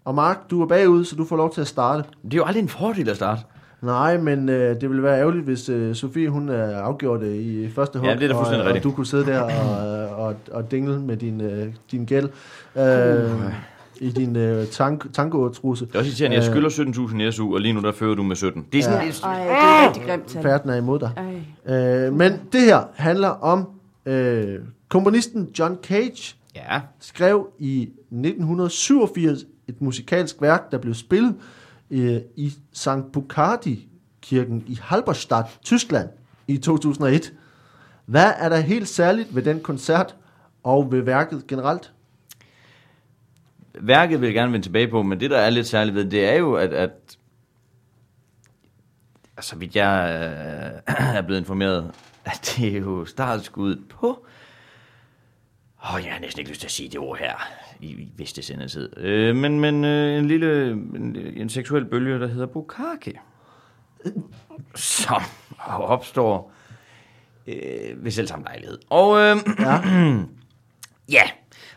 Og 0.08 0.14
Mark, 0.14 0.50
du 0.50 0.62
er 0.62 0.66
bagud, 0.66 1.04
så 1.04 1.16
du 1.16 1.24
får 1.24 1.36
lov 1.36 1.54
til 1.54 1.60
at 1.60 1.66
starte. 1.66 2.08
Det 2.24 2.32
er 2.32 2.36
jo 2.36 2.44
aldrig 2.44 2.62
en 2.62 2.68
fordel 2.68 3.08
at 3.08 3.16
starte. 3.16 3.42
Nej, 3.82 4.18
men 4.18 4.48
øh, 4.48 4.80
det 4.80 4.88
ville 4.90 5.02
være 5.02 5.18
ærgerligt, 5.18 5.44
hvis 5.44 5.68
øh, 5.68 5.94
Sofie 5.94 6.28
hun 6.28 6.48
er 6.48 6.78
afgjort 6.78 7.20
det 7.20 7.34
i 7.34 7.70
første 7.70 7.98
hug. 7.98 8.08
Ja, 8.08 8.14
det 8.14 8.30
er 8.30 8.34
og, 8.34 8.46
rigtigt. 8.50 8.76
Og 8.76 8.82
du 8.82 8.90
kunne 8.90 9.06
sidde 9.06 9.26
der 9.26 9.40
og, 9.40 10.26
og, 10.26 10.34
og 10.52 10.70
dingle 10.70 11.00
med 11.00 11.16
din, 11.16 11.40
øh, 11.40 11.66
din 11.90 12.04
gæld. 12.04 12.28
Øh, 12.76 13.30
I 14.00 14.10
din 14.10 14.36
øh, 14.36 14.66
tank, 14.66 15.12
tango-trusse. 15.12 15.86
Det 15.86 15.94
er 15.94 15.98
også 15.98 16.08
irriterende, 16.08 16.36
jeg 16.36 16.44
skylder 16.44 16.68
17.000 16.68 17.22
i 17.22 17.32
SU, 17.32 17.54
og 17.54 17.60
lige 17.60 17.72
nu 17.72 17.80
der 17.80 17.92
fører 17.92 18.14
du 18.14 18.22
med 18.22 18.36
17. 18.36 18.66
Det 18.72 18.78
er 18.78 18.82
sådan, 18.82 19.12
Ja. 19.22 19.44
ja. 19.44 19.52
Ej, 19.52 19.80
det 19.82 19.82
er 19.82 19.86
rigtig 19.88 20.02
grimt. 20.02 20.38
Færden 20.42 20.70
er 20.70 20.76
imod 20.76 20.98
dig. 20.98 21.10
Ej. 21.66 22.06
Øh, 22.06 22.12
men 22.12 22.32
det 22.52 22.60
her 22.60 22.80
handler 22.94 23.28
om 23.28 23.68
øh, 24.06 24.58
komponisten 24.88 25.48
John 25.58 25.78
Cage, 25.82 26.34
ja. 26.56 26.80
skrev 27.00 27.48
i 27.58 27.82
1987 27.82 29.44
et 29.68 29.80
musikalsk 29.80 30.36
værk, 30.40 30.70
der 30.70 30.78
blev 30.78 30.94
spillet 30.94 31.36
øh, 31.90 32.20
i 32.36 32.52
St. 32.72 32.88
Bukardi-kirken 33.12 34.64
i 34.66 34.78
Halberstadt, 34.82 35.58
Tyskland 35.62 36.08
i 36.48 36.58
2001. 36.58 37.32
Hvad 38.06 38.32
er 38.38 38.48
der 38.48 38.60
helt 38.60 38.88
særligt 38.88 39.34
ved 39.34 39.42
den 39.42 39.60
koncert 39.60 40.16
og 40.62 40.92
ved 40.92 41.00
værket 41.00 41.46
generelt? 41.46 41.92
Værket 43.80 44.20
vil 44.20 44.26
jeg 44.26 44.34
gerne 44.34 44.52
vende 44.52 44.66
tilbage 44.66 44.88
på, 44.88 45.02
men 45.02 45.20
det, 45.20 45.30
der 45.30 45.38
er 45.38 45.50
lidt 45.50 45.66
særligt 45.66 45.94
ved, 45.94 46.04
det 46.04 46.24
er 46.28 46.34
jo, 46.34 46.54
at, 46.54 46.72
at 46.72 46.90
altså, 49.36 49.50
så 49.50 49.56
vidt 49.56 49.76
jeg 49.76 50.10
øh, 50.88 50.94
er 51.16 51.22
blevet 51.22 51.40
informeret, 51.40 51.90
at 52.24 52.54
det 52.56 52.76
er 52.76 52.80
jo 52.80 53.04
startskuddet 53.04 53.88
på, 53.88 54.26
åh, 55.84 55.94
oh, 55.94 56.04
jeg 56.04 56.12
har 56.12 56.20
næsten 56.20 56.40
ikke 56.40 56.50
lyst 56.50 56.60
til 56.60 56.66
at 56.66 56.72
sige 56.72 56.88
det 56.88 56.98
ord 56.98 57.18
her, 57.18 57.34
i, 57.80 57.86
i 57.86 58.08
vidste 58.16 58.42
sendetid, 58.42 58.96
øh, 58.96 59.36
men, 59.36 59.60
men 59.60 59.84
øh, 59.84 60.18
en 60.18 60.28
lille, 60.28 60.70
en, 60.70 61.16
en 61.36 61.48
seksuel 61.48 61.84
bølge, 61.84 62.20
der 62.20 62.26
hedder 62.26 62.46
Bukake, 62.46 63.20
som 64.74 65.22
opstår 65.68 66.52
øh, 67.46 68.04
ved 68.04 68.10
selv 68.10 68.26
samme 68.26 68.44
lejlighed. 68.44 68.78
Og 68.90 69.18
øh, 69.20 69.36
Ja. 69.60 69.80
Ja, 71.12 71.22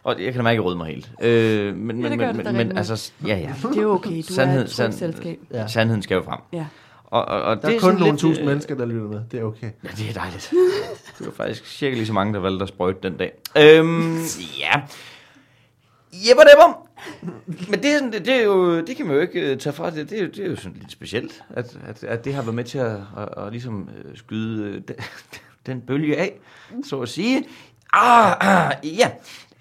og 0.03 0.23
jeg 0.23 0.33
kan 0.33 0.43
da 0.45 0.49
ikke 0.49 0.63
røde 0.63 0.77
mig 0.77 0.87
helt. 0.87 1.11
Øh, 1.21 1.75
men, 1.75 1.97
Ja, 2.01 2.09
det 2.09 2.17
men, 2.17 2.19
gør 2.19 2.33
men, 2.33 2.43
men, 2.45 2.55
men 2.67 2.77
altså, 2.77 3.11
ja, 3.27 3.37
ja. 3.37 3.53
Det 3.69 3.77
er 3.77 3.81
jo 3.81 3.91
okay, 3.93 4.17
du 4.17 4.33
Sandhed- 4.33 4.59
er 4.59 4.63
et 4.63 4.69
sand- 4.69 4.93
selskab. 4.93 5.39
Ja. 5.51 5.67
Sandheden 5.67 6.01
skal 6.01 6.15
jo 6.15 6.21
frem. 6.23 6.39
Ja. 6.53 6.65
Og, 7.03 7.25
og, 7.25 7.41
og 7.41 7.61
Der 7.61 7.67
det 7.67 7.75
er 7.75 7.79
kun 7.79 7.93
nogle 7.93 8.05
lidt, 8.05 8.19
tusind 8.19 8.39
øh, 8.41 8.47
mennesker, 8.47 8.75
der 8.75 8.85
lytter 8.85 9.07
med. 9.07 9.21
Det 9.31 9.39
er 9.39 9.43
okay. 9.43 9.71
Ja, 9.83 9.87
det 9.97 10.09
er 10.09 10.13
dejligt. 10.13 10.53
Det 11.19 11.25
var 11.25 11.31
faktisk 11.33 11.65
cirka 11.65 11.95
lige 11.95 12.05
så 12.05 12.13
mange, 12.13 12.33
der 12.33 12.39
valgte 12.39 12.63
at 12.63 12.69
sprøjte 12.69 12.99
den 13.03 13.17
dag. 13.17 13.31
Øhm, 13.57 14.17
ja. 14.59 14.71
Jepper 16.13 16.43
depper. 16.43 16.87
Men 17.69 17.83
det, 17.83 17.93
er 17.93 17.97
sådan, 17.97 18.11
det, 18.13 18.25
det, 18.25 18.35
er 18.35 18.43
jo, 18.43 18.81
det 18.81 18.97
kan 18.97 19.05
man 19.05 19.15
jo 19.15 19.21
ikke 19.21 19.51
øh, 19.51 19.57
tage 19.57 19.73
fra. 19.73 19.89
Det, 19.89 20.09
det, 20.09 20.17
er, 20.19 20.23
jo, 20.23 20.27
det 20.29 20.39
er 20.45 20.49
jo 20.49 20.55
sådan 20.55 20.77
lidt 20.77 20.91
specielt, 20.91 21.43
at, 21.49 21.79
at, 21.87 22.03
at 22.03 22.25
det 22.25 22.33
har 22.33 22.41
været 22.41 22.55
med 22.55 22.63
til 22.63 22.77
at, 22.77 22.91
at, 23.17 23.29
at 23.45 23.51
ligesom 23.51 23.89
øh, 24.05 24.17
skyde 24.17 24.63
øh, 24.65 24.73
den, 24.87 24.95
den 25.65 25.81
bølge 25.81 26.17
af, 26.17 26.39
så 26.83 26.99
at 27.01 27.09
sige. 27.09 27.43
Ah, 27.93 28.35
ah 28.39 28.73
ja. 28.83 29.11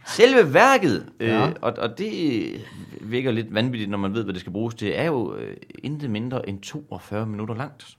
Selve 0.07 0.55
værket, 0.55 1.07
øh, 1.21 1.29
Ja. 1.29 1.51
og, 1.61 1.75
og 1.79 1.99
det 1.99 2.53
virker 3.01 3.31
lidt 3.31 3.55
vanvittigt, 3.55 3.91
når 3.91 3.99
man 3.99 4.15
ved, 4.15 4.25
hvad 4.25 4.33
det 4.35 4.41
skal 4.41 4.53
bruges 4.53 4.75
til, 4.75 4.93
er 4.95 5.05
jo 5.05 5.35
øh, 5.35 5.57
intet 5.79 6.11
mindre 6.11 6.49
end 6.49 6.61
42 6.61 7.27
minutter 7.27 7.55
langt. 7.55 7.97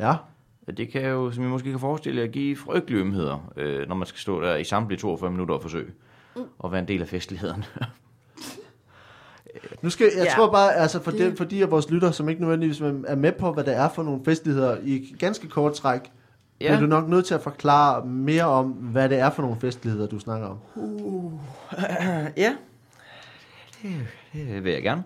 Ja. 0.00 0.14
Det 0.76 0.92
kan 0.92 1.06
jo, 1.06 1.30
som 1.30 1.44
I 1.44 1.46
måske 1.46 1.70
kan 1.70 1.80
forestille 1.80 2.20
jer, 2.20 2.26
give 2.28 2.56
frygtelige 2.56 3.00
ømheder, 3.00 3.52
øh, 3.56 3.88
når 3.88 3.94
man 3.94 4.06
skal 4.06 4.18
stå 4.20 4.42
der 4.42 4.56
i 4.56 4.64
samtlige 4.64 4.98
42 4.98 5.30
minutter 5.30 5.54
og 5.54 5.62
forsøge 5.62 5.90
at 6.64 6.72
være 6.72 6.80
en 6.80 6.88
del 6.88 7.02
af 7.02 7.08
festligheden. 7.08 7.64
Nu 9.82 9.90
skal, 9.90 10.06
jeg 10.16 10.24
Ja. 10.24 10.32
tror 10.36 10.50
bare, 10.52 10.74
altså 10.74 11.02
for, 11.02 11.10
Det- 11.10 11.36
for 11.38 11.44
de 11.44 11.62
af 11.62 11.70
vores 11.70 11.90
lytter, 11.90 12.10
som 12.10 12.28
ikke 12.28 12.40
nødvendigvis 12.40 12.80
er 12.80 13.14
med 13.16 13.32
på, 13.32 13.52
hvad 13.52 13.64
det 13.64 13.74
er 13.76 13.88
for 13.88 14.02
nogle 14.02 14.20
festligheder 14.24 14.76
i 14.82 15.16
ganske 15.18 15.48
kort 15.48 15.72
træk, 15.74 16.00
ja. 16.60 16.74
Er 16.74 16.80
du 16.80 16.86
nok 16.86 17.08
nødt 17.08 17.26
til 17.26 17.34
at 17.34 17.40
forklare 17.42 18.06
mere 18.06 18.44
om, 18.44 18.66
hvad 18.70 19.08
det 19.08 19.18
er 19.18 19.30
for 19.30 19.42
nogle 19.42 19.60
festligheder, 19.60 20.06
du 20.06 20.18
snakker 20.18 20.46
om. 20.48 20.58
ja, 22.36 22.56
det, 23.82 23.90
det 24.32 24.64
vil 24.64 24.72
jeg 24.72 24.82
gerne. 24.82 25.02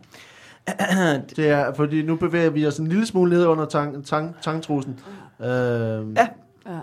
Det 1.36 1.48
er, 1.48 1.74
fordi 1.74 2.02
nu 2.02 2.16
bevæger 2.16 2.50
vi 2.50 2.66
os 2.66 2.78
en 2.78 2.86
lille 2.86 3.06
smule 3.06 3.30
ned 3.30 3.46
under 3.46 3.64
tang, 3.66 4.06
tang, 4.06 4.34
tangtrusen. 4.42 5.00
Øh, 5.40 5.46
Ja. 5.48 6.28
Ja. 6.66 6.78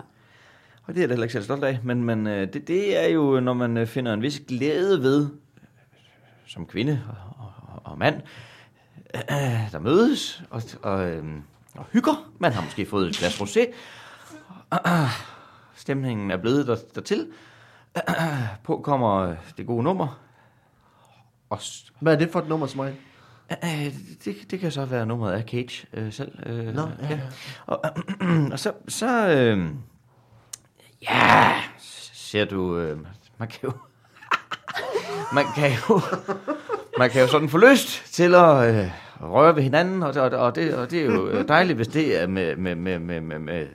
Og 0.90 0.94
det 0.94 1.00
er 1.00 1.02
jeg 1.02 1.08
da 1.08 1.14
heller 1.14 1.24
ikke 1.24 1.32
selv 1.32 1.44
stolt 1.44 1.64
af. 1.64 1.78
Men, 1.84 2.04
men 2.04 2.26
øh, 2.26 2.52
det, 2.52 2.68
det 2.68 3.04
er 3.04 3.08
jo, 3.08 3.40
når 3.40 3.52
man 3.52 3.76
øh, 3.76 3.86
finder 3.86 4.14
en 4.14 4.22
vis 4.22 4.42
glæde 4.48 5.02
ved, 5.02 5.28
som 6.46 6.66
kvinde 6.66 7.02
og, 7.08 7.46
og, 7.74 7.92
og 7.92 7.98
mand, 7.98 8.22
øh, 9.14 9.72
der 9.72 9.78
mødes 9.78 10.42
og, 10.50 10.62
og, 10.82 11.20
og 11.74 11.84
hygger. 11.92 12.32
Man 12.38 12.52
har 12.52 12.62
måske 12.62 12.86
fået 12.86 13.08
et 13.08 13.16
glas 13.16 13.40
rosé. 13.40 13.72
Stemningen 15.74 16.30
er 16.30 16.36
blevet 16.36 16.66
der, 16.66 16.76
dertil. 16.94 17.26
På 18.64 18.80
kommer 18.84 19.34
det 19.56 19.66
gode 19.66 19.82
nummer. 19.82 20.20
Og 21.50 21.58
Hvad 22.00 22.14
er 22.14 22.18
det 22.18 22.30
for 22.30 22.40
et 22.40 22.48
nummer? 22.48 22.92
Øh, 23.64 23.94
det, 24.24 24.36
det 24.50 24.60
kan 24.60 24.70
så 24.70 24.84
være 24.84 25.06
nummeret 25.06 25.32
af 25.32 25.42
Cage 25.42 25.86
øh, 25.92 26.12
selv. 26.12 26.32
Øh, 26.46 26.74
Nå, 26.74 26.82
ja, 26.82 27.08
ja. 27.10 27.20
Og, 27.66 27.80
og 28.52 28.58
så, 28.58 28.72
så 28.88 29.28
øh, 29.28 29.70
ja, 31.02 31.52
ser 32.12 32.44
du, 32.44 32.78
øh, 32.78 32.98
man 33.38 33.48
kan 33.48 33.58
jo, 33.62 33.72
man 35.36 35.44
kan 35.54 35.70
jo, 35.70 36.00
man 36.98 37.10
kan 37.10 37.20
jo 37.20 37.28
sådan 37.28 37.48
få 37.48 37.58
lyst 37.58 38.14
til 38.14 38.34
at 38.34 38.74
øh, 38.74 38.90
røre 39.20 39.56
ved 39.56 39.62
hinanden, 39.62 40.02
og, 40.02 40.14
og, 40.16 40.30
og, 40.30 40.54
det, 40.54 40.74
og 40.74 40.90
det 40.90 41.00
er 41.00 41.04
jo 41.04 41.28
øh, 41.28 41.48
dejligt, 41.48 41.76
hvis 41.76 41.88
det 41.88 42.22
er 42.22 42.26
med, 42.26 42.56
med, 42.56 42.74
med, 42.74 42.98
med, 42.98 43.20
med, 43.20 43.38
med 43.38 43.66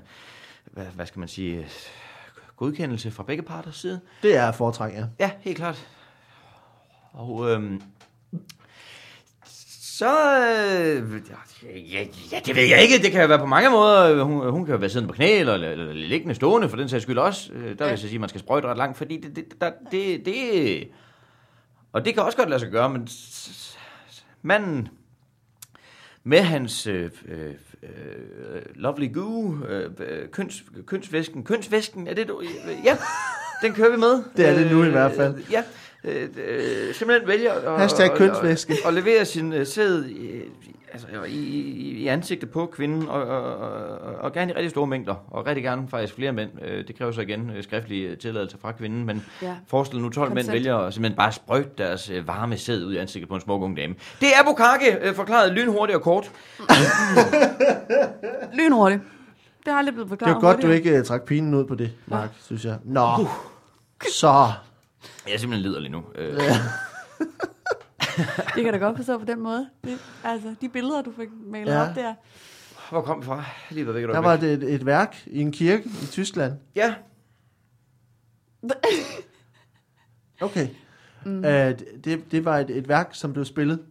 hvad, 0.74 0.84
hvad 0.94 1.06
skal 1.06 1.18
man 1.18 1.28
sige, 1.28 1.68
godkendelse 2.56 3.10
fra 3.10 3.22
begge 3.22 3.42
parters 3.42 3.76
side. 3.76 4.00
Det 4.22 4.36
er 4.36 4.52
foretræk, 4.52 4.92
ja. 4.92 5.04
Ja, 5.20 5.30
helt 5.40 5.56
klart. 5.56 5.88
Og 7.12 7.50
øhm, 7.50 7.82
så... 9.98 10.38
Øh, 10.38 11.20
ja, 11.92 12.04
ja, 12.32 12.40
det 12.46 12.56
ved 12.56 12.62
jeg 12.62 12.82
ikke. 12.82 12.98
Det 13.02 13.12
kan 13.12 13.20
jo 13.22 13.28
være 13.28 13.38
på 13.38 13.46
mange 13.46 13.70
måder. 13.70 14.22
Hun, 14.24 14.50
hun 14.50 14.64
kan 14.64 14.74
jo 14.74 14.78
være 14.78 14.90
siddende 14.90 15.12
på 15.12 15.14
knæ, 15.16 15.38
eller, 15.38 15.54
eller, 15.54 15.92
liggende 15.92 16.34
stående, 16.34 16.68
for 16.68 16.76
den 16.76 16.88
sags 16.88 17.02
skyld 17.02 17.18
også. 17.18 17.52
Øh, 17.52 17.78
Der 17.78 17.84
vil 17.84 17.88
jeg 17.88 17.98
så 17.98 18.02
sige, 18.02 18.14
at 18.14 18.20
man 18.20 18.28
skal 18.28 18.40
sprøjte 18.40 18.68
ret 18.68 18.76
langt, 18.76 18.98
fordi 18.98 19.16
det, 19.16 19.36
det, 19.36 19.60
der, 19.60 19.70
det, 19.90 20.24
det... 20.26 20.88
Og 21.92 22.04
det 22.04 22.14
kan 22.14 22.22
også 22.22 22.38
godt 22.38 22.48
lade 22.48 22.60
sig 22.60 22.70
gøre, 22.70 22.90
men 22.90 23.08
manden 24.42 24.88
med 26.24 26.40
hans 26.40 26.86
øh, 26.86 27.10
øh, 27.28 27.50
øh, 27.82 28.62
lovely 28.74 29.12
goo, 29.14 29.64
øh, 29.68 29.90
øh, 29.98 30.28
køns, 30.28 30.64
kønsvæsken, 30.86 31.44
kønsvæsken, 31.44 32.06
er 32.08 32.14
det 32.14 32.28
du? 32.28 32.42
Ja, 32.84 32.96
den 33.62 33.72
kører 33.72 33.90
vi 33.90 33.96
med. 33.96 34.24
Det 34.36 34.48
er 34.48 34.54
det 34.54 34.70
nu 34.72 34.84
i 34.84 34.90
hvert 34.90 35.12
fald. 35.12 35.34
Øh, 35.34 35.52
ja, 35.52 35.64
øh, 36.04 36.22
øh, 36.46 36.94
simpelthen 36.94 37.28
vælger 37.28 37.52
at, 37.52 37.80
Hashtag 37.80 38.10
kønsvæske. 38.16 38.72
at, 38.72 38.88
at 38.88 38.94
levere 38.94 39.24
sin 39.24 39.52
øh, 39.52 39.66
sæd 39.66 40.04
i, 40.04 40.40
altså, 40.92 41.06
i, 41.28 41.32
i, 41.32 41.90
i 42.02 42.06
ansigtet 42.06 42.50
på 42.50 42.66
kvinden, 42.66 43.08
og, 43.08 43.22
og, 43.22 43.56
og, 43.56 44.14
og 44.20 44.32
gerne 44.32 44.52
i 44.52 44.54
rigtig 44.54 44.70
store 44.70 44.86
mængder, 44.86 45.14
og 45.30 45.46
rigtig 45.46 45.64
gerne 45.64 45.88
faktisk 45.88 46.14
flere 46.14 46.32
mænd. 46.32 46.50
Øh, 46.62 46.86
Det 46.88 46.98
kræver 46.98 47.12
så 47.12 47.20
igen 47.20 47.50
øh, 47.56 47.62
skriftlig 47.62 48.04
øh, 48.04 48.16
tilladelse 48.18 48.56
fra 48.62 48.72
kvinden, 48.72 49.04
men 49.04 49.24
Ja. 49.42 49.54
forestil 49.68 50.00
nu 50.00 50.08
12 50.08 50.28
mænd 50.28 50.38
Consent. 50.38 50.52
vælger 50.52 50.76
at 50.76 50.94
simpelthen 50.94 51.16
bare 51.16 51.32
sprøjte 51.32 51.70
deres 51.78 52.10
øh, 52.10 52.28
varme 52.28 52.56
sæd 52.58 52.84
ud 52.84 52.92
i 52.94 52.96
ansigtet 52.96 53.28
på 53.28 53.34
en 53.34 53.40
smuk 53.40 53.62
ung 53.62 53.76
dame. 53.76 53.94
Det 54.20 54.28
er 54.28 54.44
Bukake, 54.44 54.98
øh, 55.08 55.14
forklaret 55.14 55.52
lynhurtigt 55.52 55.96
og 55.96 56.02
kort. 56.02 56.30
Lynhurtigt. 58.58 59.02
Det 59.64 59.72
har 59.72 59.78
aldrig 59.78 59.94
blevet 59.94 60.10
Det 60.10 60.18
forklaret 60.18 60.34
var 60.34 60.40
godt, 60.40 60.62
du 60.62 60.66
hurtigere. 60.66 60.76
ikke 60.94 61.00
uh, 61.00 61.04
trak 61.06 61.22
pinen 61.22 61.54
ud 61.54 61.64
på 61.64 61.74
det, 61.74 61.90
Mark, 62.06 62.30
synes 62.44 62.64
jeg. 62.64 62.76
Nå, 62.84 63.26
så. 64.12 64.52
Jeg 65.26 65.34
er 65.34 65.38
simpelthen 65.38 65.70
liderlig 65.70 65.90
nu. 65.90 66.04
Øh, 66.14 66.34
Det 68.54 68.64
kan 68.64 68.72
da 68.72 68.78
godt 68.78 68.96
forstå 68.96 69.18
på 69.18 69.24
den 69.24 69.40
måde. 69.40 69.68
Det, 69.84 69.98
altså, 70.24 70.54
de 70.60 70.68
billeder, 70.68 71.02
du 71.02 71.12
fik 71.12 71.28
malet 71.46 71.72
Ja. 71.72 71.90
op 71.90 71.94
der. 71.94 72.14
hvor 72.90 73.00
kom 73.00 73.20
vi 73.20 73.24
fra? 73.26 73.44
Lige 73.70 73.88
et 73.90 73.94
Der 73.94 74.18
var 74.18 74.36
det 74.36 74.52
et, 74.52 74.74
et 74.74 74.86
værk 74.86 75.22
i 75.26 75.40
en 75.40 75.52
kirke 75.52 75.84
i 76.02 76.06
Tyskland. 76.10 76.52
Ja, 76.76 76.94
Okay. 80.40 80.68
Mm. 81.26 81.38
Uh, 81.38 81.44
det, 81.44 82.24
det 82.30 82.44
var 82.44 82.58
et, 82.58 82.70
et 82.70 82.88
værk, 82.88 83.08
som 83.12 83.32
blev 83.32 83.44
spillet 83.44 83.82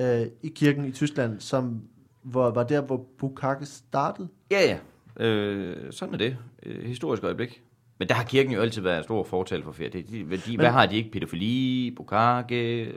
uh, 0.00 0.04
i 0.42 0.48
kirken 0.54 0.84
i 0.84 0.92
Tyskland, 0.92 1.40
som 1.40 1.82
hvor, 2.22 2.50
var 2.50 2.62
der, 2.64 2.80
hvor 2.80 3.06
Bukake 3.18 3.66
startede. 3.66 4.28
ja, 4.50 4.60
ja. 4.60 4.78
Øh, 5.26 5.92
sådan 5.92 6.14
er 6.14 6.18
det. 6.18 6.36
Øh, 6.62 6.84
historisk 6.86 7.24
øjeblik. 7.24 7.62
Men 8.00 8.08
der 8.08 8.14
har 8.14 8.24
kirken 8.24 8.52
jo 8.52 8.60
altid 8.60 8.82
været 8.82 8.98
en 8.98 9.04
stor 9.04 9.22
fortal 9.24 9.62
for 9.62 9.72
ferie. 9.72 9.90
De, 9.90 10.02
de, 10.02 10.36
de, 10.36 10.56
hvad 10.56 10.70
har 10.70 10.86
de 10.86 10.96
ikke? 10.96 11.10
Pædofili, 11.10 11.94
bukake... 11.96 12.84
Øh, 12.84 12.94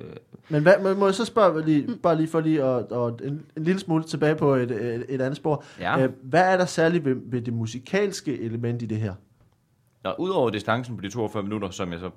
Men 0.50 0.62
hvad, 0.62 0.74
må, 0.84 0.94
må 0.94 1.06
jeg 1.06 1.16
så 1.16 1.26
spørge 1.26 1.66
lige, 1.66 1.88
bare 2.04 2.16
lige 2.18 2.28
for 2.28 2.40
lige 2.40 2.64
at, 2.64 2.92
og 2.92 3.20
en, 3.24 3.46
en 3.58 3.64
lille 3.64 3.80
smule 3.80 4.04
tilbage 4.04 4.36
på 4.36 4.56
et, 4.56 4.72
et, 4.72 5.06
et 5.10 5.22
andet 5.22 5.38
spor. 5.38 5.64
Ja. 5.80 6.06
Uh, 6.06 6.12
hvad 6.24 6.54
er 6.54 6.58
der 6.58 6.66
særligt 6.66 7.06
ved, 7.06 7.16
ved 7.26 7.42
det 7.42 7.54
musikalske 7.54 8.42
element 8.42 8.82
i 8.82 8.86
det 8.86 8.98
her? 8.98 9.14
Nå, 10.04 10.14
udover 10.20 10.50
distancen 10.50 10.96
på 10.98 11.02
de 11.02 11.10
42 11.10 11.44
minutter, 11.44 11.70
som 11.70 11.92
jeg 11.92 12.00
så 12.00 12.10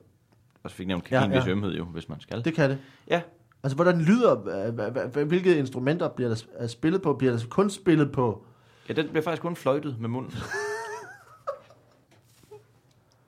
også 0.65 0.77
fik 0.77 0.87
nævnt, 0.87 1.05
kan 1.05 1.15
Ja, 1.15 1.21
ja, 1.21 1.27
en 1.27 1.33
vis 1.33 1.47
ja. 1.47 1.51
ømhed 1.51 1.75
jo, 1.75 1.85
hvis 1.85 2.09
man 2.09 2.21
skal. 2.21 2.45
Det 2.45 2.55
kan 2.55 2.71
det. 2.71 2.79
Ja, 3.11 3.21
Altså, 3.63 3.77
hvordan 3.77 4.01
lyder, 4.01 5.25
hvilke 5.25 5.59
instrumenter 5.59 6.09
bliver 6.09 6.29
der 6.29 6.43
er 6.55 6.67
spillet 6.67 7.03
på? 7.03 7.15
Bliver 7.15 7.33
der 7.33 7.41
kun 7.51 7.71
spillet 7.71 8.13
på? 8.13 8.45
ja 8.89 8.95
den 8.95 9.09
bliver 9.09 9.23
faktisk 9.23 9.43
kun 9.43 9.57
fløjtet 9.57 9.97
med 10.01 10.09
munden. 10.09 10.33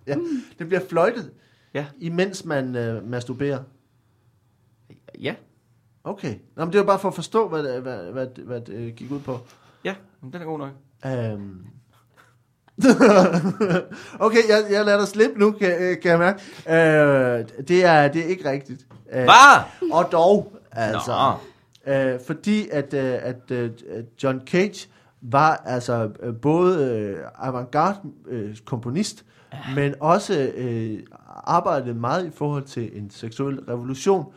Ja, 0.09 0.17
det 0.59 0.67
bliver 0.67 0.81
fløjtet, 0.89 1.31
Ja, 1.75 1.87
imens 1.99 2.45
man 2.45 2.77
øh, 2.77 3.09
masturberer. 3.11 3.59
ja, 5.21 5.35
Okay. 6.05 6.35
Nå, 6.57 6.65
men 6.65 6.73
det 6.73 6.81
var 6.81 6.87
bare 6.87 6.99
for 6.99 7.09
at 7.09 7.15
forstå, 7.15 7.49
hvad, 7.49 7.63
det- 7.63 7.83
hvad, 7.83 7.97
hvad, 7.97 8.13
hvad, 8.13 8.45
hvad 8.45 8.61
det 8.61 8.75
øh, 8.75 8.93
gik 8.95 9.11
ud 9.11 9.21
på. 9.21 9.39
ja, 9.85 9.95
men 10.23 10.33
den 10.33 10.41
er 10.43 10.47
god 10.47 10.59
nok. 10.59 10.71
Um... 11.35 11.65
okay, 14.27 14.39
jeg, 14.49 14.65
jeg 14.71 14.85
lader 14.85 14.99
dig 14.99 15.09
slippe 15.09 15.39
nu, 15.41 15.51
kan, 15.53 15.71
øh, 15.83 16.01
kan 16.01 16.11
jeg 16.11 16.19
mærke. 16.19 16.41
Uh, 16.67 17.67
det, 17.69 17.85
er, 17.85 18.09
det 18.09 18.21
er 18.25 18.27
ikke 18.27 18.51
rigtigt. 18.51 18.87
Hvad? 19.13 19.63
Og 19.93 20.13
dog, 20.13 20.53
altså. 20.73 21.37
Nå. 21.87 21.93
Øh, 21.93 22.21
fordi 22.27 22.69
at, 22.73 22.95
øh, 22.95 23.15
at 23.23 23.51
øh, 23.51 23.71
John 24.23 24.41
Cage 24.47 24.89
var 25.23 25.57
altså 25.57 26.11
øh, 26.23 26.37
både 26.37 26.85
øh, 26.97 27.17
avantgarde 27.39 27.99
øh, 28.29 28.57
komponist, 28.65 29.25
ja. 29.25 29.25
Men 29.75 29.95
også 30.01 30.53
øh, 30.55 31.03
arbejdede 31.45 31.95
meget 31.95 32.27
i 32.27 32.31
forhold 32.31 32.65
til 32.65 32.99
en 32.99 33.11
seksuel 33.11 33.61
revolution. 33.61 34.33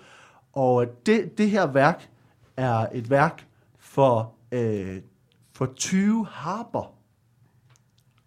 Og 0.54 0.86
det, 1.06 1.38
det 1.38 1.50
her 1.50 1.68
værk 1.68 2.10
er 2.58 2.88
et 2.94 3.10
værk 3.10 3.48
for, 3.80 4.34
øh, 4.52 5.02
for 5.54 5.66
20 5.76 6.26
harper. 6.26 6.94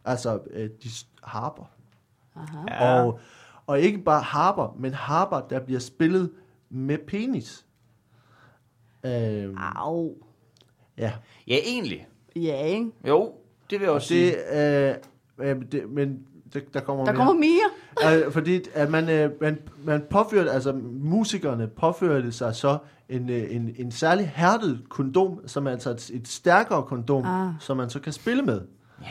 Altså 0.05 0.41
øh, 0.51 0.71
de 0.83 0.89
harper. 1.23 1.65
Aha. 2.37 2.85
Og, 3.03 3.21
og 3.67 3.81
ikke 3.81 3.99
bare 3.99 4.23
harper, 4.23 4.77
men 4.79 4.95
harper, 4.95 5.41
der 5.41 5.61
bliver 5.61 5.81
spillet 5.81 6.31
med 6.71 6.99
penis. 6.99 7.67
Øhm, 9.05 9.57
Au. 9.59 10.15
ja, 10.99 11.13
Ja, 11.47 11.57
egentlig. 11.65 12.07
Ja, 12.37 12.63
ikke? 12.65 12.91
Jo, 13.09 13.35
det 13.71 13.81
vil 13.81 13.85
jeg 13.85 13.89
og 13.91 13.95
også 13.95 14.09
sige. 14.09 14.33
det, 14.33 14.97
øh, 15.39 15.57
øh, 15.57 15.63
det, 15.73 15.91
men 15.91 16.27
det, 16.53 16.75
der 16.75 16.81
kommer 16.81 17.05
Der 17.05 17.13
mere. 17.13 17.19
kommer 17.27 17.35
mere. 17.41 17.71
Øh, 18.27 18.33
fordi 18.33 18.61
at 18.75 18.91
man, 18.91 19.09
øh, 19.09 19.31
man, 19.41 19.59
man 19.85 20.03
påførte, 20.11 20.51
altså 20.51 20.73
musikerne 21.01 21.67
påførte 21.69 22.33
sig 22.33 22.55
så 22.55 22.79
en, 23.09 23.31
øh, 23.31 23.47
en, 23.51 23.75
en 23.79 23.91
særlig 23.93 24.29
hærdet 24.35 24.81
kondom, 24.89 25.41
som 25.47 25.67
er 25.67 25.71
altså 25.71 25.91
et, 25.91 26.11
et 26.15 26.29
stærkere 26.29 26.83
kondom, 26.83 27.25
Ah. 27.27 27.53
som 27.61 27.77
man 27.77 27.91
så 27.91 28.01
kan 28.01 28.13
spille 28.13 28.43
med. 28.43 28.61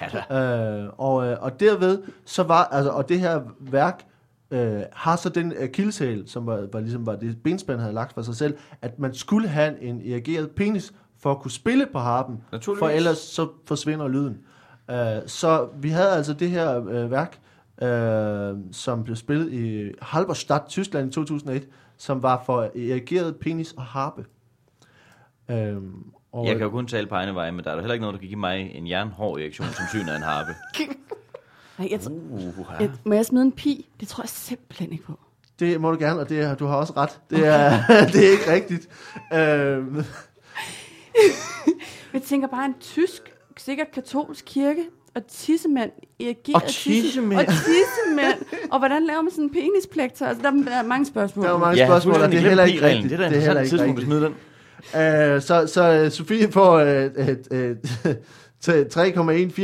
Ja, 0.02 0.20
da. 0.30 0.84
Øh, 0.84 0.90
og, 0.98 1.28
øh, 1.28 1.38
og 1.42 1.60
derved, 1.60 2.02
så 2.26 2.44
var, 2.44 2.64
altså, 2.64 2.92
og 2.92 3.10
det 3.10 3.20
her 3.20 3.42
værk 3.60 4.04
øh, 4.52 4.82
har 4.94 5.16
så 5.16 5.30
den 5.30 5.54
akilleshæl, 5.60 6.24
som 6.28 6.46
var, 6.46 6.68
var, 6.74 6.80
ligesom 6.80 7.06
var 7.06 7.16
det 7.16 7.38
benspænd 7.44 7.80
havde 7.80 7.94
lagt 7.94 8.14
for 8.14 8.22
sig 8.22 8.36
selv, 8.36 8.58
at 8.82 9.00
man 9.00 9.14
skulle 9.14 9.48
have 9.48 9.82
en 9.82 10.02
erigeret 10.12 10.52
penis 10.52 10.94
for 11.20 11.32
at 11.32 11.40
kunne 11.40 11.52
spille 11.52 11.88
på 11.94 12.00
harpen, 12.00 12.38
for 12.80 12.90
ellers 12.90 13.18
så 13.18 13.48
forsvinder 13.68 14.08
lyden. 14.08 14.38
Øh, 14.92 15.22
så 15.28 15.68
vi 15.76 15.90
havde 15.90 16.12
altså 16.12 16.34
det 16.34 16.50
her 16.50 16.88
øh, 16.90 17.12
værk, 17.12 17.40
øh, 17.82 18.58
som 18.72 19.04
blev 19.04 19.16
spillet 19.16 19.54
i 19.54 19.92
Halberstadt, 20.02 20.68
Tyskland 20.68 21.10
i 21.10 21.14
2001, 21.14 21.68
som 21.98 22.24
var 22.24 22.44
for 22.46 22.62
erigeret 22.64 23.36
penis 23.36 23.72
og 23.72 23.84
harpe. 23.84 24.26
Øh, 25.52 25.76
og 26.32 26.48
Jeg 26.48 26.56
kan 26.56 26.64
jo 26.64 26.70
kun 26.70 26.88
tale 26.88 27.08
på 27.08 27.16
egne 27.16 27.36
veje, 27.36 27.52
men 27.52 27.64
der 27.66 27.72
er 27.72 27.76
da 27.76 27.82
heller 27.82 27.94
ikke 27.94 28.02
noget, 28.02 28.14
der 28.14 28.20
kan 28.20 28.28
give 28.28 28.40
mig 28.40 28.72
en 28.76 28.88
jernhård 28.90 29.38
reaktion, 29.38 29.68
som 29.68 29.86
syn 29.92 30.10
af 30.10 30.16
en 30.16 30.22
harpe. 30.24 30.52
Nej, 31.80 31.88
jeg, 31.92 32.00
Uh, 32.12 32.42
jeg, 32.80 32.92
må 33.04 33.14
jeg 33.14 33.26
smide 33.26 33.44
en 33.44 33.52
pi? 33.52 33.90
Det 34.00 34.08
tror 34.08 34.24
jeg 34.24 34.30
simpelthen 34.30 34.92
ikke 34.92 35.04
på. 35.04 35.20
Det 35.60 35.82
må 35.82 35.92
du 35.92 35.98
gerne, 36.00 36.20
og 36.20 36.30
det, 36.30 36.42
er- 36.42 36.56
du 36.56 36.66
har 36.66 36.76
også 36.76 36.94
ret. 36.98 37.20
Det 37.30 37.48
er, 37.48 37.70
det 38.14 38.28
er 38.28 38.32
ikke 38.32 38.52
rigtigt. 38.54 38.90
Øhm, 39.34 39.96
Jeg 42.14 42.22
tænker 42.22 42.48
bare 42.48 42.66
en 42.66 42.76
tysk, 42.80 43.33
sikkert 43.62 43.92
katolsk 43.94 44.46
kirke, 44.48 44.84
og 45.16 45.28
tissemænd, 45.28 45.92
erigeret 46.20 46.56
Og 46.64 46.64
tissemænd. 46.70 47.40
Og 47.40 47.46
tissemænd. 47.48 48.70
og 48.72 48.80
hvordan 48.80 49.04
laver 49.06 49.22
man 49.22 49.32
sådan 49.32 49.44
en 49.44 49.50
penisplektor? 49.50 50.26
Altså, 50.26 50.44
der 50.44 50.50
er- 50.52 50.64
der 50.64 50.72
er 50.76 50.84
mange 50.84 51.06
spørgsmål. 51.06 51.46
der 51.46 51.52
var 51.52 51.58
mange 51.60 51.78
ja, 51.80 51.86
spørgsmål, 51.88 52.16
og 52.16 52.32
det 52.32 52.38
er 52.38 52.42
heller 52.42 52.64
ikke 52.64 52.82
rigtigt. 52.82 53.10
Det 53.10 53.14
er 53.14 53.18
da 53.24 53.30
det 53.30 53.38
er 53.38 53.42
heller 53.42 53.62
ikke 53.62 53.70
tidspunkt 53.70 54.00
at 54.00 54.08
rigtigt. 54.08 54.08
smide 54.08 54.22
den. 54.26 55.34
Øh, 55.36 55.42
så, 55.42 55.68
så 55.68 55.84
øh, 56.06 56.12
Sofie 56.12 56.52
får 56.52 56.74
øh, 56.74 57.04
et, 57.06 57.48
et, 57.52 58.20
et, 58.68 58.98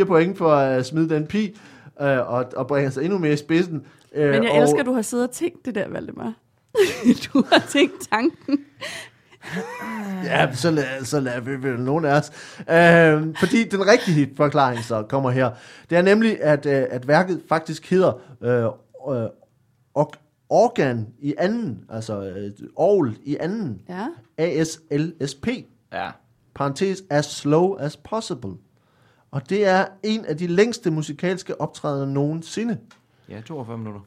3,14 0.01 0.03
point 0.05 0.37
for 0.37 0.51
at 0.51 0.85
smide 0.85 1.09
den 1.09 1.27
pi. 1.27 1.57
øh, 2.01 2.33
og, 2.33 2.45
og 2.55 2.67
bringer 2.67 2.89
sig 2.91 3.03
endnu 3.03 3.17
mere 3.17 3.33
i 3.33 3.37
spidsen. 3.37 3.81
Øh, 4.15 4.29
Men 4.31 4.43
jeg 4.43 4.51
og, 4.51 4.57
elsker, 4.57 4.79
at 4.79 4.85
du 4.85 4.93
har 4.93 5.01
siddet 5.01 5.27
og 5.27 5.33
tænkt 5.33 5.65
det 5.65 5.75
der, 5.75 5.87
Valdemar. 5.89 6.33
du 7.33 7.43
har 7.51 7.63
tænkt 7.69 8.09
tanken. 8.11 8.59
Ja, 10.23 10.53
så 10.53 10.71
lad, 10.71 11.05
så 11.05 11.19
lad 11.19 11.41
vi 11.41 11.51
vel 11.63 11.79
nogen 11.79 12.05
af 12.05 12.13
os. 12.19 12.31
Øh, 12.59 13.35
fordi 13.39 13.63
den 13.63 13.87
rigtige 13.87 14.29
forklaring 14.37 14.83
så 14.83 15.03
kommer 15.03 15.29
her. 15.31 15.51
Det 15.89 15.97
er 15.97 16.01
nemlig, 16.01 16.41
at, 16.41 16.65
øh, 16.65 16.85
at 16.89 17.07
værket 17.07 17.41
faktisk 17.49 17.89
hedder 17.89 18.13
øh, 18.41 18.63
øh, 19.23 19.29
og, 19.95 20.11
organ 20.49 21.07
i 21.19 21.33
anden, 21.37 21.83
altså 21.89 22.21
øh, 22.21 22.51
orgel 22.75 23.17
i 23.23 23.37
anden, 23.39 23.81
Ja. 23.89 24.07
ASLSP, 24.37 25.47
Ja. 25.93 26.09
parentes 26.55 27.03
as 27.09 27.25
slow 27.25 27.75
as 27.75 27.97
possible. 27.97 28.51
Og 29.31 29.49
det 29.49 29.67
er 29.67 29.85
en 30.03 30.25
af 30.25 30.37
de 30.37 30.47
længste 30.47 30.91
musikalske 30.91 31.61
optrædener 31.61 32.05
nogensinde. 32.13 32.77
Ja, 33.29 33.41
42 33.41 33.77
minutter. 33.77 34.01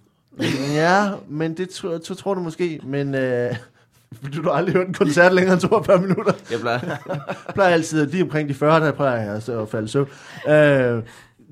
Ja, 0.74 1.10
men 1.28 1.56
det 1.56 1.68
tror, 1.68 1.98
tror, 1.98 2.14
tror 2.14 2.34
du 2.34 2.40
måske, 2.40 2.80
men 2.84 3.14
øh, 3.14 3.54
du 4.34 4.42
har 4.42 4.50
aldrig 4.50 4.74
hørt 4.74 4.88
en 4.88 4.94
koncert 4.94 5.34
længere 5.34 5.52
end 5.52 5.60
42 5.60 6.00
minutter. 6.00 6.32
Jeg 6.50 6.60
plejer... 6.60 6.80
Jeg 7.08 7.20
plejer 7.54 7.72
altid, 7.72 8.06
lige 8.06 8.22
omkring 8.22 8.48
de 8.48 8.54
40, 8.54 8.80
der 8.80 8.92
plejer 8.92 9.32
jeg 9.32 9.42
så 9.42 9.60
at 9.60 9.68
falde 9.68 9.88
søvn. 9.88 10.08
Øh, 10.48 11.02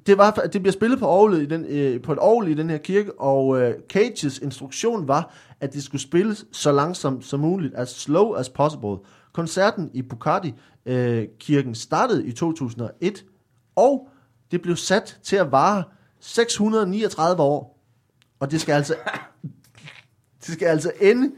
det, 0.07 0.19
var, 0.19 0.31
det 0.31 0.63
bliver 0.63 0.73
spillet 0.73 0.99
på, 0.99 1.09
orglet 1.09 1.43
i 1.43 1.47
den, 1.47 1.65
øh, 1.69 2.03
på 2.03 2.13
et 2.13 2.19
orgel 2.19 2.49
i 2.49 2.55
den 2.55 2.71
her 2.71 2.79
kirke, 2.79 3.21
og 3.21 3.61
øh, 3.61 3.75
Cages 3.89 4.39
instruktion 4.39 5.09
var, 5.09 5.35
at 5.61 5.73
det 5.73 5.83
skulle 5.83 6.03
spilles 6.03 6.47
så 6.53 6.73
langsomt 6.73 7.25
som 7.25 7.41
muligt, 7.41 7.75
as 7.75 7.89
slow 7.89 8.33
as 8.33 8.49
possible. 8.49 8.97
Koncerten 9.33 9.91
i 9.95 10.03
Bucati 10.03 10.55
øh, 10.87 11.25
kirken 11.39 11.75
startede 11.75 12.27
i 12.27 12.33
2001, 12.33 13.25
og 13.77 14.09
det 14.51 14.63
blev 14.63 14.77
sat 14.77 15.19
til 15.23 15.37
at 15.37 15.53
vare 15.53 15.83
639 16.21 17.43
år. 17.43 17.79
Og 18.41 18.51
det 18.51 18.61
skal 18.61 18.73
altså, 18.73 18.95
det 20.47 20.55
skal 20.55 20.67
altså 20.67 20.93
ende 21.01 21.33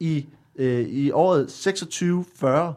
i, 0.00 0.26
øh, 0.58 0.80
i 0.88 1.10
året 1.10 1.48
2640 1.48 2.74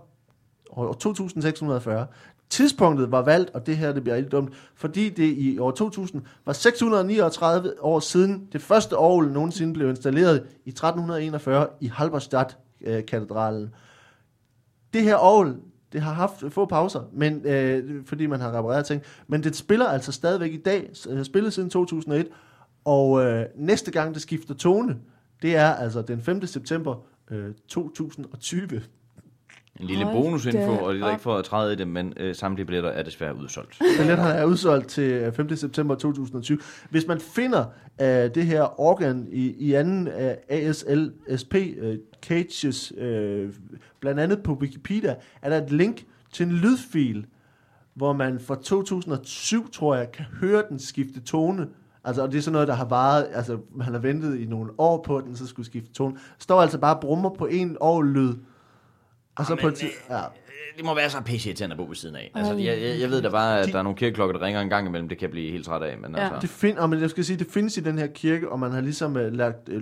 år 0.72 0.94
2640. 0.94 2.08
Tidspunktet 2.50 3.12
var 3.12 3.22
valgt, 3.22 3.50
og 3.50 3.66
det 3.66 3.78
her 3.78 3.94
det 3.94 4.04
bliver 4.04 4.16
helt 4.16 4.32
dumt, 4.32 4.54
fordi 4.76 5.10
det 5.10 5.24
i 5.38 5.58
år 5.60 5.72
2000 5.72 6.22
var 6.46 6.54
639 6.54 7.74
år 7.82 8.00
siden 8.00 8.48
det 8.54 8.62
første 8.62 8.98
orgel 8.98 9.32
nogensinde 9.32 9.74
blev 9.74 9.90
installeret 9.90 10.44
i 10.66 10.70
1341 10.70 11.68
i 11.82 11.88
Halberstadt-katedralen. 11.88 13.64
Øh, 13.64 13.70
det 14.94 15.02
her 15.04 15.16
orgel, 15.18 15.56
det 15.94 16.02
har 16.02 16.14
haft 16.14 16.44
få 16.50 16.66
pauser, 16.66 17.02
men, 17.14 17.42
øh, 17.46 18.06
fordi 18.06 18.26
man 18.26 18.40
har 18.42 18.58
repareret 18.58 18.86
ting, 18.86 19.02
men 19.28 19.44
det 19.44 19.56
spiller 19.56 19.86
altså 19.88 20.12
stadigvæk 20.12 20.54
i 20.54 20.62
dag, 20.62 20.90
s- 20.94 21.08
øh, 21.12 21.24
spillet 21.26 21.54
siden 21.54 21.70
2001, 21.70 22.28
og 22.86 23.24
øh, 23.26 23.46
næste 23.56 23.92
gang 23.92 24.14
det 24.14 24.22
skifter 24.22 24.54
tone, 24.54 24.98
det 25.42 25.56
er 25.56 25.74
altså 25.74 26.02
den 26.02 26.22
5. 26.22 26.46
september 26.46 26.96
øh, 27.32 27.54
2020. 27.68 28.82
En 29.80 29.88
lille 29.88 30.06
Hold 30.06 30.16
bonusinfo, 30.16 30.72
og 30.72 30.94
det 30.94 31.02
er 31.04 31.10
ikke 31.10 31.22
for 31.22 31.38
at 31.38 31.46
træde 31.46 31.74
i 31.74 31.76
det, 31.76 31.88
men 31.88 32.14
øh, 32.18 32.36
samtlige 32.36 32.66
billetter 32.66 32.90
er 32.90 33.04
desværre 33.04 33.36
udsolgt. 33.36 33.80
Billetterne 34.00 34.30
er 34.30 34.46
udsolgt 34.46 34.88
til 34.88 35.04
øh, 35.04 35.34
5. 35.34 35.56
september 35.56 35.96
2020. 35.96 36.60
Hvis 36.90 37.08
man 37.08 37.20
finder 37.20 37.66
uh, 38.02 38.06
det 38.06 38.46
her 38.46 38.80
organ 38.80 39.28
i, 39.32 39.56
i 39.60 39.74
anden 39.74 40.08
uh, 40.08 40.14
ASLSP 40.50 41.56
uh, 41.82 41.96
Cages, 42.22 42.94
uh, 42.98 43.54
blandt 44.00 44.20
andet 44.20 44.44
på 44.44 44.54
Wikipedia, 44.54 45.16
er 45.42 45.50
der 45.50 45.58
et 45.58 45.72
link 45.72 46.06
til 46.32 46.46
en 46.46 46.52
lydfil, 46.52 47.26
hvor 47.94 48.14
man 48.14 48.40
fra 48.40 48.56
2007, 48.56 49.72
tror 49.72 49.96
jeg, 49.96 50.12
kan 50.12 50.26
høre 50.26 50.64
den 50.70 50.80
skifte 50.80 51.22
tone. 51.22 51.68
Altså, 52.04 52.22
og 52.22 52.32
det 52.32 52.38
er 52.38 52.41
sådan 52.41 52.54
noget, 52.54 52.68
der 52.68 52.74
har 52.74 52.86
varet, 52.86 53.28
altså, 53.34 53.58
man 53.76 53.88
har 53.93 53.99
ventet 53.99 54.39
i 54.39 54.45
nogle 54.45 54.72
år 54.78 55.04
på, 55.06 55.18
at 55.18 55.24
den 55.24 55.36
så 55.36 55.47
skulle 55.47 55.66
skifte 55.66 55.93
tone. 55.93 56.16
Står 56.39 56.62
altså 56.62 56.78
bare 56.78 56.97
brummer 57.02 57.30
på 57.30 57.45
en 57.45 57.78
årlyd. 57.80 58.34
Og 59.36 59.45
så 59.45 59.52
Jamen, 59.54 59.62
på 59.62 59.68
et, 59.68 59.76
ti- 59.76 59.86
ja. 60.10 60.18
Øh, 60.20 60.24
Det 60.78 60.86
må 60.86 60.95
være 60.95 61.10
så 61.10 61.22
pisse 61.22 61.64
at 61.66 61.78
bo 61.78 61.86
ved 61.86 61.95
siden 61.95 62.16
af. 62.16 62.32
Altså, 62.36 62.54
jeg, 62.54 62.82
jeg, 62.82 62.99
jeg 62.99 63.10
ved 63.10 63.22
da 63.22 63.30
bare, 63.30 63.60
at 63.60 63.68
De- 63.68 63.72
der 63.72 63.80
er 63.80 63.84
nogle 63.84 63.97
kirkeklokker, 63.97 64.38
der 64.38 64.45
ringer 64.45 64.62
en 64.62 64.70
gang 64.70 64.88
imellem. 64.88 65.10
Det 65.10 65.18
kan 65.18 65.26
jeg 65.26 65.32
blive 65.32 65.52
helt 65.52 65.66
træt 65.66 65.82
af, 65.84 65.97
men 65.97 66.16
Ja. 66.16 66.22
altså... 66.22 66.38
Det 66.41 66.49
find, 66.49 66.78
og 66.78 66.89
men 66.89 67.02
jeg 67.02 67.10
skal 67.10 67.26
sige, 67.26 67.39
det 67.39 67.47
findes 67.47 67.78
i 67.78 67.80
den 67.82 67.97
her 67.97 68.08
kirke, 68.08 68.49
og 68.49 68.60
man 68.60 68.72
har 68.72 68.82
ligesom 68.82 69.16
uh, 69.16 69.22
lagt 69.22 69.70
uh, 69.70 69.82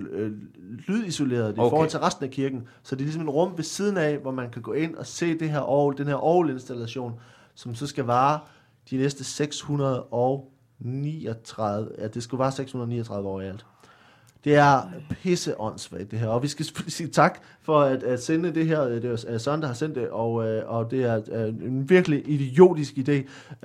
lydisoleret 0.88 1.44
det 1.54 1.58
okay. 1.58 1.68
i 1.68 1.70
forhold 1.70 1.88
til 1.88 1.98
resten 2.00 2.24
af 2.24 2.30
kirken. 2.30 2.68
Så 2.82 2.94
det 2.94 3.00
er 3.02 3.04
ligesom 3.04 3.22
et 3.22 3.34
rum 3.34 3.52
ved 3.56 3.64
siden 3.64 3.96
af, 3.96 4.18
hvor 4.18 4.30
man 4.30 4.50
kan 4.50 4.62
gå 4.62 4.72
ind 4.72 4.94
og 4.94 5.06
se 5.06 5.38
det 5.38 5.50
her 5.50 5.60
orgel, 5.60 5.98
den 5.98 6.06
her 6.06 6.24
orgelinstallation, 6.24 7.12
som 7.54 7.74
så 7.74 7.86
skal 7.86 8.04
vare 8.04 8.38
de 8.90 8.96
næste 8.96 9.24
639, 10.82 11.88
ja, 11.98 12.08
det 12.08 12.22
skulle 12.22 12.38
vare 12.38 12.52
639 12.52 13.28
år 13.28 13.40
i 13.40 13.46
alt. 13.46 13.66
Det 14.44 14.56
er 14.56 14.82
pisse 15.10 15.60
åndssvagt, 15.60 16.10
det 16.10 16.18
her. 16.18 16.28
Og 16.28 16.42
vi 16.42 16.48
skal 16.48 16.66
sige 16.88 17.08
tak 17.08 17.38
for 17.62 17.80
at, 17.80 18.02
at 18.02 18.22
sende 18.22 18.54
det 18.54 18.66
her. 18.66 18.80
Det 18.80 19.24
er 19.28 19.38
Søren, 19.38 19.60
der 19.60 19.66
har 19.66 19.74
sendt 19.74 19.94
det, 19.94 20.08
og, 20.08 20.46
øh, 20.48 20.68
og 20.68 20.90
det 20.90 21.04
er 21.04 21.20
øh, 21.32 21.48
en 21.48 21.90
virkelig 21.90 22.28
idiotisk 22.30 22.92
idé, 22.94 23.12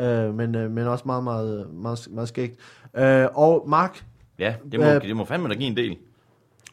øh, 0.03 0.34
men, 0.34 0.55
øh, 0.55 0.72
men 0.72 0.88
også 0.88 1.03
meget, 1.05 1.24
meget, 1.24 1.74
meget, 1.74 2.07
meget 2.11 2.28
skægt. 2.30 2.59
Øh, 2.97 3.28
og 3.34 3.70
Mark 3.70 4.05
Ja, 4.39 4.55
det 4.72 4.80
må, 4.80 4.86
Øh, 4.86 5.01
det 5.01 5.16
må 5.16 5.26
fandme 5.26 5.49
da 5.49 5.53
give 5.53 5.68
en 5.68 5.78
del. 5.78 5.97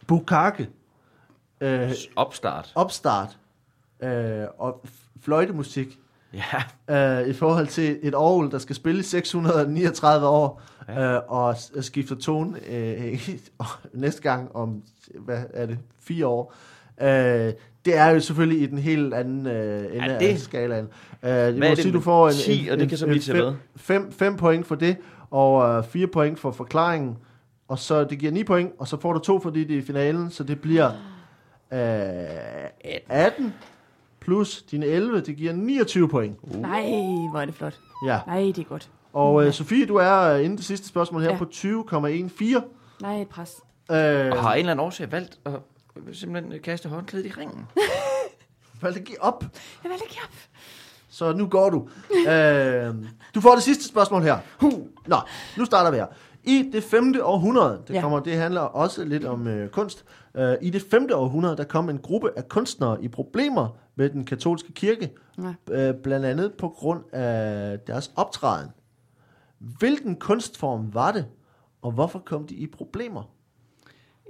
Bukake, 0.06 0.68
øh, 1.60 1.90
Opstart. 2.16 2.72
opstart 2.74 3.38
øh, 4.02 4.44
og 4.58 4.84
fløjtemusik 5.20 5.98
Ja, 6.34 7.20
øh, 7.20 7.28
i 7.28 7.32
forhold 7.32 7.66
til 7.66 7.98
et 8.02 8.14
orgel, 8.14 8.50
der 8.50 8.58
skal 8.58 8.76
spille 8.76 9.00
i 9.00 9.02
639 9.02 10.26
år, 10.26 10.62
ja. 10.88 11.14
øh, 11.14 11.20
og 11.28 11.56
s- 11.56 11.72
skifter 11.80 12.16
tone 12.16 12.58
øh, 12.68 13.28
næste 13.92 14.22
gang 14.22 14.56
om, 14.56 14.82
hvad 15.18 15.42
er 15.54 15.66
det, 15.66 15.78
fire 16.00 16.26
år. 16.26 16.54
Øh, 17.02 17.52
det 17.84 17.96
er 17.96 18.06
jo 18.08 18.20
selvfølgelig 18.20 18.62
i 18.62 18.66
den 18.66 18.78
helt 18.78 19.14
anden 19.14 19.46
øh, 19.46 19.78
ende 19.96 20.04
Ja, 20.06 20.12
af 20.12 20.20
det- 20.20 20.40
skalaen. 20.40 20.84
Øh, 20.84 20.90
Hvad 21.22 21.52
må 21.52 21.64
det 21.64 21.78
sige, 21.78 21.92
du 21.92 22.00
får 22.00 22.28
en, 22.28 22.34
10, 22.34 22.68
og 22.72 22.78
det 22.78 22.88
kan 22.88 22.98
så 22.98 23.06
blive 23.06 23.20
til 23.20 23.34
fem, 23.34 23.44
hvad? 23.44 23.52
fem, 23.76 24.12
fem 24.12 24.36
point 24.36 24.66
for 24.66 24.74
det, 24.74 24.96
og 25.30 25.68
øh, 25.78 25.84
fire 25.84 26.06
point 26.06 26.38
for 26.38 26.50
forklaringen, 26.50 27.16
og 27.68 27.78
så 27.78 28.04
det 28.04 28.18
giver 28.18 28.32
9 28.32 28.44
point, 28.44 28.72
og 28.78 28.88
så 28.88 29.00
får 29.00 29.12
du 29.12 29.18
to, 29.18 29.40
fordi 29.40 29.64
det 29.64 29.74
er 29.74 29.78
i 29.78 29.84
finalen, 29.84 30.30
så 30.30 30.44
det 30.44 30.60
bliver 30.60 30.90
øh, 31.72 31.78
18 33.08 33.54
plus 34.24 34.62
dine 34.62 34.86
11, 34.86 35.20
det 35.20 35.36
giver 35.36 35.52
29 35.52 36.08
point. 36.08 36.36
Uh. 36.42 36.60
Nej, 36.60 36.82
hvor 37.30 37.40
er 37.40 37.44
det 37.44 37.54
flot. 37.54 37.78
Ja. 38.06 38.20
Nej, 38.26 38.40
det 38.40 38.58
er 38.58 38.62
godt. 38.64 38.88
Og 39.12 39.46
øh, 39.46 39.52
Sofie, 39.52 39.86
du 39.86 39.96
er 39.96 40.20
øh, 40.20 40.44
inden 40.44 40.56
det 40.56 40.64
sidste 40.64 40.88
spørgsmål 40.88 41.22
her 41.22 41.30
Ja. 41.30 41.36
på 41.38 41.44
20,14. 41.44 42.62
Nej, 43.02 43.20
et 43.20 43.28
pres. 43.28 43.50
Øh, 43.90 43.96
og 44.32 44.42
har 44.42 44.52
en 44.52 44.58
eller 44.58 44.72
anden 44.72 44.86
årsag 44.86 45.12
valgt 45.12 45.38
at 45.46 45.52
simpelthen 46.12 46.60
kaste 46.62 46.88
håndklædet 46.88 47.26
i 47.26 47.30
ringen. 47.30 47.66
valgte 48.82 49.00
at 49.00 49.06
give 49.06 49.22
op, 49.22 49.44
Jeg 49.84 49.90
vil 49.90 49.98
ikke 50.04 50.18
op. 50.24 50.34
så 51.08 51.32
nu 51.32 51.46
går 51.46 51.70
du. 51.70 51.88
øh, 52.30 52.94
du 53.34 53.40
får 53.40 53.54
det 53.54 53.62
sidste 53.62 53.84
spørgsmål 53.88 54.22
her. 54.22 54.38
Huh. 54.60 54.72
Nå, 55.06 55.16
nu 55.58 55.64
starter 55.64 55.90
vi 55.90 55.96
her. 55.96 56.06
I 56.44 56.70
det 56.72 56.84
femte 56.84 57.24
århundrede, 57.24 57.82
det, 57.88 57.94
Ja. 57.94 58.00
kommer, 58.00 58.20
det 58.20 58.32
handler 58.36 58.60
også 58.60 59.04
lidt 59.04 59.24
om 59.24 59.46
øh, 59.46 59.68
kunst. 59.68 60.04
Øh, 60.36 60.54
I 60.62 60.70
det 60.70 60.84
femte 60.90 61.16
århundrede, 61.16 61.56
der 61.56 61.64
kom 61.64 61.88
en 61.88 61.98
gruppe 61.98 62.30
af 62.36 62.48
kunstnere 62.48 63.04
i 63.04 63.08
problemer 63.08 63.68
med 63.94 64.10
den 64.10 64.24
katolske 64.24 64.72
kirke, 64.72 65.10
Ja. 65.38 65.88
øh, 65.88 65.94
blandt 66.02 66.26
andet 66.26 66.54
på 66.54 66.68
grund 66.68 67.04
af 67.14 67.78
deres 67.80 68.12
optræden. 68.16 68.70
Hvilken 69.58 70.16
kunstform 70.16 70.94
var 70.94 71.12
det, 71.12 71.26
og 71.82 71.92
hvorfor 71.92 72.18
kom 72.18 72.46
de 72.46 72.54
i 72.54 72.66
problemer? 72.66 73.22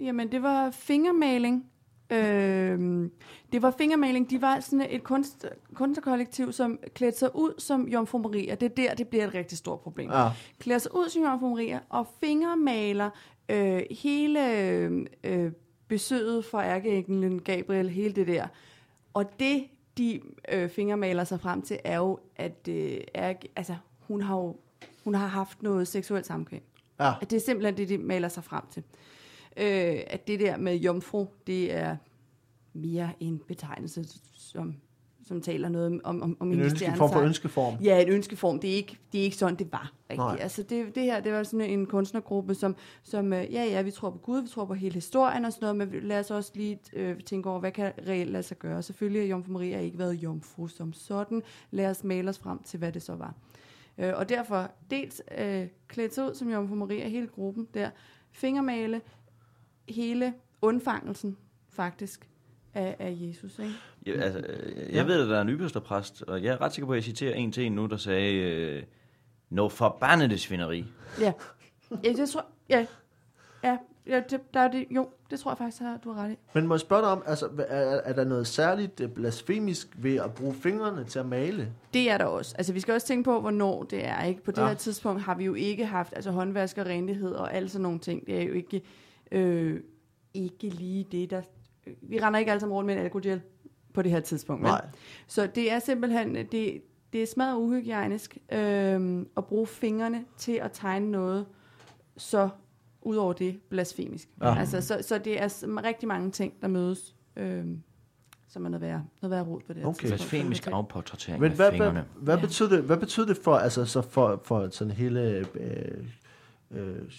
Jamen, 0.00 0.32
det 0.32 0.42
var 0.42 0.70
fingermaling. 0.70 1.64
Øhm, 2.10 3.10
det 3.52 3.62
var 3.62 3.70
fingermaling. 3.78 4.30
De 4.30 4.42
var 4.42 4.60
sådan 4.60 4.86
et 4.90 5.02
kunst, 5.04 5.46
kunstnerkollektiv, 5.74 6.52
som 6.52 6.78
klædte 6.94 7.18
sig 7.18 7.30
ud 7.36 7.52
som 7.60 7.88
Jomfru 7.88 8.18
Maria. 8.18 8.54
Det 8.54 8.66
er 8.66 8.74
der, 8.74 8.94
det 8.94 9.08
bliver 9.08 9.26
et 9.26 9.34
rigtig 9.34 9.58
stort 9.58 9.80
problem. 9.80 10.10
Ja. 10.10 10.28
Klæder 10.58 10.78
sig 10.78 10.94
ud 10.94 11.08
som 11.08 11.22
Jomfru 11.22 11.48
Maria 11.48 11.80
og 11.88 12.06
fingermaler 12.20 13.10
øh, 13.48 13.82
hele 13.90 14.56
øh, 15.24 15.52
besøget 15.88 16.44
fra 16.44 16.64
ærkeenglen 16.66 17.42
Gabriel, 17.42 17.88
hele 17.90 18.14
det 18.14 18.26
der. 18.26 18.46
Og 19.14 19.40
det, 19.40 19.64
de 19.98 20.20
øh, 20.48 20.70
fingermaler 20.70 21.24
sig 21.24 21.40
frem 21.40 21.62
til, 21.62 21.78
er 21.84 21.96
jo, 21.96 22.18
at 22.36 22.68
øh, 22.68 23.00
ærke, 23.14 23.48
altså, 23.56 23.76
hun 24.00 24.22
har 24.22 24.36
jo 24.36 24.56
hun 25.04 25.14
har 25.14 25.26
haft 25.26 25.62
noget 25.62 25.88
seksuelt 25.88 26.26
samkvem. 26.26 26.62
Ja. 27.00 27.14
At 27.20 27.30
det 27.30 27.36
er 27.36 27.40
simpelthen 27.40 27.76
det, 27.76 27.88
de 27.88 27.98
maler 27.98 28.28
sig 28.28 28.44
frem 28.44 28.62
til. 28.70 28.82
Øh, 29.56 30.00
at 30.06 30.26
det 30.26 30.40
der 30.40 30.56
med 30.56 30.76
jomfru, 30.76 31.26
det 31.46 31.72
er 31.72 31.96
mere 32.72 33.12
en 33.20 33.38
betegnelse, 33.48 34.04
som, 34.34 34.76
som 35.24 35.40
taler 35.40 35.68
noget 35.68 36.00
om, 36.04 36.22
om, 36.22 36.36
om 36.40 36.52
En 36.52 36.60
ønske, 36.60 36.92
form 36.96 37.12
for 37.12 37.20
ønskeform. 37.20 37.74
Ja, 37.82 38.02
et 38.02 38.08
ønskeform. 38.08 38.58
Det 38.60 38.70
er 38.70 38.74
ikke, 38.74 38.98
det 39.12 39.20
er 39.20 39.24
ikke 39.24 39.36
sådan, 39.36 39.56
det 39.56 39.72
var. 39.72 39.92
Rigtigt. 40.10 40.42
Altså 40.42 40.62
det, 40.62 40.94
det 40.94 41.02
her, 41.02 41.20
det 41.20 41.32
var 41.32 41.42
sådan 41.42 41.70
en 41.70 41.86
kunstnergruppe, 41.86 42.54
som, 42.54 42.76
som 43.02 43.32
øh, 43.32 43.52
ja, 43.52 43.64
ja, 43.64 43.82
vi 43.82 43.90
tror 43.90 44.10
på 44.10 44.18
Gud, 44.18 44.42
vi 44.42 44.48
tror 44.48 44.64
på 44.64 44.74
hele 44.74 44.94
historien 44.94 45.44
og 45.44 45.52
sådan 45.52 45.76
noget, 45.76 45.92
men 45.92 46.02
lad 46.02 46.20
os 46.20 46.30
også 46.30 46.52
lige 46.54 46.78
øh, 46.92 47.20
tænke 47.20 47.50
over, 47.50 47.60
hvad 47.60 47.72
kan 47.72 47.92
reelt 48.08 48.30
lade 48.30 48.42
sig 48.42 48.58
gøre. 48.58 48.82
Selvfølgelig 48.82 49.22
har 49.22 49.28
Jomfru 49.28 49.52
Maria 49.52 49.80
ikke 49.80 49.98
været 49.98 50.14
jomfru 50.14 50.68
som 50.68 50.92
sådan. 50.92 51.42
Lad 51.70 51.90
os 51.90 52.04
male 52.04 52.28
os 52.28 52.38
frem 52.38 52.62
til, 52.62 52.78
hvad 52.78 52.92
det 52.92 53.02
så 53.02 53.14
var. 53.14 53.34
Øh, 53.98 54.12
og 54.16 54.28
derfor 54.28 54.70
dels 54.90 55.22
øh, 55.38 55.66
klædt 55.88 56.18
ud 56.18 56.34
som 56.34 56.50
Jomfru 56.50 56.74
Maria, 56.74 57.08
hele 57.08 57.26
gruppen 57.26 57.68
der, 57.74 57.90
fingermale, 58.32 59.00
hele 59.88 60.34
undfangelsen 60.62 61.36
faktisk 61.70 62.28
af, 62.74 62.96
af 62.98 63.16
Jesus. 63.20 63.58
Ikke? 63.58 63.74
Ja, 64.06 64.12
altså, 64.12 64.38
øh, 64.38 64.94
jeg 64.94 65.06
ved, 65.06 65.22
at 65.22 65.28
der 65.28 65.36
er 65.36 65.40
en 65.42 65.48
yppersterpræst, 65.48 66.22
og 66.22 66.42
jeg 66.42 66.52
er 66.52 66.60
ret 66.60 66.72
sikker 66.74 66.86
på, 66.86 66.92
at 66.92 66.96
jeg 66.96 67.04
citerer 67.04 67.34
en 67.34 67.52
til 67.52 67.66
en 67.66 67.72
nu, 67.72 67.86
der 67.86 67.96
sagde, 67.96 68.34
øh, 68.34 68.82
Nå 69.50 69.68
forbandede 69.68 70.38
svineri. 70.38 70.84
Ja, 71.20 71.32
ja 72.04 72.12
det 72.12 72.28
tror 72.28 72.44
ja. 72.68 72.86
Ja, 73.64 73.78
ja 74.06 74.22
det, 74.30 74.54
der 74.54 74.60
er 74.60 74.70
det, 74.70 74.86
jo, 74.90 75.08
det 75.30 75.40
tror 75.40 75.50
jeg 75.50 75.58
faktisk, 75.58 75.82
at 75.82 76.04
du 76.04 76.12
har 76.12 76.24
ret 76.24 76.32
i. 76.32 76.36
Men 76.54 76.66
må 76.66 76.74
jeg 76.74 76.80
spørge 76.80 77.02
dig 77.02 77.10
om, 77.10 77.22
altså, 77.26 77.48
er, 77.58 78.00
er 78.04 78.12
der 78.12 78.24
noget 78.24 78.46
særligt 78.46 79.00
øh, 79.00 79.08
blasfemisk 79.08 79.88
ved 79.98 80.16
at 80.16 80.34
bruge 80.34 80.54
fingrene 80.54 81.04
til 81.04 81.18
at 81.18 81.26
male? 81.26 81.72
Det 81.94 82.10
er 82.10 82.18
der 82.18 82.24
også. 82.24 82.54
Altså, 82.58 82.72
vi 82.72 82.80
skal 82.80 82.94
også 82.94 83.06
tænke 83.06 83.24
på, 83.24 83.40
hvornår 83.40 83.82
det 83.82 84.04
er. 84.06 84.22
Ikke? 84.24 84.42
På 84.42 84.50
det 84.50 84.58
Ja. 84.62 84.66
her 84.66 84.74
tidspunkt 84.74 85.22
har 85.22 85.34
vi 85.34 85.44
jo 85.44 85.54
ikke 85.54 85.86
haft 85.86 86.12
altså, 86.16 86.30
håndvask 86.30 86.78
og 86.78 86.86
renlighed 86.86 87.32
og 87.32 87.54
alle 87.54 87.68
sådan 87.68 87.82
nogle 87.82 87.98
ting. 87.98 88.26
Det 88.26 88.38
er 88.38 88.42
jo 88.42 88.52
ikke, 88.52 88.82
øh, 89.32 89.80
ikke 90.34 90.68
lige 90.68 91.04
det, 91.12 91.30
der... 91.30 91.42
Vi 92.02 92.18
render 92.20 92.38
ikke 92.40 92.50
alle 92.50 92.60
sammen 92.60 92.74
rundt 92.76 92.86
med 92.86 92.94
en 92.96 93.00
alkogel 93.00 93.40
på 93.94 94.02
det 94.02 94.10
her 94.10 94.20
tidspunkt. 94.20 94.62
Nej. 94.62 94.86
Så 95.26 95.46
det 95.54 95.72
er 95.72 95.78
simpelthen, 95.78 96.34
det, 96.34 96.82
det 97.12 97.22
er 97.22 97.26
smadret 97.26 97.56
uhygiejnisk 97.58 98.38
øh, 98.52 99.26
at 99.36 99.44
bruge 99.44 99.66
fingrene 99.66 100.24
til 100.38 100.52
at 100.52 100.72
tegne 100.72 101.10
noget 101.10 101.46
så 102.16 102.48
udover 103.02 103.32
det 103.32 103.60
blasfemisk. 103.68 104.28
Ja. 104.42 104.58
Altså, 104.58 104.80
så, 104.80 104.98
så 105.02 105.18
det 105.18 105.42
er 105.42 105.48
rigtig 105.84 106.08
mange 106.08 106.30
ting, 106.30 106.52
der 106.62 106.68
mødes, 106.68 107.16
øh, 107.36 107.64
som 108.48 108.64
er 108.64 108.68
noget 108.68 108.80
værre, 108.82 109.04
noget 109.22 109.30
værre 109.30 109.44
rod 109.44 109.60
på 109.66 109.72
det 109.72 109.82
her 109.82 109.88
Okay. 109.88 109.98
tidspunkt. 110.08 110.18
Blasfemisk 110.30 110.66
afportrættering 110.72 111.40
Men 111.40 111.50
af 111.50 111.56
hvad, 111.56 111.66
hvad, 111.70 111.78
fingrene. 111.78 112.04
hvad, 112.16 112.34
Ja. 112.36 112.40
betyder 112.40 112.68
det, 112.68 112.82
hvad 112.84 112.96
betyder 112.96 113.26
det 113.26 113.36
for, 113.36 113.54
altså, 113.54 113.84
så 113.84 114.02
for, 114.02 114.40
for 114.44 114.68
sådan 114.70 114.90
hele 114.92 115.20
øh, 115.30 115.44
øh, 116.70 117.10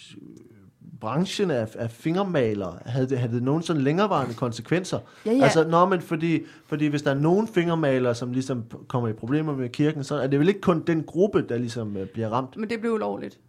branchen 1.00 1.50
af, 1.50 1.68
af 1.78 1.90
fingermalere? 1.90 2.78
Havde 2.86 3.08
det, 3.08 3.18
havde 3.18 3.34
det 3.34 3.42
nogen 3.42 3.62
sådan 3.62 3.82
længerevarende 3.82 4.34
konsekvenser? 4.34 4.98
Ja, 5.26 5.32
ja. 5.32 5.42
Altså, 5.42 5.68
nå, 5.68 5.86
men 5.86 6.00
fordi, 6.00 6.40
fordi 6.66 6.86
hvis 6.86 7.02
der 7.02 7.10
er 7.10 7.14
nogen 7.14 7.48
fingermalere, 7.48 8.14
som 8.14 8.32
ligesom 8.32 8.64
kommer 8.88 9.08
i 9.08 9.12
problemer 9.12 9.56
med 9.56 9.68
kirken, 9.68 10.04
så 10.04 10.14
er 10.14 10.26
det 10.26 10.38
vel 10.40 10.48
ikke 10.48 10.60
kun 10.60 10.82
den 10.86 11.04
gruppe, 11.04 11.44
der 11.48 11.58
ligesom 11.58 11.96
øh, 11.96 12.06
bliver 12.06 12.28
ramt? 12.28 12.56
Men 12.56 12.70
det 12.70 12.80
blev 12.80 12.92
ulovligt. 12.92 13.40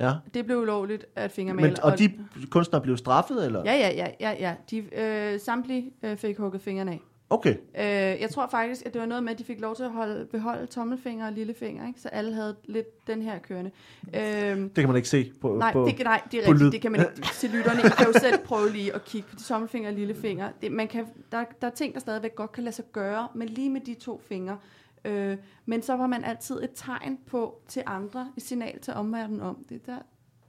Ja. 0.00 0.12
Det 0.34 0.46
blev 0.46 0.58
ulovligt 0.58 1.06
at 1.16 1.30
fingermale. 1.32 1.68
Men, 1.68 1.76
og 1.82 1.98
de 1.98 2.12
kunstnere 2.50 2.82
blev 2.82 2.96
straffet, 2.96 3.46
eller? 3.46 3.62
Ja, 3.64 3.74
ja, 3.74 3.90
ja, 3.94 4.06
ja, 4.20 4.34
ja. 4.40 4.54
De 4.70 4.94
øh, 4.94 5.40
samtlige 5.40 5.92
øh, 6.02 6.16
fik 6.16 6.38
hugget 6.38 6.62
fingrene 6.62 6.90
af. 6.90 7.00
Okay. 7.30 7.56
Øh, 7.78 7.84
jeg 8.20 8.30
tror 8.30 8.46
faktisk, 8.50 8.86
at 8.86 8.92
det 8.94 9.00
var 9.00 9.06
noget 9.06 9.22
med, 9.24 9.32
at 9.32 9.38
de 9.38 9.44
fik 9.44 9.60
lov 9.60 9.76
til 9.76 9.82
at 9.82 9.90
holde, 9.90 10.26
beholde 10.26 10.66
tommelfinger 10.66 11.26
og 11.26 11.32
lillefinger, 11.32 11.86
ikke? 11.86 12.00
så 12.00 12.08
alle 12.08 12.34
havde 12.34 12.56
lidt 12.64 13.06
den 13.06 13.22
her 13.22 13.38
kørende. 13.38 13.70
Øh, 14.14 14.20
Det 14.22 14.74
kan 14.74 14.86
man 14.86 14.96
ikke 14.96 15.08
se 15.08 15.32
på, 15.40 15.56
nej, 15.56 15.72
på 15.72 15.86
det, 15.88 15.98
nej, 16.04 16.22
det 16.32 16.40
er 16.42 16.46
på 16.46 16.52
lyd. 16.52 16.58
rigtigt. 16.60 16.72
Det 16.72 16.80
kan 16.80 16.92
man 16.92 17.00
ikke 17.00 17.28
se 17.36 17.46
lytterne. 17.48 17.78
I 17.80 17.88
kan 17.96 18.06
jo 18.06 18.12
selv 18.12 18.38
prøve 18.44 18.72
lige 18.72 18.94
at 18.94 19.04
kigge 19.04 19.28
på 19.28 19.36
de 19.36 19.42
tommelfinger 19.42 19.90
og 19.90 19.96
lillefinger. 19.96 20.50
Det, 20.62 20.72
man 20.72 20.88
kan, 20.88 21.06
der, 21.32 21.44
der 21.60 21.66
er 21.66 21.70
ting, 21.70 21.94
der 21.94 22.00
stadigvæk 22.00 22.34
godt 22.34 22.52
kan 22.52 22.64
lade 22.64 22.74
sig 22.76 22.84
gøre, 22.92 23.28
men 23.34 23.48
lige 23.48 23.70
med 23.70 23.80
de 23.80 23.94
to 23.94 24.20
fingre. 24.28 24.58
Øh, 25.04 25.36
men 25.66 25.82
så 25.82 25.96
var 25.96 26.06
man 26.06 26.24
altid 26.24 26.62
et 26.62 26.70
tegn 26.74 27.18
på 27.26 27.60
til 27.68 27.82
andre, 27.86 28.32
et 28.36 28.42
signal 28.42 28.80
til 28.80 28.94
omverdenen 28.94 29.40
om, 29.40 29.64
det 29.68 29.86
der, 29.86 29.98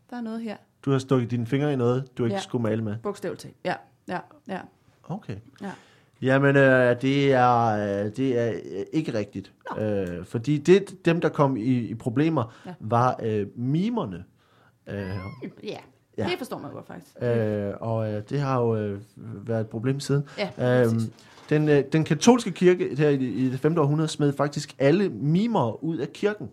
der 0.09 0.17
er 0.17 0.21
noget 0.21 0.41
her. 0.41 0.57
Du 0.86 0.91
har 0.91 0.99
stukket 0.99 1.32
dine 1.32 1.45
fingre 1.47 1.73
i 1.73 1.75
noget, 1.75 2.17
du 2.17 2.23
ikke 2.23 2.36
Ja. 2.36 2.41
skulle 2.41 2.61
male 2.63 2.84
med. 2.84 2.97
Bogstaveligt 3.03 3.41
talt. 3.41 3.55
Ja, 3.65 3.73
ja, 4.07 4.19
ja. 4.47 4.59
Okay. 5.03 5.36
Ja. 5.61 5.71
Jamen, 6.22 6.55
øh, 6.55 7.01
det, 7.01 7.34
er, 7.34 7.65
øh, 8.05 8.11
det 8.18 8.39
er 8.39 8.49
øh, 8.49 8.84
ikke 8.93 9.13
rigtigt. 9.13 9.51
Øh, 9.80 10.26
fordi 10.26 10.57
det, 10.57 11.05
dem, 11.05 11.22
der 11.22 11.30
kom 11.30 11.57
i, 11.57 11.61
i 11.61 11.93
problemer, 11.95 12.53
Ja. 12.65 12.74
var 12.80 13.20
øh, 13.24 13.47
mimerne. 13.55 14.24
Øh, 14.89 14.95
Ja, 15.63 15.78
Ja. 16.18 16.24
det 16.24 16.38
forstår 16.38 16.57
man 16.59 16.72
godt 16.72 16.88
faktisk. 16.88 17.15
øh, 17.22 17.74
og 17.80 18.13
øh, 18.13 18.22
det 18.30 18.39
har 18.39 18.61
jo 18.61 18.76
øh, 18.76 18.99
været 19.47 19.61
et 19.61 19.68
problem 19.68 19.99
siden. 19.99 20.24
Ja, 20.59 20.82
Øhm, 20.86 20.99
den, 21.49 21.70
øh, 21.70 21.84
den 21.91 22.03
katolske 22.03 22.51
kirke 22.51 22.95
her 22.97 23.09
i, 23.09 23.15
i 23.15 23.49
det 23.49 23.59
5. 23.59 23.78
århundrede 23.78 24.07
smed 24.07 24.34
faktisk 24.34 24.76
alle 24.80 25.09
mimer 25.09 25.84
ud 25.84 25.97
af 25.97 26.13
kirken. 26.13 26.49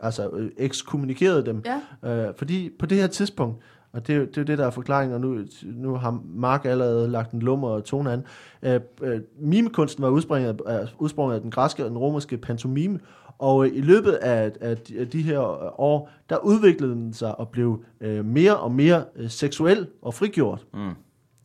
Altså 0.00 0.30
øh, 0.30 0.50
ekskommunikerede 0.56 1.46
dem. 1.46 1.62
Ja. 2.02 2.10
Øh, 2.28 2.34
fordi 2.36 2.70
på 2.78 2.86
det 2.86 2.98
her 2.98 3.06
tidspunkt, 3.06 3.62
og 3.92 4.06
det, 4.06 4.14
er 4.14 4.18
jo- 4.18 4.24
det 4.24 4.36
er 4.36 4.40
jo 4.42 4.46
det, 4.46 4.58
der 4.58 4.66
er 4.66 4.70
forklaringen, 4.70 5.14
og 5.14 5.20
nu, 5.20 5.38
nu 5.64 5.94
har 5.94 6.20
Mark 6.34 6.64
allerede 6.64 7.08
lagt 7.08 7.32
en 7.32 7.40
lummer 7.40 7.68
og 7.68 7.84
tone 7.84 8.12
an. 8.12 8.24
Øh, 8.62 8.80
øh, 9.02 9.20
mimekunsten 9.40 10.02
var 10.04 10.08
udsprunget 10.10 10.60
af, 10.66 10.86
udsprunget 10.98 11.34
af 11.34 11.40
den 11.40 11.50
græske 11.50 11.84
og 11.84 11.90
den 11.90 11.98
romerske 11.98 12.36
pantomime, 12.36 13.00
og 13.38 13.66
øh, 13.66 13.76
i 13.76 13.80
løbet 13.80 14.12
af, 14.12 14.52
af, 14.60 14.76
de, 14.76 15.00
af 15.00 15.08
de 15.08 15.22
her 15.22 15.40
øh, 15.64 15.70
år, 15.78 16.10
der 16.30 16.36
udviklede 16.38 16.92
den 16.92 17.12
sig 17.12 17.38
og 17.40 17.48
blev 17.48 17.84
øh, 18.00 18.24
mere 18.24 18.56
og 18.56 18.72
mere 18.72 19.04
øh, 19.16 19.30
seksuel 19.30 19.86
og 20.02 20.14
frigjort. 20.14 20.66
Mm. 20.74 20.90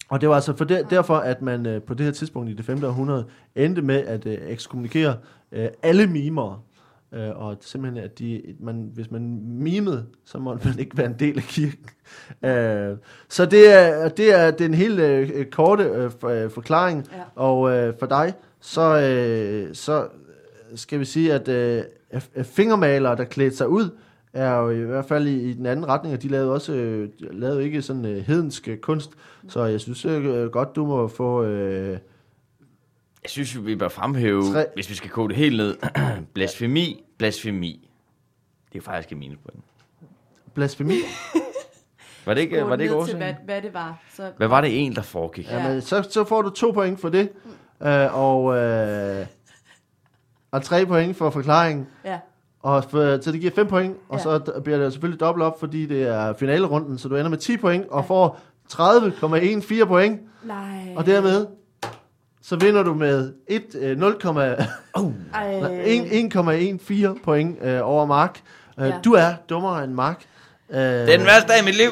Og 0.10 0.22
det 0.22 0.30
var 0.30 0.36
altså 0.36 0.56
for 0.56 0.66
der, 0.66 0.84
derfor, 0.84 1.16
at 1.16 1.42
man 1.42 1.66
øh, 1.66 1.82
på 1.82 1.94
det 1.94 2.06
her 2.06 2.14
tidspunkt 2.14 2.50
i 2.50 2.54
det 2.54 2.66
5. 2.66 2.84
århundrede 2.84 3.26
endte 3.56 3.82
med 3.82 3.96
at 3.96 4.26
øh, 4.26 4.38
ekskommunikere 4.48 5.16
øh, 5.52 5.68
alle 5.84 6.08
mimer. 6.08 6.64
Øh, 7.14 7.30
og 7.36 7.58
simpelthen, 7.62 8.04
at 8.04 8.20
de, 8.20 8.42
man, 8.60 8.92
hvis 8.94 9.12
man 9.12 9.40
mimede, 9.44 10.06
så 10.26 10.38
måtte 10.38 10.68
man 10.68 10.80
ikke 10.80 10.98
være 10.98 11.08
en 11.08 11.16
del 11.20 11.38
af 11.38 11.44
kirken. 11.44 11.86
Øh, 12.44 12.98
så 13.30 13.46
det 13.46 13.74
er, 13.74 14.10
det 14.10 14.40
er 14.40 14.52
den 14.52 14.74
helt 14.74 15.00
øh, 15.00 15.46
korte 15.46 15.84
øh, 15.84 16.12
øh, 16.30 16.50
forklaring. 16.52 17.08
Ja. 17.12 17.22
Og 17.36 17.72
øh, 17.72 17.94
for 18.00 18.06
dig, 18.06 18.34
så, 18.62 19.00
øh, 19.00 19.76
så 19.76 20.08
skal 20.76 21.00
vi 21.00 21.06
sige, 21.06 21.34
at 21.34 21.48
øh, 21.48 21.84
fingermalere, 22.44 23.16
der 23.16 23.24
klædte 23.24 23.58
sig 23.58 23.68
ud, 23.68 23.90
er 24.34 24.56
jo 24.56 24.70
i 24.70 24.80
hvert 24.80 25.06
fald 25.06 25.28
i, 25.28 25.50
i 25.50 25.54
den 25.54 25.66
anden 25.66 25.88
retning, 25.88 26.16
og 26.16 26.24
de 26.24 26.28
lavede 26.28 26.52
også 26.52 26.74
øh, 26.74 27.10
de 27.20 27.40
lavede 27.40 27.64
ikke 27.64 27.82
sådan 27.82 28.06
øh, 28.06 28.18
hedensk 28.18 28.68
øh, 28.68 28.78
kunst. 28.78 29.12
Så 29.48 29.66
jeg 29.66 29.80
synes 29.80 30.06
øh, 30.06 30.46
godt, 30.46 30.76
du 30.76 30.86
må 30.86 31.08
få... 31.08 31.44
Øh, 31.44 31.98
Jeg 33.24 33.30
synes 33.30 33.56
jo, 33.56 33.62
vi 33.62 33.76
bør 33.76 33.88
fremhæve, 33.88 34.54
Tre. 34.54 34.66
hvis 34.74 34.90
vi 34.90 34.96
skal 34.96 35.10
kode 35.10 35.30
det 35.30 35.36
helt 35.38 35.58
ned, 35.58 35.76
blasfemi, 36.34 37.04
blasfemi. 37.18 37.90
Det 38.74 38.80
er 38.80 38.84
faktisk 38.84 39.12
en 39.12 39.20
minuspoint. 39.20 39.64
blasfemi. 40.54 40.94
Var 42.26 42.34
det 42.34 42.42
ikke, 42.42 42.66
var 42.66 42.76
det 42.76 42.84
ikke 42.84 43.06
til, 43.06 43.18
hvad, 43.18 43.34
hvad 43.46 43.62
det 43.62 43.74
var. 43.74 44.02
Så, 44.14 44.32
Hvad 44.38 44.48
var 44.48 44.62
det 44.62 44.86
en, 44.86 44.96
der 44.96 45.02
foregik? 45.02 45.48
Ja. 45.52 45.58
Jamen, 45.64 45.82
så, 45.82 46.08
så 46.10 46.24
får 46.24 46.42
du 46.42 46.50
to 46.50 46.72
point 46.72 47.00
for 47.02 47.10
det, 47.10 47.30
øh, 47.84 48.16
og, 48.20 48.56
øh, 48.58 49.26
og 50.52 50.64
tre 50.64 50.86
point 50.86 51.18
for 51.18 51.30
forklaringen. 51.30 51.88
Ja, 52.06 52.20
Og 52.60 52.84
for, 52.84 53.22
så 53.22 53.32
det 53.32 53.40
giver 53.40 53.52
5 53.56 53.68
point, 53.68 53.98
og 54.10 54.18
Ja. 54.18 54.24
så 54.24 54.62
bliver 54.64 54.78
det 54.78 54.94
selvfølgelig 54.94 55.20
dobbelt 55.20 55.44
op, 55.44 55.60
fordi 55.60 55.86
det 55.86 56.02
er 56.04 56.34
finalerunden, 56.34 56.98
så 56.98 57.08
du 57.08 57.16
ender 57.16 57.30
med 57.30 57.38
10 57.38 57.58
point, 57.58 57.86
og 57.90 58.02
Ja. 58.02 58.08
får 58.08 58.40
30,14 58.70 59.86
point, 59.86 60.22
nej. 60.44 60.94
og 60.96 61.06
dermed 61.06 61.48
så 62.44 62.56
vinder 62.56 62.84
du 62.84 62.94
med 62.94 63.34
et, 63.48 63.76
øh, 63.80 63.98
0, 63.98 64.18
Ej, 64.24 64.56
nej, 65.60 65.86
1,14 67.14 67.24
point 67.24 67.58
øh, 67.62 67.80
over 67.84 68.06
Mark. 68.06 68.42
Øh, 68.80 68.86
Ja. 68.88 68.94
Du 69.06 69.14
er 69.14 69.34
dummere 69.50 69.84
end 69.84 69.94
Mark. 69.94 70.24
Øh, 70.70 70.78
Det 70.80 71.14
er 71.14 71.18
den 71.18 71.26
værste 71.26 71.48
dag 71.48 71.62
i 71.62 71.66
mit 71.66 71.78
liv. 71.78 71.90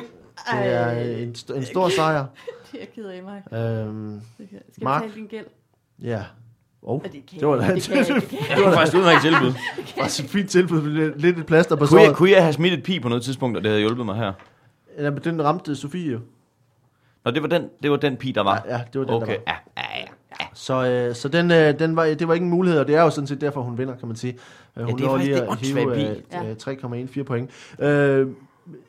Det 0.52 0.74
er 0.74 0.92
en, 0.92 1.36
st- 1.38 1.56
en 1.58 1.66
stor 1.66 1.90
sejr. 1.90 2.26
det 2.72 2.74
er 2.74 2.80
jeg 2.80 2.88
ked 2.96 3.06
af 3.06 3.22
mig. 3.24 3.60
Øhm, 3.60 4.22
Det 4.38 4.48
Skal 4.74 4.84
Mark? 4.84 5.02
jeg 5.02 5.10
betale 5.10 5.22
din 5.22 5.28
gæld? 5.38 5.46
ja. 6.04 6.24
Oh, 6.84 7.02
det 7.04 7.12
kan 7.12 7.40
det 7.40 7.48
var 7.48 7.56
da 7.56 7.76
det 7.76 7.76
det 7.90 8.08
Det 8.56 8.66
var 8.66 8.72
faktisk 8.74 8.98
udmærket 8.98 9.22
tilbud. 9.22 9.54
var 9.98 10.08
så 10.08 10.28
fint 10.28 10.50
tilbud, 10.50 10.82
lidt, 10.90 11.22
lidt 11.22 11.38
et 11.38 11.46
plaster 11.46 11.76
på 11.76 11.86
Kunne 11.86 12.00
jeg, 12.00 12.06
såret. 12.08 12.18
kunne 12.18 12.32
jeg 12.32 12.42
have 12.44 12.54
smidt 12.54 12.74
et 12.74 12.84
pi 12.84 13.00
på 13.00 13.10
noget 13.10 13.24
tidspunkt, 13.24 13.58
og 13.58 13.64
det 13.64 13.70
havde 13.72 13.80
hjulpet 13.82 14.06
mig 14.06 14.16
her? 14.16 14.34
Ja, 14.98 15.10
men 15.10 15.20
den 15.24 15.44
ramte 15.44 15.76
Sofie 15.76 16.12
jo. 16.12 16.20
Nå, 17.26 17.32
det 17.32 17.42
var 17.42 17.48
den, 17.48 17.70
det 17.84 17.92
var 17.92 17.98
den 17.98 18.18
pi, 18.18 18.32
der 18.32 18.42
var. 18.44 18.64
Ja, 18.68 18.76
ja, 18.78 18.82
det 18.94 19.00
var 19.00 19.06
den, 19.06 19.14
okay. 19.16 19.26
der 19.34 19.40
var. 19.48 19.64
Ja. 19.78 19.81
Så, 20.54 20.86
øh, 20.88 21.16
så 21.16 21.28
den, 21.28 21.52
øh, 21.52 21.80
den 21.80 21.96
var, 21.96 22.06
det 22.06 22.28
var 22.28 22.34
ikke 22.34 22.44
en 22.44 22.50
mulighed, 22.50 22.80
og 22.80 22.88
det 22.88 22.96
er 22.96 23.02
jo 23.02 23.10
sådan 23.10 23.28
set 23.28 23.42
derfor, 23.42 23.62
hun 23.62 23.78
vinder, 23.78 23.96
kan 23.96 24.08
man 24.08 24.18
sige. 24.18 24.38
Øh, 24.78 24.84
hun 24.84 24.98
det 25.00 25.06
er 25.06 25.18
lige 25.18 25.36
det 25.36 25.42
at 25.42 25.58
hive 25.58 25.94
bil. 25.94 26.24
Ja. 26.32 26.50
øh, 26.50 26.56
3,14 27.18 27.24
point. 27.24 27.50
Øh, 27.80 28.28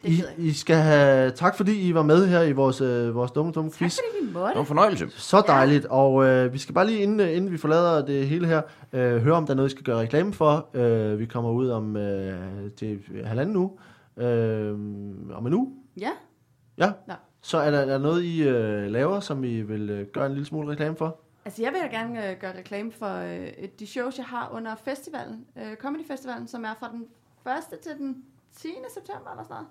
I. 0.05 0.23
I 0.39 0.53
skal 0.53 0.77
have 0.77 1.31
tak, 1.31 1.57
fordi 1.57 1.89
I 1.89 1.95
var 1.95 2.03
med 2.03 2.27
her 2.29 2.43
i 2.43 2.53
vores, 2.53 2.81
øh, 2.81 3.15
vores 3.15 3.31
dumme, 3.31 3.53
dumme 3.53 3.71
Tak 3.71 3.79
quiz. 3.79 3.95
fordi 3.95 4.23
vi 4.23 4.29
Det 4.29 4.35
var 4.41 4.51
en 4.51 4.67
fornøjelse. 4.67 5.07
Så 5.11 5.43
dejligt, 5.47 5.87
og 5.91 6.25
øh, 6.25 6.53
vi 6.53 6.59
skal 6.59 6.75
bare 6.75 6.87
lige, 6.87 6.99
inden, 6.99 7.21
øh, 7.21 7.37
inden 7.37 7.53
vi 7.53 7.57
forlader 7.59 8.05
det 8.05 8.27
hele 8.27 8.47
her, 8.47 8.63
øh, 8.93 9.23
høre 9.23 9.35
om 9.35 9.47
der 9.47 9.53
er 9.53 9.57
noget, 9.57 9.69
vi 9.69 9.71
skal 9.71 9.85
gøre 9.85 10.01
reklame 10.01 10.33
for. 10.33 10.69
Øh, 10.75 11.19
vi 11.19 11.27
kommer 11.27 11.51
ud 11.51 11.69
om 11.69 11.97
øh, 11.97 12.35
til 12.77 12.99
halvanden 13.25 13.57
uge. 13.57 13.71
Øh, 14.17 14.71
om 15.35 15.47
en 15.47 15.55
uge. 15.55 15.69
Ja, 16.01 16.11
Ja. 16.79 16.91
Nå. 17.09 17.15
Så 17.43 17.59
er 17.59 17.71
der, 17.71 17.79
er 17.79 17.87
der 17.87 17.99
noget, 17.99 18.23
I 18.23 18.43
øh, 18.43 18.91
laver, 18.91 19.21
som 19.21 19.45
I 19.45 19.61
vil 19.61 19.91
øh, 19.91 20.07
gøre 20.13 20.27
en 20.27 20.33
lille 20.33 20.47
smule 20.47 20.69
reklame 20.71 20.97
for? 20.97 21.17
Altså 21.45 21.63
jeg 21.63 21.73
vil 21.73 21.81
da 21.81 21.87
gerne 21.87 22.31
øh, 22.31 22.41
gøre 22.41 22.59
reklame 22.59 22.93
for 22.93 23.17
øh, 23.17 23.69
de 23.79 23.87
shows, 23.87 24.19
jeg 24.19 24.27
har 24.27 24.51
under 24.53 24.75
festivalen, 24.75 25.47
øh, 25.57 25.77
Comedy 25.77 26.07
Festivalen, 26.07 26.49
som 26.49 26.65
er 26.65 26.75
fra 26.75 26.91
den 26.93 27.07
1. 27.73 27.81
til 27.81 27.93
den 27.99 28.25
10. 28.53 28.69
september 28.95 29.31
eller 29.31 29.43
sådan 29.43 29.55
noget. 29.55 29.67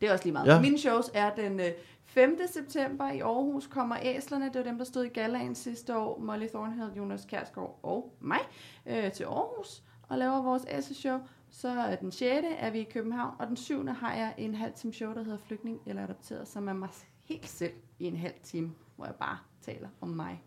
Det 0.00 0.08
er 0.08 0.12
også 0.12 0.24
lige 0.24 0.32
meget. 0.32 0.46
Ja. 0.46 0.60
Mine 0.60 0.78
shows 0.78 1.10
er 1.14 1.34
den 1.34 1.60
øh, 1.60 1.66
5. 2.04 2.38
september 2.46 3.10
i 3.10 3.20
Aarhus 3.20 3.66
kommer 3.66 3.96
Æslerne, 4.02 4.44
det 4.44 4.54
var 4.54 4.62
dem, 4.62 4.78
der 4.78 4.84
stod 4.84 5.04
i 5.04 5.08
galaen 5.08 5.54
sidste 5.54 5.96
år, 5.96 6.18
Molly 6.18 6.46
Thornhill, 6.46 6.92
Jonas 6.96 7.24
Kærsgaard 7.24 7.78
og 7.82 8.14
mig, 8.20 8.38
øh, 8.86 9.12
til 9.12 9.24
Aarhus 9.24 9.82
og 10.08 10.18
laver 10.18 10.42
vores 10.42 10.64
æselshow. 10.68 11.18
Så 11.50 11.68
er 11.68 11.96
den 11.96 12.12
6. 12.12 12.46
er 12.58 12.70
vi 12.70 12.78
i 12.78 12.84
København, 12.84 13.34
og 13.38 13.46
den 13.46 13.56
7. 13.56 13.86
har 13.86 14.14
jeg 14.14 14.34
en 14.38 14.54
halv 14.54 14.72
time 14.74 14.92
show, 14.92 15.14
der 15.14 15.22
hedder 15.22 15.38
Flygtning 15.38 15.80
eller 15.86 16.04
Adopteret, 16.04 16.48
som 16.48 16.68
er 16.68 16.72
mig 16.72 16.88
helt 17.24 17.48
selv 17.48 17.72
i 17.98 18.04
en 18.04 18.16
halv 18.16 18.34
time, 18.42 18.72
hvor 18.96 19.04
jeg 19.04 19.14
bare 19.14 19.38
taler 19.60 19.88
om 20.00 20.08
mig. 20.08 20.42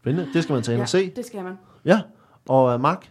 Spændende. 0.00 0.30
Det 0.34 0.42
skal 0.42 0.52
man 0.52 0.62
tage 0.62 0.74
ind 0.74 0.82
og 0.82 0.88
se. 0.88 1.10
det 1.16 1.24
skal 1.26 1.42
man. 1.44 1.54
Ja. 1.84 2.00
Og 2.48 2.74
uh, 2.74 2.80
Mark, 2.80 3.10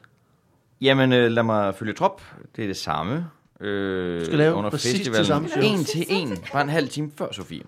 Jamen, 0.81 1.13
øh, 1.13 1.31
lad 1.31 1.43
mig 1.43 1.75
følge 1.75 1.93
trop. 1.93 2.21
Det 2.55 2.63
er 2.63 2.67
det 2.67 2.77
samme. 2.77 3.25
Øh, 3.61 4.19
Du 4.19 4.25
skal 4.25 4.37
lave 4.37 4.55
under 4.55 4.69
præcis 4.69 4.91
det 4.91 4.97
festivalen. 4.99 5.25
samme 5.25 5.49
show. 5.49 5.63
En 5.63 5.83
til 5.83 6.05
en. 6.09 6.37
Bare 6.53 6.61
en 6.61 6.69
halv 6.69 6.89
time 6.89 7.11
før, 7.17 7.31
Sofie. 7.31 7.63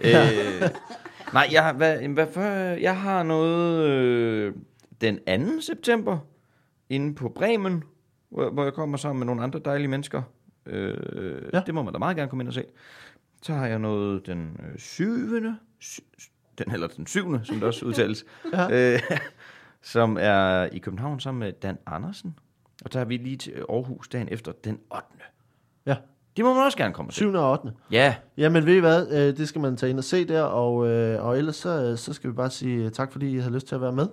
Ja. 0.00 0.28
Øh, 0.62 0.68
nej, 1.32 1.48
jeg 1.52 1.62
har, 1.64 1.72
hvad, 1.72 1.98
hvad 2.08 2.26
for, 2.32 2.40
jeg 2.80 2.96
har 3.00 3.22
noget 3.22 3.88
øh, 3.90 4.52
den 5.00 5.18
2. 5.56 5.60
september 5.60 6.18
inde 6.90 7.14
på 7.14 7.28
Bremen, 7.28 7.82
hvor, 8.30 8.50
hvor 8.50 8.64
jeg 8.64 8.72
kommer 8.72 8.96
sammen 8.96 9.18
med 9.18 9.26
nogle 9.26 9.42
andre 9.42 9.60
dejlige 9.64 9.88
mennesker. 9.88 10.22
Øh, 10.66 10.96
Ja. 11.52 11.58
ja. 11.58 11.62
Det 11.66 11.74
må 11.74 11.82
man 11.82 11.92
da 11.92 11.98
meget 11.98 12.16
gerne 12.16 12.28
komme 12.28 12.42
ind 12.42 12.48
og 12.48 12.54
se. 12.54 12.64
Så 13.42 13.52
har 13.52 13.66
jeg 13.66 13.78
noget 13.78 14.26
den 14.26 14.60
øh, 14.72 14.78
7. 14.78 15.04
Sy, 15.80 16.00
den, 16.58 16.72
eller 16.72 16.86
den 16.88 17.06
7. 17.06 17.44
som 17.44 17.54
det 17.56 17.64
også 17.64 17.86
udtales. 17.88 18.24
Ja. 18.52 18.92
øh, 18.94 19.00
som 19.82 20.16
er 20.20 20.64
i 20.64 20.78
København 20.78 21.20
sammen 21.20 21.40
med 21.40 21.52
Dan 21.52 21.78
Andersen. 21.86 22.38
Og 22.84 22.90
så 22.92 23.00
er 23.00 23.04
vi 23.04 23.16
lige 23.16 23.36
til 23.36 23.52
Aarhus 23.68 24.08
dagen 24.08 24.28
efter 24.30 24.52
den 24.64 24.78
8. 24.94 25.06
Ja. 25.86 25.96
Det 26.36 26.44
må 26.44 26.54
man 26.54 26.64
også 26.64 26.78
gerne 26.78 26.94
komme 26.94 27.12
se. 27.12 27.16
7. 27.16 27.32
og 27.34 27.50
8. 27.52 27.72
Ja, 27.90 28.14
Jamen 28.36 28.66
ved 28.66 28.74
I 28.74 28.78
hvad, 28.80 29.08
øh, 29.10 29.36
det 29.36 29.48
skal 29.48 29.60
man 29.60 29.76
tage 29.76 29.90
ind 29.90 29.98
og 29.98 30.04
se 30.04 30.24
der, 30.28 30.42
og, 30.42 30.88
øh, 30.88 31.24
og 31.24 31.38
ellers 31.38 31.56
så, 31.56 31.82
øh, 31.90 31.98
så 31.98 32.12
skal 32.12 32.30
vi 32.30 32.34
bare 32.34 32.50
sige 32.50 32.90
tak, 32.90 33.12
fordi 33.12 33.34
I 33.36 33.38
havde 33.38 33.54
lyst 33.54 33.66
til 33.68 33.74
at 33.74 33.80
være 33.80 33.92
med, 33.92 34.06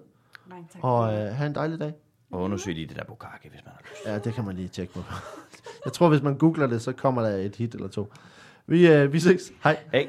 Mange 0.50 0.68
tak. 0.74 0.84
og 0.84 1.14
øh, 1.14 1.20
have 1.20 1.48
en 1.48 1.56
dejlig 1.56 1.80
dag. 1.80 1.94
og 2.32 2.42
undersøg 2.42 2.74
lige 2.76 2.88
det 2.88 2.96
der 2.96 3.04
bukake, 3.04 3.50
hvis 3.50 3.62
man 3.66 3.74
har 3.74 3.82
lyst. 3.92 4.06
Ja, 4.06 4.20
det 4.20 4.34
kan 4.34 4.46
man 4.46 4.56
lige 4.56 4.68
tjekke 4.68 4.94
på. 4.94 5.00
Jeg 5.86 5.94
tror, 5.94 6.10
hvis 6.10 6.22
man 6.22 6.38
googler 6.38 6.68
det, 6.68 6.82
så 6.82 6.92
kommer 6.94 7.22
der 7.22 7.30
et 7.30 7.56
hit 7.56 7.74
eller 7.76 7.88
to. 7.88 8.14
Vi, 8.68 8.88
øh, 8.88 9.14
vi 9.14 9.20
ses. 9.20 9.54
Hej. 9.64 9.78
Hey. 9.94 10.06